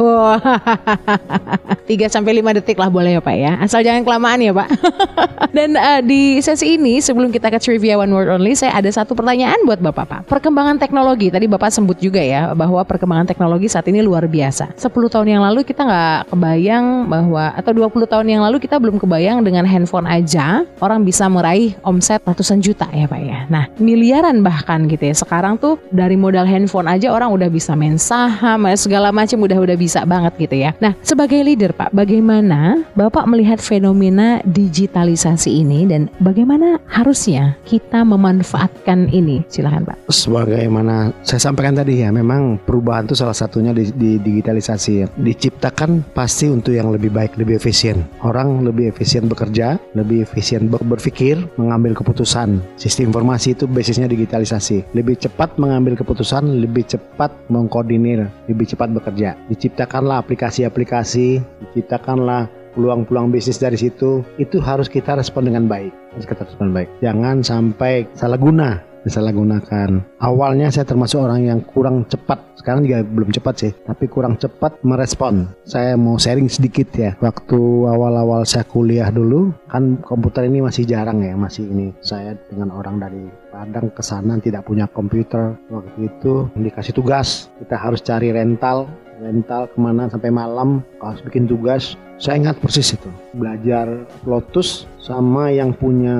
3 1.99 2.07
sampai 2.07 2.39
5 2.39 2.63
detik 2.63 2.79
lah 2.79 2.87
boleh 2.87 3.19
ya 3.19 3.23
Pak 3.23 3.35
ya. 3.35 3.53
Asal 3.59 3.83
jangan 3.83 4.07
kelamaan 4.07 4.39
ya 4.39 4.55
Pak. 4.55 4.69
Dan 5.57 5.75
eh, 5.75 6.01
di 6.07 6.39
sesi 6.39 6.79
ini 6.79 7.03
sebelum 7.03 7.35
kita 7.35 7.51
ke 7.51 7.59
trivia 7.59 7.99
one 7.99 8.15
word 8.15 8.31
only, 8.31 8.55
saya 8.55 8.79
ada 8.79 8.87
satu 8.87 9.19
pertanyaan 9.19 9.59
buat 9.67 9.83
Bapak 9.83 10.07
Pak. 10.07 10.21
Perkembangan 10.31 10.79
teknologi 10.79 11.35
tadi 11.35 11.51
Bapak 11.51 11.75
sebut 11.75 11.99
juga 11.99 12.23
ya 12.23 12.55
bahwa 12.55 12.79
perkembangan 12.87 13.27
teknologi 13.27 13.67
saat 13.67 13.91
ini 13.91 13.99
luar 14.05 14.31
biasa. 14.31 14.79
10 14.79 14.87
tahun 15.11 15.27
yang 15.27 15.43
lalu 15.43 15.67
kita 15.67 15.83
nggak 15.83 16.31
kebayang 16.31 17.11
bahwa 17.11 17.51
atau 17.59 17.73
20 17.75 18.07
tahun 18.07 18.27
yang 18.31 18.43
lalu 18.47 18.63
kita 18.63 18.79
belum 18.79 19.03
kebayang 19.03 19.43
dengan 19.43 19.67
handphone 19.67 20.07
aja 20.07 20.63
orang 20.79 21.03
bisa 21.03 21.27
meraih 21.27 21.75
omset 21.83 22.23
ratusan 22.23 22.63
juta 22.63 22.87
ya 22.95 23.09
Pak 23.11 23.21
ya. 23.25 23.39
Nah, 23.51 23.67
miliaran 23.83 24.45
bahkan 24.45 24.87
gitu 24.87 25.11
ya. 25.11 25.15
Sekarang 25.17 25.59
tuh 25.59 25.81
dari 25.91 26.15
modal 26.15 26.47
handphone 26.47 26.87
aja 26.87 27.11
orang 27.11 27.33
udah 27.33 27.49
bisa 27.51 27.75
main 27.75 27.97
saham, 27.97 28.69
segala 28.77 29.11
macam 29.11 29.41
udah 29.43 29.59
udah 29.59 29.77
bisa 29.81 30.05
banget 30.05 30.33
gitu 30.39 30.57
ya. 30.61 30.71
Nah, 30.79 30.93
sebagai 31.01 31.41
leader 31.41 31.73
Pak, 31.73 31.88
Pak, 31.89 32.05
bagaimana 32.05 32.85
Bapak 32.93 33.25
melihat 33.25 33.65
fenomena 33.65 34.45
digitalisasi 34.45 35.65
ini 35.65 35.89
dan 35.89 36.13
bagaimana 36.21 36.77
harusnya 36.85 37.57
kita 37.65 38.05
memanfaatkan 38.05 39.09
ini? 39.09 39.41
Silahkan 39.49 39.89
Pak. 39.89 39.97
Sebagaimana 40.13 41.17
saya 41.25 41.41
sampaikan 41.49 41.81
tadi 41.81 42.05
ya, 42.05 42.13
memang 42.13 42.61
perubahan 42.61 43.09
itu 43.09 43.17
salah 43.17 43.33
satunya 43.33 43.73
di, 43.73 43.89
di 43.97 44.21
digitalisasi 44.21 44.93
ya. 45.01 45.07
Diciptakan 45.17 46.13
pasti 46.13 46.53
untuk 46.53 46.77
yang 46.77 46.93
lebih 46.93 47.09
baik, 47.09 47.41
lebih 47.41 47.57
efisien. 47.57 48.05
Orang 48.21 48.69
lebih 48.69 48.93
efisien 48.93 49.25
bekerja, 49.25 49.81
lebih 49.97 50.29
efisien 50.29 50.69
ber- 50.69 50.85
berpikir, 50.85 51.41
mengambil 51.57 51.97
keputusan. 51.97 52.61
Sistem 52.77 53.09
informasi 53.09 53.57
itu 53.57 53.65
basisnya 53.65 54.13
digitalisasi. 54.13 54.93
Lebih 54.93 55.25
cepat 55.25 55.57
mengambil 55.57 55.97
keputusan, 55.97 56.61
lebih 56.61 56.85
cepat 56.85 57.33
mengkoordinir, 57.49 58.29
lebih 58.45 58.69
cepat 58.69 58.93
bekerja. 58.93 59.41
Diciptakanlah 59.49 60.21
aplikasi-aplikasi, 60.21 61.41
diciptakanlah 61.79 62.51
peluang-peluang 62.75 63.31
bisnis 63.31 63.63
dari 63.63 63.79
situ. 63.79 64.27
Itu 64.43 64.59
harus 64.59 64.91
kita 64.91 65.15
respon 65.15 65.47
dengan 65.47 65.71
baik. 65.71 65.95
Harus 66.19 66.27
kita 66.27 66.43
respon 66.43 66.75
baik. 66.75 66.91
Jangan 66.99 67.47
sampai 67.47 68.11
salah 68.19 68.37
guna 68.37 68.83
disalahgunakan. 69.07 70.21
Awalnya 70.21 70.69
saya 70.69 70.85
termasuk 70.85 71.23
orang 71.23 71.47
yang 71.47 71.61
kurang 71.63 72.05
cepat. 72.11 72.39
Sekarang 72.59 72.85
juga 72.85 73.01
belum 73.07 73.31
cepat 73.33 73.55
sih, 73.57 73.73
tapi 73.87 74.11
kurang 74.11 74.37
cepat 74.37 74.83
merespon. 74.85 75.49
Saya 75.65 75.95
mau 75.95 76.21
sharing 76.21 76.51
sedikit 76.51 76.91
ya. 76.93 77.17
Waktu 77.23 77.89
awal-awal 77.89 78.45
saya 78.45 78.69
kuliah 78.69 79.09
dulu, 79.09 79.55
kan 79.71 80.03
komputer 80.05 80.45
ini 80.51 80.61
masih 80.61 80.85
jarang 80.85 81.25
ya, 81.25 81.39
masih 81.39 81.65
ini. 81.71 81.95
Saya 82.05 82.35
dengan 82.51 82.75
orang 82.75 83.01
dari 83.01 83.25
Padang 83.59 83.91
ke 83.91 84.07
sana 84.07 84.39
tidak 84.39 84.71
punya 84.71 84.87
komputer. 84.87 85.59
Waktu 85.67 86.07
itu 86.07 86.47
dikasih 86.55 86.95
tugas, 86.95 87.51
kita 87.59 87.75
harus 87.75 87.99
cari 87.99 88.31
rental. 88.31 88.87
Rental 89.19 89.67
ke 89.67 89.75
mana 89.83 90.07
sampai 90.07 90.31
malam. 90.31 90.87
Harus 91.03 91.19
bikin 91.27 91.51
tugas. 91.51 91.99
Saya 92.23 92.39
ingat 92.39 92.63
persis 92.63 92.95
itu. 92.95 93.11
Belajar 93.35 94.07
Lotus 94.23 94.87
sama 95.03 95.51
yang 95.51 95.75
punya 95.75 96.15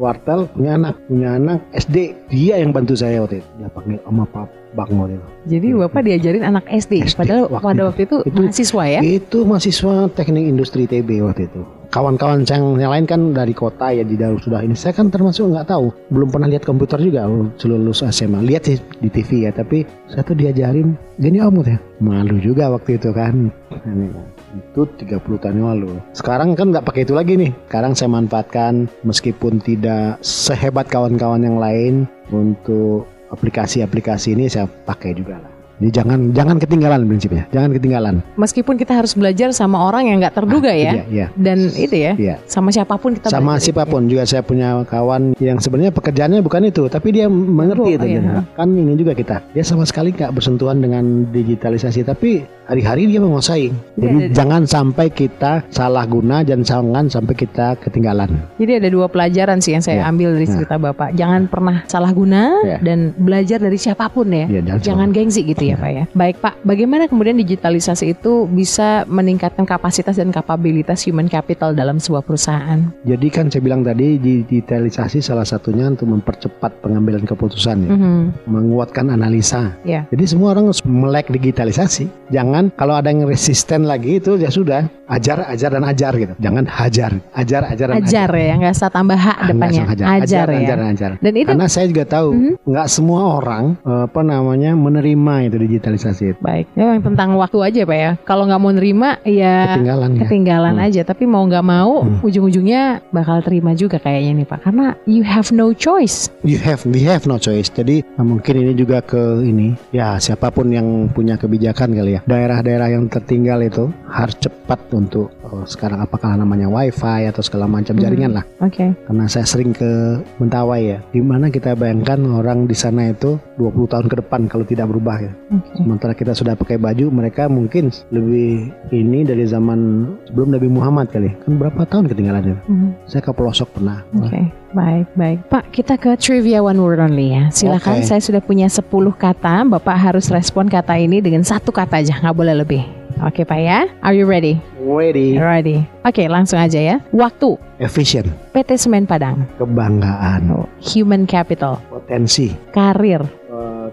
wartel 0.00 0.48
punya 0.56 0.80
anak. 0.80 0.96
Punya 1.12 1.36
anak 1.36 1.60
SD 1.76 2.16
dia 2.32 2.56
yang 2.56 2.72
bantu 2.72 2.96
saya 2.96 3.20
waktu 3.20 3.44
itu. 3.44 3.48
Dia 3.60 3.68
panggil 3.68 4.00
sama 4.00 4.24
Pak 4.24 4.48
Bang 4.72 4.88
waktu 4.96 5.20
itu. 5.20 5.28
Jadi 5.44 5.68
Bapak 5.76 6.00
diajarin 6.08 6.44
anak 6.48 6.64
SD, 6.72 7.04
SD, 7.04 7.20
padahal 7.20 7.52
waktu 7.52 7.64
pada 7.68 7.82
waktu 7.92 8.02
itu, 8.08 8.16
Itu- 8.24 8.44
mahasiswa 8.48 8.84
ya? 8.88 9.00
itu 9.04 9.38
mahasiswa 9.44 9.94
teknik 10.16 10.44
industri 10.48 10.88
TB 10.88 11.20
waktu 11.20 11.52
itu 11.52 11.77
kawan-kawan 11.88 12.44
yang 12.44 12.76
yang 12.76 12.92
lain 12.92 13.06
kan 13.08 13.20
dari 13.32 13.52
kota 13.56 13.92
ya 13.92 14.04
di 14.04 14.16
dalam 14.16 14.40
sudah 14.40 14.60
ini. 14.64 14.76
Saya 14.76 14.96
kan 14.96 15.08
termasuk 15.08 15.50
nggak 15.52 15.68
tahu. 15.68 15.92
Belum 16.12 16.28
pernah 16.28 16.48
lihat 16.48 16.64
komputer 16.64 17.00
juga 17.00 17.28
lulus 17.28 18.04
SMA 18.04 18.40
lihat 18.44 18.68
sih 18.68 18.80
di 19.00 19.08
TV 19.12 19.48
ya 19.48 19.50
tapi 19.52 19.84
saya 20.08 20.24
tuh 20.24 20.36
diajarin 20.36 20.96
gini 21.20 21.40
om 21.40 21.60
ya. 21.64 21.80
Malu 21.98 22.38
juga 22.38 22.70
waktu 22.72 22.96
itu 23.00 23.10
kan. 23.12 23.50
Ini, 23.78 24.10
itu 24.56 24.82
30 24.84 25.22
tahun 25.38 25.60
yang 25.60 25.68
lalu. 25.76 26.00
Sekarang 26.16 26.56
kan 26.56 26.72
nggak 26.72 26.86
pakai 26.86 27.02
itu 27.04 27.14
lagi 27.14 27.36
nih. 27.36 27.52
Sekarang 27.68 27.92
saya 27.96 28.10
manfaatkan 28.12 28.88
meskipun 29.04 29.60
tidak 29.60 30.20
sehebat 30.24 30.88
kawan-kawan 30.88 31.44
yang 31.44 31.58
lain 31.60 32.08
untuk 32.32 33.08
aplikasi-aplikasi 33.28 34.36
ini 34.36 34.48
saya 34.48 34.64
pakai 34.66 35.12
juga 35.12 35.36
lah 35.36 35.57
jadi 35.78 35.90
jangan 35.94 36.18
jangan 36.32 36.56
ketinggalan 36.56 37.00
prinsipnya 37.04 37.44
jangan 37.48 37.70
ketinggalan 37.70 38.14
Meskipun 38.34 38.74
kita 38.74 38.92
harus 38.94 39.12
belajar 39.12 39.50
sama 39.52 39.78
orang 39.80 40.06
yang 40.06 40.18
nggak 40.18 40.34
terduga 40.34 40.70
ya, 40.70 40.92
Iya, 40.92 41.04
iya. 41.08 41.26
dan 41.34 41.58
itu 41.68 41.94
ya, 41.94 42.12
Iya. 42.14 42.34
sama 42.44 42.68
siapa 42.68 42.94
pun 42.94 43.14
kita 43.14 43.28
sama 43.28 43.54
belajar. 43.54 43.64
siapa 43.64 43.82
pun 43.84 44.02
juga 44.04 44.22
saya 44.22 44.42
punya 44.42 44.82
kawan 44.84 45.38
yang 45.38 45.58
sebenarnya 45.58 45.90
pekerjaannya 45.90 46.40
bukan 46.40 46.62
itu 46.66 46.86
tapi 46.86 47.08
dia 47.12 47.26
mengerti 47.28 47.90
Oh, 47.90 47.96
itu 47.96 48.06
iya. 48.08 48.42
kan 48.52 48.68
ini 48.68 48.94
juga 48.94 49.12
kita 49.12 49.42
dia 49.50 49.62
sama 49.62 49.82
sekali 49.82 50.10
nggak 50.10 50.30
bersentuhan 50.30 50.78
dengan 50.78 51.04
digitalisasi 51.28 52.02
tapi 52.02 52.30
hari-hari 52.64 53.06
dia 53.06 53.18
menguasai 53.18 53.70
jadi 53.94 54.16
Iya, 54.18 54.34
jangan 54.34 54.62
sampai 54.64 55.08
kita 55.08 55.62
salah 55.68 56.04
guna 56.04 56.42
dan 56.42 56.60
jangan 56.60 57.06
sampai 57.06 57.34
kita 57.34 57.78
ketinggalan 57.78 58.28
Jadi 58.56 58.72
ada 58.76 58.88
dua 58.88 59.06
pelajaran 59.06 59.58
sih 59.58 59.72
yang 59.72 59.80
saya 59.80 60.02
Iya. 60.02 60.10
ambil 60.10 60.28
dari 60.32 60.44
Nah. 60.44 60.54
cerita 60.54 60.74
Bapak. 60.76 61.08
Jangan 61.12 61.42
pernah 61.46 61.76
salah 61.84 62.10
guna 62.10 62.42
Iya. 62.60 62.78
dan 62.80 62.98
belajar 63.14 63.58
dari 63.58 63.74
siapa 63.74 64.06
pun 64.08 64.28
ya. 64.28 64.46
Iya, 64.46 64.60
jangan 64.64 64.82
Jangan 64.84 65.08
gengsi 65.10 65.40
gitu 65.44 65.64
ya 65.68 65.76
Pak 65.76 65.90
ya. 65.90 66.04
Baik 66.12 66.36
Pak, 66.38 66.54
bagaimana 66.62 67.04
kemudian 67.04 67.36
digitalisasi 67.36 68.12
itu 68.12 68.46
bisa 68.46 69.04
meningkatkan 69.04 69.64
kapasitas 69.64 70.16
dan 70.16 70.30
kapabilitas 70.30 71.02
human 71.02 71.26
capital 71.26 71.72
dalam 71.72 71.96
sebuah 71.96 72.22
perusahaan? 72.22 72.80
jadi 73.00 73.26
kan 73.28 73.46
saya 73.46 73.60
bilang 73.60 73.82
tadi 73.82 74.16
digitalisasi 74.16 75.20
salah 75.20 75.42
satunya 75.42 75.86
untuk 75.86 76.08
mempercepat 76.08 76.80
pengambilan 76.80 77.22
keputusan 77.22 77.76
ya 77.80 77.90
Mhm. 77.90 78.22
menguatkan 78.46 79.08
analisa 79.08 79.76
Iya. 79.82 80.08
jadi 80.08 80.24
semua 80.24 80.52
orang 80.52 80.68
harus 80.68 80.80
melek 80.82 81.28
digitalisasi 81.28 82.08
jangan 82.28 82.72
kalau 82.74 82.94
ada 82.94 83.08
yang 83.08 83.24
resisten 83.24 83.84
lagi 83.84 84.18
itu 84.18 84.36
ya 84.36 84.48
sudah 84.48 84.88
ajar 85.06 85.44
ajar 85.46 85.70
dan 85.70 85.84
ajar 85.84 86.12
gitu 86.14 86.34
jangan 86.38 86.64
hajar 86.64 87.10
ajar 87.34 87.62
ajar 87.66 87.86
dan 87.90 87.96
Ajar 87.98 88.30
ya, 88.30 88.54
nggak 88.56 88.72
usah 88.72 88.88
tambah 88.88 89.18
hak 89.18 89.38
Ah, 89.38 89.46
depannya. 89.46 89.82
Ajar, 89.84 90.06
ajar, 90.16 90.46
ya. 90.48 90.58
ajar, 90.62 90.78
ajar. 90.86 91.10
Dan 91.18 91.32
itu 91.34 91.48
Karena 91.48 91.66
saya 91.66 91.86
juga 91.86 92.04
tahu 92.04 92.28
Mhm. 92.30 92.52
nggak 92.64 92.86
semua 92.88 93.20
orang 93.36 93.64
eh, 93.80 94.02
apa 94.06 94.20
namanya 94.22 94.72
menerima 94.72 95.34
itu 95.44 95.56
digitalisasi 95.58 96.22
itu. 96.28 96.38
baik. 96.38 96.66
Ya, 96.72 96.92
yang 96.92 97.02
tentang 97.02 97.34
waktu 97.34 97.58
aja 97.60 97.80
Pak 97.82 97.98
ya. 97.98 98.10
Kalau 98.22 98.44
nggak 98.44 98.58
mau 98.58 98.70
nerima 98.70 99.18
ya 99.22 99.74
ketinggalan 99.74 100.10
ya. 100.10 100.20
ketinggalan 100.22 100.74
Hmm. 100.74 100.86
aja 100.86 101.00
tapi 101.02 101.24
mau 101.24 101.42
nggak 101.42 101.64
mau 101.64 101.92
Hmm. 102.00 102.18
ujung-ujungnya 102.22 102.82
bakal 103.08 103.40
terima 103.40 103.72
juga 103.72 103.96
kayaknya 103.96 104.32
nih 104.36 104.46
Pak 104.46 104.60
karena 104.62 104.86
you 105.04 105.20
have 105.20 105.50
no 105.50 105.70
choice 105.70 106.30
You 106.40 106.58
have 106.58 106.84
we 106.84 107.02
have 107.02 107.24
no 107.24 107.36
choice. 107.36 107.68
Jadi 107.68 108.00
eh, 108.00 108.24
mungkin 108.24 108.54
ini 108.56 108.72
juga 108.72 109.00
ke 109.00 109.18
ini 109.40 109.74
ya 109.90 110.16
siapa 110.16 110.48
pun 110.48 110.68
yang 110.68 110.86
punya 111.08 111.34
kebijakan 111.34 111.92
kali 111.92 112.14
ya. 112.14 112.20
Daerah-daerah 112.24 112.88
yang 112.90 113.06
tertinggal 113.06 113.60
itu 113.60 113.90
harus 114.06 114.38
cepat 114.38 114.78
untuk 114.92 115.34
eh, 115.42 115.64
sekarang 115.64 115.98
apakah 115.98 116.34
namanya 116.34 116.68
wifi 116.68 116.96
atau 117.24 117.40
segala 117.40 117.66
macam 117.66 117.92
Mhm. 117.92 118.00
jaringan 118.00 118.32
lah. 118.32 118.44
oke 118.58 118.86
Karena 119.02 119.24
saya 119.26 119.44
sering 119.44 119.72
ke 119.72 119.90
Mentawai 120.38 120.82
ya. 120.84 120.98
Gimana 121.10 121.48
kita 121.48 121.74
bayangkan 121.74 122.20
orang 122.28 122.64
di 122.64 122.74
sana 122.74 123.08
itu 123.08 123.40
20 123.56 123.86
tahun 123.86 124.06
ke 124.06 124.16
depan 124.18 124.46
kalau 124.46 124.62
tidak 124.62 124.86
berubah 124.86 125.16
ya. 125.18 125.32
Oke 125.48 125.70
Sementara 125.78 126.12
kita 126.12 126.32
sudah 126.36 126.54
pakai 126.54 126.76
baju, 126.76 127.08
mereka 127.08 127.48
mungkin 127.48 127.88
lebih 128.12 128.72
ini 128.92 129.24
dari 129.24 129.44
zaman 129.48 130.12
sebelum 130.28 130.52
Nabi 130.52 130.68
Muhammad 130.68 131.08
kali. 131.08 131.32
Kan 131.44 131.56
berapa 131.56 131.84
tahun 131.88 132.08
ketinggalannya? 132.12 132.56
Mhm. 132.68 132.88
Saya 133.08 133.24
ke 133.24 133.32
pelosok 133.32 133.80
pernah. 133.80 134.04
Oke, 134.16 134.52
baik, 134.76 135.06
baik. 135.16 135.38
Pak, 135.48 135.64
kita 135.72 135.94
ke 135.96 136.16
trivia 136.20 136.60
one 136.60 136.78
word 136.78 137.00
only 137.00 137.32
ya. 137.32 137.48
Silakan, 137.48 138.04
Oke. 138.04 138.08
saya 138.08 138.20
sudah 138.20 138.44
punya 138.44 138.68
10 138.68 139.14
kata. 139.16 139.64
Bapak 139.64 139.96
harus 139.96 140.28
respon 140.28 140.68
kata 140.68 140.96
ini 141.00 141.24
dengan 141.24 141.42
satu 141.42 141.72
kata 141.72 142.04
aja, 142.04 142.20
nggak 142.20 142.36
boleh 142.36 142.54
lebih. 142.60 142.82
Oke, 143.18 143.42
Pak 143.42 143.58
ya. 143.58 143.90
Are 143.98 144.14
you 144.14 144.30
ready? 144.30 144.62
Ready. 144.78 145.34
Ready. 145.34 145.82
Oke, 146.06 146.30
langsung 146.30 146.62
aja 146.62 146.78
ya. 146.78 146.96
Waktu. 147.10 147.58
Efisien. 147.82 148.30
PT 148.54 148.78
Semen 148.78 149.10
Padang. 149.10 149.42
Kebanggaan. 149.58 150.70
Human 150.94 151.26
capital. 151.26 151.82
Potensi. 151.90 152.54
Karir. 152.70 153.37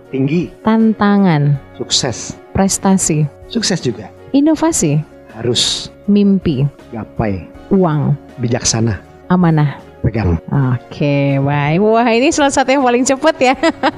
Tinggi. 0.10 0.52
Tantangan. 0.62 1.56
Sukses. 1.76 2.36
Prestasi. 2.52 3.28
Sukses 3.48 3.80
juga. 3.80 4.10
Inovasi. 4.32 5.00
Harus 5.36 5.91
Mimpi. 6.06 6.64
gapai. 6.89 7.48
Uang. 7.70 8.16
Bijaksana. 8.38 9.00
Amanah. 9.28 9.82
Pegang. 10.00 10.38
Oke, 10.54 11.41
baik. 11.41 11.82
Wah, 11.82 12.06
ini 12.06 12.30
salah 12.30 12.54
satu 12.54 12.70
yang 12.70 12.86
paling 12.86 13.02
cepet 13.02 13.36
ya. 13.41 13.54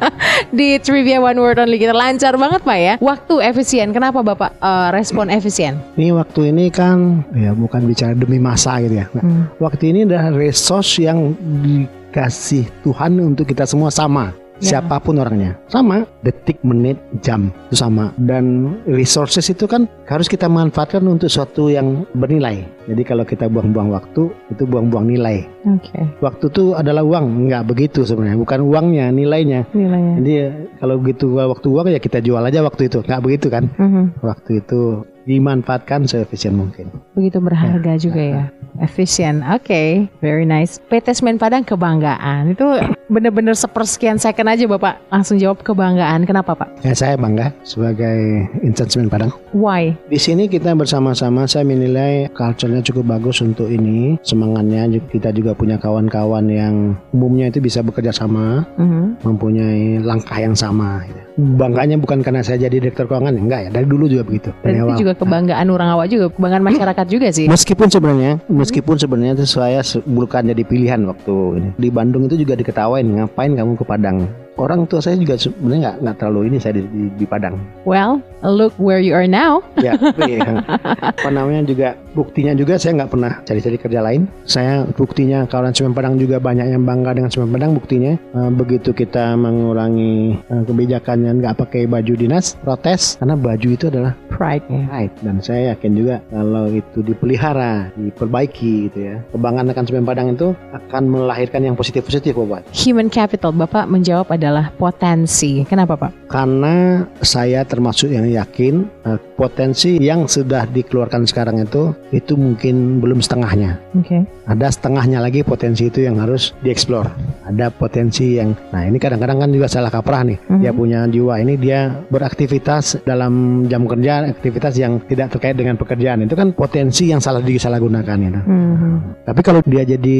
Di 0.55 0.79
trivia 0.79 1.19
one 1.19 1.35
word 1.35 1.59
only 1.59 1.75
kita 1.75 1.91
lancar 1.91 2.39
banget, 2.39 2.63
Pak 2.63 2.79
ya. 2.79 2.93
Waktu 3.03 3.43
efisien. 3.43 3.91
Kenapa 3.91 4.23
Bapak 4.23 4.55
eh, 4.55 4.89
respon 4.95 5.27
efisien? 5.27 5.75
Ini 5.99 6.15
waktu 6.15 6.55
ini 6.55 6.71
kan 6.71 7.27
ya 7.35 7.51
bukan 7.51 7.83
bicara 7.83 8.15
demi 8.15 8.39
masa 8.39 8.79
gitu 8.79 9.03
ya. 9.03 9.11
Nah, 9.11 9.23
Hmm. 9.27 9.43
Waktu 9.59 9.83
ini 9.91 9.99
adalah 10.07 10.31
resource 10.31 11.03
yang 11.03 11.35
dikasih 11.59 12.71
Tuhan 12.87 13.19
untuk 13.19 13.43
kita 13.43 13.67
semua 13.67 13.91
sama. 13.91 14.31
Ya. 14.57 14.81
Siapa 14.81 14.97
pun 14.97 15.21
orangnya. 15.21 15.53
Sama 15.69 16.01
detik 16.25 16.57
menit 16.65 16.97
jam. 17.21 17.53
Itu 17.69 17.77
sama. 17.77 18.09
Dan 18.17 18.77
resources 18.89 19.45
itu 19.53 19.69
kan 19.69 19.85
harus 20.09 20.25
kita 20.25 20.49
manfaatkan 20.49 21.05
untuk 21.05 21.29
sesuatu 21.29 21.69
yang 21.69 22.09
bernilai. 22.17 22.65
Jadi 22.87 23.03
kalau 23.03 23.27
kita 23.27 23.51
buang-buang 23.51 23.93
waktu 23.93 24.31
itu 24.49 24.63
buang-buang 24.65 25.05
nilai. 25.11 25.45
Oke, 25.67 25.99
waktu 26.23 26.47
itu 26.49 26.73
adalah 26.73 27.03
uang. 27.03 27.51
Nggak 27.51 27.63
begitu 27.67 28.07
sebenarnya. 28.07 28.39
Bukan 28.39 28.59
uangnya 28.63 29.11
nilainya. 29.11 29.67
Nilainya. 29.75 30.13
jadi 30.23 30.35
kalau 30.79 30.95
begitu 30.97 31.25
waktu 31.35 31.67
uang 31.67 31.87
ya 31.93 31.99
kita 31.99 32.23
jual 32.23 32.41
aja 32.41 32.63
waktu 32.63 32.89
itu. 32.89 33.03
Nggak 33.03 33.21
begitu 33.23 33.47
kan? 33.51 33.69
Mhm. 33.77 34.23
waktu 34.23 34.63
itu 34.63 35.05
dimanfaatkan 35.27 36.07
seefisien 36.07 36.55
mungkin 36.55 36.87
Begitu 37.13 37.37
berharga 37.37 37.99
juga 37.99 38.23
ya. 38.23 38.43
Efisien. 38.77 39.41
Oke, 39.49 40.05
very 40.21 40.45
nice. 40.45 40.77
PT 40.79 41.09
Semen 41.11 41.35
Padang 41.35 41.65
kebanggaan. 41.65 42.53
Itu 42.53 42.77
bener-bener 43.09 43.57
sepersekian 43.57 44.15
second 44.15 44.45
aja 44.45 44.69
Bapak 44.69 45.01
langsung 45.09 45.35
jawab 45.35 45.59
kebanggaan. 45.61 46.23
Kenapa 46.23 46.53
Pak? 46.53 46.85
ya 46.85 46.93
saya 46.93 47.17
bangga 47.17 47.49
sebagai 47.65 48.45
insan 48.61 48.85
semen 48.87 49.09
Padang 49.09 49.33
Why? 49.49 49.97
Di 50.07 50.15
sini 50.15 50.45
kita 50.45 50.77
bersama-sama 50.77 51.49
saya 51.49 51.65
menilai 51.65 52.29
culture-nya 52.31 52.85
cukup 52.85 53.17
bagus 53.17 53.41
untuk 53.41 53.65
ini. 53.65 54.21
Semangatnya 54.21 54.85
kita 55.09 55.33
juga 55.33 55.57
punya 55.57 55.81
kawan-kawan 55.81 56.45
yang 56.45 56.93
umumnya 57.11 57.49
itu 57.49 57.57
bisa 57.57 57.81
bekerja 57.81 58.13
sama, 58.13 58.61
Mhm. 58.77 59.25
mempunyai 59.25 60.05
langkah 60.05 60.37
yang 60.37 60.53
sama. 60.53 61.01
gitu. 61.03 61.17
Bangganya 61.37 61.97
bukan 61.97 62.21
karena 62.21 62.41
saya 62.41 62.61
jadi 62.61 62.77
direktur 62.79 63.05
keuangan, 63.05 63.33
enggak 63.33 63.59
ya. 63.65 63.69
Dari 63.69 63.85
dulu 63.85 64.05
juga 64.05 64.21
begitu. 64.21 64.49
Dan 64.61 64.61
Dari 64.63 64.77
itu 64.77 64.85
awal. 64.85 64.97
juga 64.97 65.13
kebanggaan 65.17 65.67
orang 65.67 65.89
awak 65.97 66.07
juga, 66.07 66.29
kebanggaan 66.31 66.63
masyarakat 66.63 67.05
juga 67.09 67.27
sih. 67.33 67.49
Meskipun 67.49 67.89
sebenarnya, 67.89 68.39
meskipun 68.47 68.95
sebenarnya 68.95 69.33
itu 69.41 69.45
saya 69.49 69.81
bukan 70.05 70.53
jadi 70.53 70.63
pilihan 70.63 71.01
waktu 71.09 71.35
ini. 71.59 71.69
Di 71.75 71.89
Bandung 71.89 72.29
itu 72.29 72.37
juga 72.39 72.53
diketawain, 72.55 73.03
ngapain 73.03 73.57
kamu 73.57 73.75
ke 73.75 73.85
Padang? 73.85 74.46
Orang 74.57 74.89
tua 74.89 74.99
saya 74.99 75.15
juga 75.21 75.37
sebenarnya 75.37 75.79
nggak 75.79 75.95
nggak 76.01 76.15
terlalu 76.17 76.41
ini 76.49 76.57
saya 76.57 76.81
di, 76.81 76.83
di, 76.89 77.03
di 77.13 77.25
Padang. 77.29 77.61
Well, 77.85 78.25
look 78.41 78.73
where 78.81 78.97
you 78.97 79.13
are 79.13 79.29
now. 79.29 79.61
Ya, 79.87 79.93
iya. 80.25 80.67
apa 80.99 81.29
namanya 81.31 81.63
juga 81.63 81.95
buktinya 82.11 82.51
juga 82.57 82.75
saya 82.75 82.99
nggak 82.99 83.11
pernah 83.13 83.31
cari-cari 83.45 83.77
kerja 83.79 84.01
lain. 84.03 84.27
Saya 84.43 84.83
buktinya 84.83 85.45
kawalan 85.47 85.71
semen 85.71 85.95
Padang 85.95 86.19
juga 86.19 86.41
banyak 86.41 86.73
yang 86.73 86.83
bangga 86.83 87.15
dengan 87.15 87.29
semen 87.31 87.53
Padang. 87.53 87.77
Buktinya 87.77 88.17
eh, 88.17 88.51
begitu 88.51 88.91
kita 88.91 89.37
mengurangi 89.37 90.43
eh, 90.43 90.63
kebijakan 90.65 91.23
yang 91.23 91.35
nggak 91.39 91.55
pakai 91.61 91.85
baju 91.87 92.13
dinas, 92.17 92.57
protes 92.59 93.15
karena 93.21 93.37
baju 93.37 93.67
itu 93.69 93.85
adalah 93.87 94.17
Pride. 94.37 94.65
Right, 94.69 95.09
dan 95.25 95.41
saya 95.41 95.73
yakin 95.73 95.97
juga 95.97 96.21
kalau 96.29 96.69
itu 96.69 97.01
dipelihara, 97.01 97.89
diperbaiki 97.97 98.91
gitu 98.91 98.99
ya, 99.01 99.15
kebanggaan 99.33 99.71
akan 99.73 99.85
semen 99.87 100.05
Padang 100.05 100.35
itu 100.35 100.53
akan 100.75 101.03
melahirkan 101.09 101.65
yang 101.65 101.73
positif-positif, 101.73 102.37
Bapak. 102.37 102.69
Human 102.75 103.09
capital, 103.09 103.55
Bapak 103.55 103.89
menjawab 103.89 104.29
adalah 104.47 104.71
potensi. 104.71 105.67
Kenapa, 105.67 105.99
Pak? 105.99 106.31
Karena 106.31 107.03
saya 107.19 107.67
termasuk 107.67 108.15
yang 108.15 108.31
yakin 108.31 108.87
eh, 109.03 109.19
potensi 109.35 109.99
yang 109.99 110.23
sudah 110.31 110.63
dikeluarkan 110.71 111.27
sekarang 111.27 111.59
itu 111.59 111.91
itu 112.15 112.39
mungkin 112.39 113.03
belum 113.03 113.19
setengahnya. 113.19 113.75
Oke. 113.99 114.23
Ada 114.47 114.71
setengahnya 114.71 115.19
lagi 115.19 115.43
potensi 115.43 115.91
itu 115.91 116.07
yang 116.07 116.23
harus 116.23 116.55
dieksplor. 116.63 117.11
Ada 117.43 117.67
potensi 117.67 118.39
yang, 118.39 118.55
nah 118.71 118.87
ini 118.87 118.95
kadang-kadang 118.95 119.43
kan 119.43 119.49
juga 119.51 119.67
salah 119.67 119.91
kaprah 119.91 120.23
nih. 120.23 120.39
Dia 120.63 120.71
punya 120.71 121.03
jiwa 121.11 121.43
ini 121.43 121.59
dia 121.59 121.99
beraktivitas 122.07 123.03
dalam 123.03 123.63
jam 123.67 123.83
kerja, 123.83 124.31
aktivitas 124.31 124.79
yang 124.79 125.03
tidak 125.11 125.35
terkait 125.35 125.59
dengan 125.59 125.75
pekerjaan 125.75 126.23
itu 126.23 126.35
kan 126.39 126.55
potensi 126.55 127.11
yang 127.11 127.19
salah 127.19 127.43
disalahgunakan 127.43 128.17
itu. 128.23 128.41
Mhm. 128.47 128.95
Tapi 129.27 129.41
kalau 129.43 129.59
dia 129.67 129.83
jadi 129.83 130.19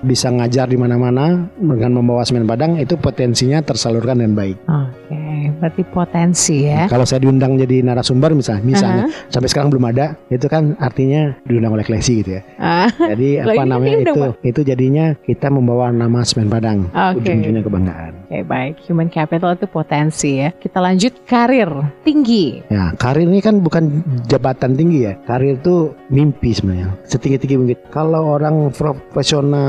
bisa 0.00 0.32
ngajar 0.32 0.72
di 0.72 0.78
mana-mana 0.80 1.50
dengan 1.60 2.00
membawa 2.00 2.24
semen 2.24 2.48
padang 2.48 2.80
itu 2.80 2.96
potensinya 2.96 3.60
tersalurkan 3.66 4.22
dengan 4.22 4.38
baik. 4.38 4.56
Oke, 4.70 5.50
berarti 5.58 5.82
potensi 5.90 6.64
ya. 6.70 6.86
Kalau 6.86 7.02
saya 7.02 7.26
diundang 7.26 7.58
jadi 7.58 7.82
narasumber 7.82 8.32
misalnya, 8.32 8.62
misalnya 8.62 9.04
sampai 9.28 9.48
sekarang 9.50 9.68
belum 9.74 9.90
ada, 9.90 10.14
itu 10.30 10.46
kan 10.46 10.78
artinya 10.78 11.34
diundang 11.44 11.74
oleh 11.74 11.82
Klesi 11.82 12.22
gitu 12.22 12.38
ya. 12.38 12.42
Ah, 12.56 12.88
Jadi 12.94 13.38
apa 13.42 13.62
namanya 13.66 14.06
itu? 14.06 14.22
Itu 14.46 14.60
jadinya 14.62 15.18
kita 15.26 15.50
membawa 15.50 15.90
nama 15.90 16.22
semen 16.22 16.46
padang, 16.46 16.86
Oke. 16.94 17.26
ujung-ujungnya 17.26 17.62
kebanggaan. 17.66 18.12
Oke, 18.30 18.38
baik. 18.46 18.74
Human 18.86 19.10
capital 19.10 19.58
itu 19.58 19.66
potensi 19.66 20.38
ya. 20.38 20.54
Kita 20.54 20.78
lanjut 20.78 21.26
karir 21.26 21.70
tinggi. 22.06 22.62
Ya, 22.70 22.94
karir 22.94 23.26
ini 23.26 23.42
kan 23.42 23.58
bukan 23.58 24.02
jabatan 24.30 24.78
tinggi 24.78 25.10
ya. 25.10 25.18
Karir 25.26 25.58
itu 25.58 25.94
mimpi 26.10 26.54
sebenarnya. 26.54 26.94
Setinggi-tinggi 27.06 27.56
mungkin. 27.58 27.78
Kalau 27.90 28.38
orang 28.38 28.70
profesional 28.74 29.66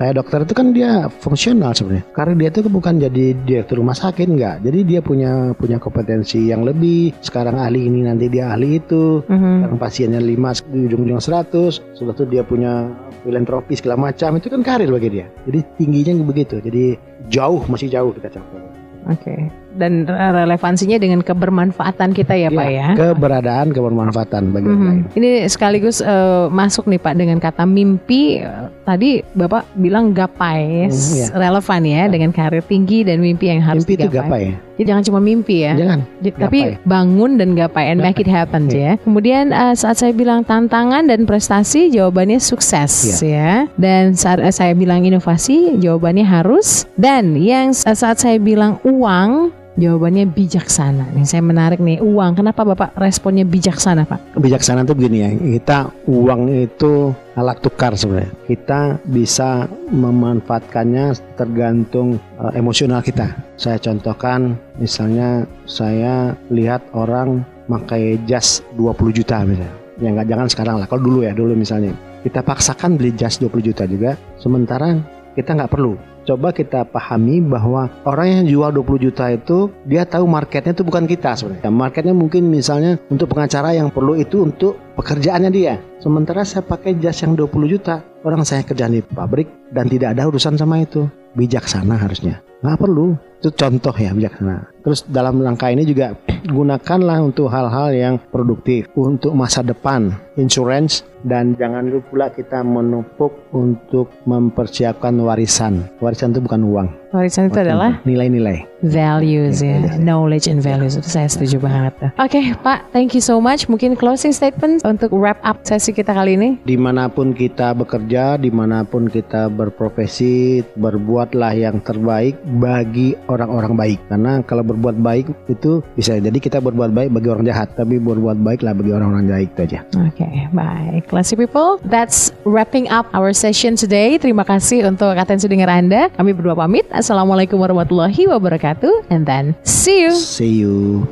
kayak 0.00 0.16
dokter 0.16 0.40
itu 0.48 0.54
kan 0.56 0.72
dia 0.72 1.12
fungsional 1.20 1.76
sebenarnya. 1.76 2.08
Karir 2.16 2.36
dia 2.40 2.48
itu 2.48 2.72
bukan 2.72 2.96
jadi 2.96 3.36
direktur 3.44 3.84
rumah 3.84 3.92
sakit 3.92 4.24
enggak. 4.24 4.64
Jadi 4.64 4.78
dia 4.88 5.00
punya 5.04 5.52
punya 5.52 5.76
kompetensi 5.76 6.48
yang 6.48 6.64
lebih. 6.64 7.12
Sekarang 7.20 7.60
ahli 7.60 7.84
ini 7.84 8.08
nanti 8.08 8.32
dia 8.32 8.48
ahli 8.56 8.80
itu. 8.80 9.20
Mhm. 9.28 9.68
Sekarang 9.68 9.78
pasiennya 9.78 10.20
5 10.24 10.64
di 10.72 10.88
ujung-ujung 10.88 11.20
100. 11.20 11.84
Sudah 11.92 12.16
tuh 12.16 12.24
dia 12.24 12.40
punya 12.40 12.88
filantropi 13.20 13.76
segala 13.76 14.08
macam. 14.08 14.40
Itu 14.40 14.48
kan 14.48 14.64
karir 14.64 14.88
bagi 14.88 15.20
dia. 15.20 15.28
Jadi 15.44 15.60
tingginya 15.76 16.24
begitu. 16.24 16.64
Jadi 16.64 16.96
jauh 17.28 17.60
masih 17.68 17.92
jauh 17.92 18.16
kita 18.16 18.40
capai. 18.40 18.64
Oke. 19.04 19.36
Dan 19.72 20.02
re- 20.02 20.18
relevansinya 20.36 20.96
dengan 20.96 21.20
kebermanfaatan 21.20 22.10
kita 22.10 22.34
ya, 22.34 22.48
Pak 22.48 22.68
ya. 22.68 22.86
Keberadaan 22.92 23.70
kebermanfaatan 23.70 24.50
bagi 24.50 24.66
orang 24.66 24.76
Mhm. 24.76 24.88
lain. 24.88 25.02
Ini 25.14 25.28
sekaligus 25.46 26.00
eh, 26.00 26.10
masuk 26.48 26.86
nih 26.86 26.98
Pak 26.98 27.14
dengan 27.14 27.38
kata 27.38 27.62
mimpi. 27.62 28.38
Eh, 28.38 28.66
Tadi 28.80 29.22
Bapak 29.22 29.70
bilang 29.72 30.10
gapai, 30.10 30.90
Mhm, 30.90 31.14
iya. 31.14 31.26
relevan 31.32 31.82
ya 31.84 32.02
dengan 32.06 32.30
karir 32.30 32.58
tinggi 32.60 33.06
dan 33.06 33.22
mimpi 33.22 33.46
yang 33.46 33.62
harus 33.62 33.86
Mimpi 33.86 33.94
itu 33.94 34.02
digapai. 34.04 34.26
gapai 34.26 34.42
ya. 34.42 34.54
Jadi 34.72 34.86
jangan 34.88 35.04
cuma 35.04 35.20
mimpi 35.20 35.56
ya. 35.60 35.72
Jangan. 35.76 36.00
J- 36.18 36.34
Tapi 36.34 36.58
gapai. 36.64 36.82
bangun 36.82 37.30
dan 37.36 37.48
gapai 37.52 37.84
and 37.86 38.00
make 38.00 38.18
it 38.18 38.26
happen 38.26 38.66
ya. 38.66 38.98
Kemudian 38.98 39.52
eh, 39.52 39.74
saat 39.74 39.94
saya 39.94 40.10
bilang 40.10 40.42
tantangan 40.42 41.06
dan 41.06 41.22
prestasi, 41.22 41.86
jawabannya 41.88 42.42
sukses 42.42 42.90
ya. 43.20 43.70
Dan 43.72 44.18
saat 44.18 44.40
eh, 44.40 44.50
saya 44.50 44.74
bilang 44.74 45.06
inovasi, 45.06 45.78
jawabannya 45.78 46.24
harus. 46.24 46.82
Dan 46.92 47.36
yang 47.36 47.70
s- 47.70 47.86
saat 47.86 48.18
saya 48.18 48.36
bilang 48.36 48.82
uang, 48.82 49.54
jawabannya 49.80 50.28
bijaksana. 50.28 51.16
Nih 51.16 51.24
saya 51.24 51.40
menarik 51.40 51.80
nih 51.80 52.04
uang. 52.04 52.36
Kenapa 52.36 52.62
Bapak 52.62 52.94
responnya 53.00 53.48
bijaksana 53.48 54.04
Pak? 54.04 54.36
Kebijaksanaan 54.36 54.84
itu 54.84 54.94
begini 54.94 55.18
ya. 55.24 55.30
Kita 55.32 55.78
uang 56.06 56.52
itu 56.52 57.10
alat 57.34 57.58
tukar 57.64 57.96
sebenarnya. 57.96 58.30
Kita 58.44 59.00
bisa 59.08 59.64
memanfaatkannya 59.90 61.36
tergantung 61.40 62.20
eh, 62.38 62.52
emosional 62.60 63.00
kita. 63.00 63.32
Saya 63.56 63.80
contohkan 63.80 64.60
misalnya 64.76 65.48
saya 65.64 66.36
lihat 66.52 66.84
orang 66.92 67.42
pakai 67.64 68.20
jas 68.28 68.60
20 68.76 69.16
juta 69.16 69.42
misalnya. 69.48 69.72
Ya 70.00 70.08
nggak 70.16 70.28
jangan 70.28 70.48
sekarang 70.48 70.76
lah. 70.80 70.86
Kalau 70.88 71.02
dulu 71.04 71.18
ya, 71.24 71.32
dulu 71.36 71.52
misalnya. 71.52 71.92
Kita 72.20 72.44
paksakan 72.44 73.00
beli 73.00 73.16
jas 73.16 73.40
20 73.40 73.64
juta 73.64 73.84
juga. 73.88 74.16
Sementara 74.36 74.96
kita 75.36 75.56
nggak 75.56 75.72
perlu. 75.72 75.96
Coba 76.30 76.54
kita 76.54 76.86
pahami 76.86 77.42
bahwa 77.42 77.90
orang 78.06 78.30
yang 78.30 78.44
jual 78.46 78.70
20 78.70 79.02
juta 79.10 79.34
itu 79.34 79.66
dia 79.82 80.06
tahu 80.06 80.30
marketnya 80.30 80.70
itu 80.70 80.86
bukan 80.86 81.02
kita 81.10 81.34
sebenarnya. 81.34 81.74
Marketnya 81.74 82.14
mungkin 82.14 82.46
misalnya 82.46 83.02
untuk 83.10 83.34
pengacara 83.34 83.74
yang 83.74 83.90
perlu 83.90 84.14
itu 84.14 84.46
untuk 84.46 84.78
pekerjaannya 84.94 85.50
dia. 85.50 85.82
Sementara 85.98 86.46
saya 86.46 86.62
pakai 86.62 87.02
jas 87.02 87.18
yang 87.26 87.34
20 87.34 87.50
juta, 87.66 88.06
orang 88.22 88.46
saya 88.46 88.62
kerja 88.62 88.86
di 88.86 89.02
pabrik 89.02 89.50
dan 89.74 89.90
tidak 89.90 90.14
ada 90.14 90.30
urusan 90.30 90.54
sama 90.54 90.86
itu. 90.86 91.10
Bijaksana 91.34 91.98
harusnya. 91.98 92.38
Nggak 92.60 92.78
perlu. 92.80 93.16
Itu 93.40 93.48
contoh 93.56 93.96
ya 93.96 94.12
bijaksana. 94.12 94.68
Terus 94.84 95.00
dalam 95.08 95.40
langkah 95.40 95.72
ini 95.72 95.88
juga 95.88 96.12
gunakanlah 96.56 97.24
untuk 97.24 97.48
hal-hal 97.48 97.88
yang 97.96 98.14
produktif 98.28 98.88
untuk 98.92 99.32
masa 99.32 99.64
depan, 99.64 100.12
insurance 100.36 101.04
dan 101.24 101.52
jangan 101.60 101.92
lupa 101.92 102.08
pula 102.08 102.26
kita 102.32 102.64
menumpuk 102.64 103.32
untuk 103.52 104.08
mempersiapkan 104.24 105.12
warisan. 105.20 105.84
Warisan 106.00 106.32
itu 106.32 106.40
bukan 106.40 106.64
uang. 106.64 106.88
Warisan 107.12 107.52
itu 107.52 107.60
adalah 107.60 108.00
nilai-nilai. 108.08 108.70
values 108.80 109.60
ya, 109.60 109.76
knowledge 110.00 110.48
and 110.48 110.64
values 110.64 110.96
itu 110.96 111.04
saya 111.04 111.28
setuju 111.28 111.60
banget. 111.60 111.92
Oke 112.16 112.56
Pak, 112.64 112.88
thank 112.96 113.12
you 113.12 113.20
so 113.20 113.36
much. 113.36 113.68
Mungkin 113.68 113.92
closing 113.92 114.32
statement 114.32 114.80
untuk 114.88 115.12
wrap 115.12 115.36
up 115.44 115.60
sesi 115.68 115.92
kita 115.92 116.16
kali 116.16 116.40
ini. 116.40 116.56
Di 116.64 116.80
mana 116.80 117.12
pun 117.12 117.36
kita 117.36 117.76
bekerja, 117.76 118.40
di 118.40 118.48
mana 118.48 118.80
pun 118.88 119.12
kita 119.12 119.52
berprofesi, 119.52 120.64
berbuatlah 120.80 121.52
yang 121.52 121.84
terbaik 121.84 122.40
bagi 122.58 123.14
orang-orang 123.30 123.74
baik. 123.78 123.98
Karena 124.10 124.42
kalau 124.42 124.66
berbuat 124.66 124.98
baik 124.98 125.30
itu 125.46 125.84
bisa 125.94 126.18
jadi 126.18 126.34
kita 126.34 126.58
berbuat 126.58 126.90
baik 126.90 127.14
bagi 127.14 127.28
orang 127.30 127.44
jahat, 127.46 127.70
tapi 127.78 128.02
berbuat 128.02 128.42
baiklah 128.42 128.74
bagi 128.74 128.90
orang-orang 128.90 129.30
baik 129.30 129.48
itu 129.54 129.60
aja. 129.70 129.80
Oke, 130.02 130.26
baik. 130.50 131.06
Classy 131.06 131.38
people, 131.38 131.78
that's 131.86 132.34
wrapping 132.42 132.90
up 132.90 133.06
our 133.14 133.30
session 133.30 133.78
today. 133.78 134.18
Terima 134.18 134.42
kasih 134.42 134.88
untuk 134.90 135.14
atensi 135.14 135.46
dengar 135.46 135.70
Anda. 135.70 136.10
Kami 136.18 136.34
berdua 136.34 136.58
pamit. 136.58 136.88
Assalamualaikum 136.90 137.60
warahmatullahi 137.60 138.26
wabarakatuh. 138.26 139.12
And 139.12 139.22
then, 139.22 139.54
see 139.62 140.02
you. 140.08 140.12
See 140.16 140.50
you. 140.64 141.06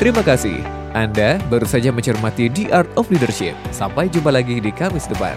Terima 0.00 0.24
kasih. 0.26 0.58
Anda 0.94 1.42
baru 1.50 1.66
saja 1.66 1.90
mencermati 1.90 2.46
The 2.54 2.70
Art 2.70 2.90
of 2.94 3.10
Leadership. 3.10 3.58
Sampai 3.74 4.06
jumpa 4.06 4.30
lagi 4.30 4.62
di 4.62 4.70
Kamis 4.70 5.10
depan. 5.10 5.34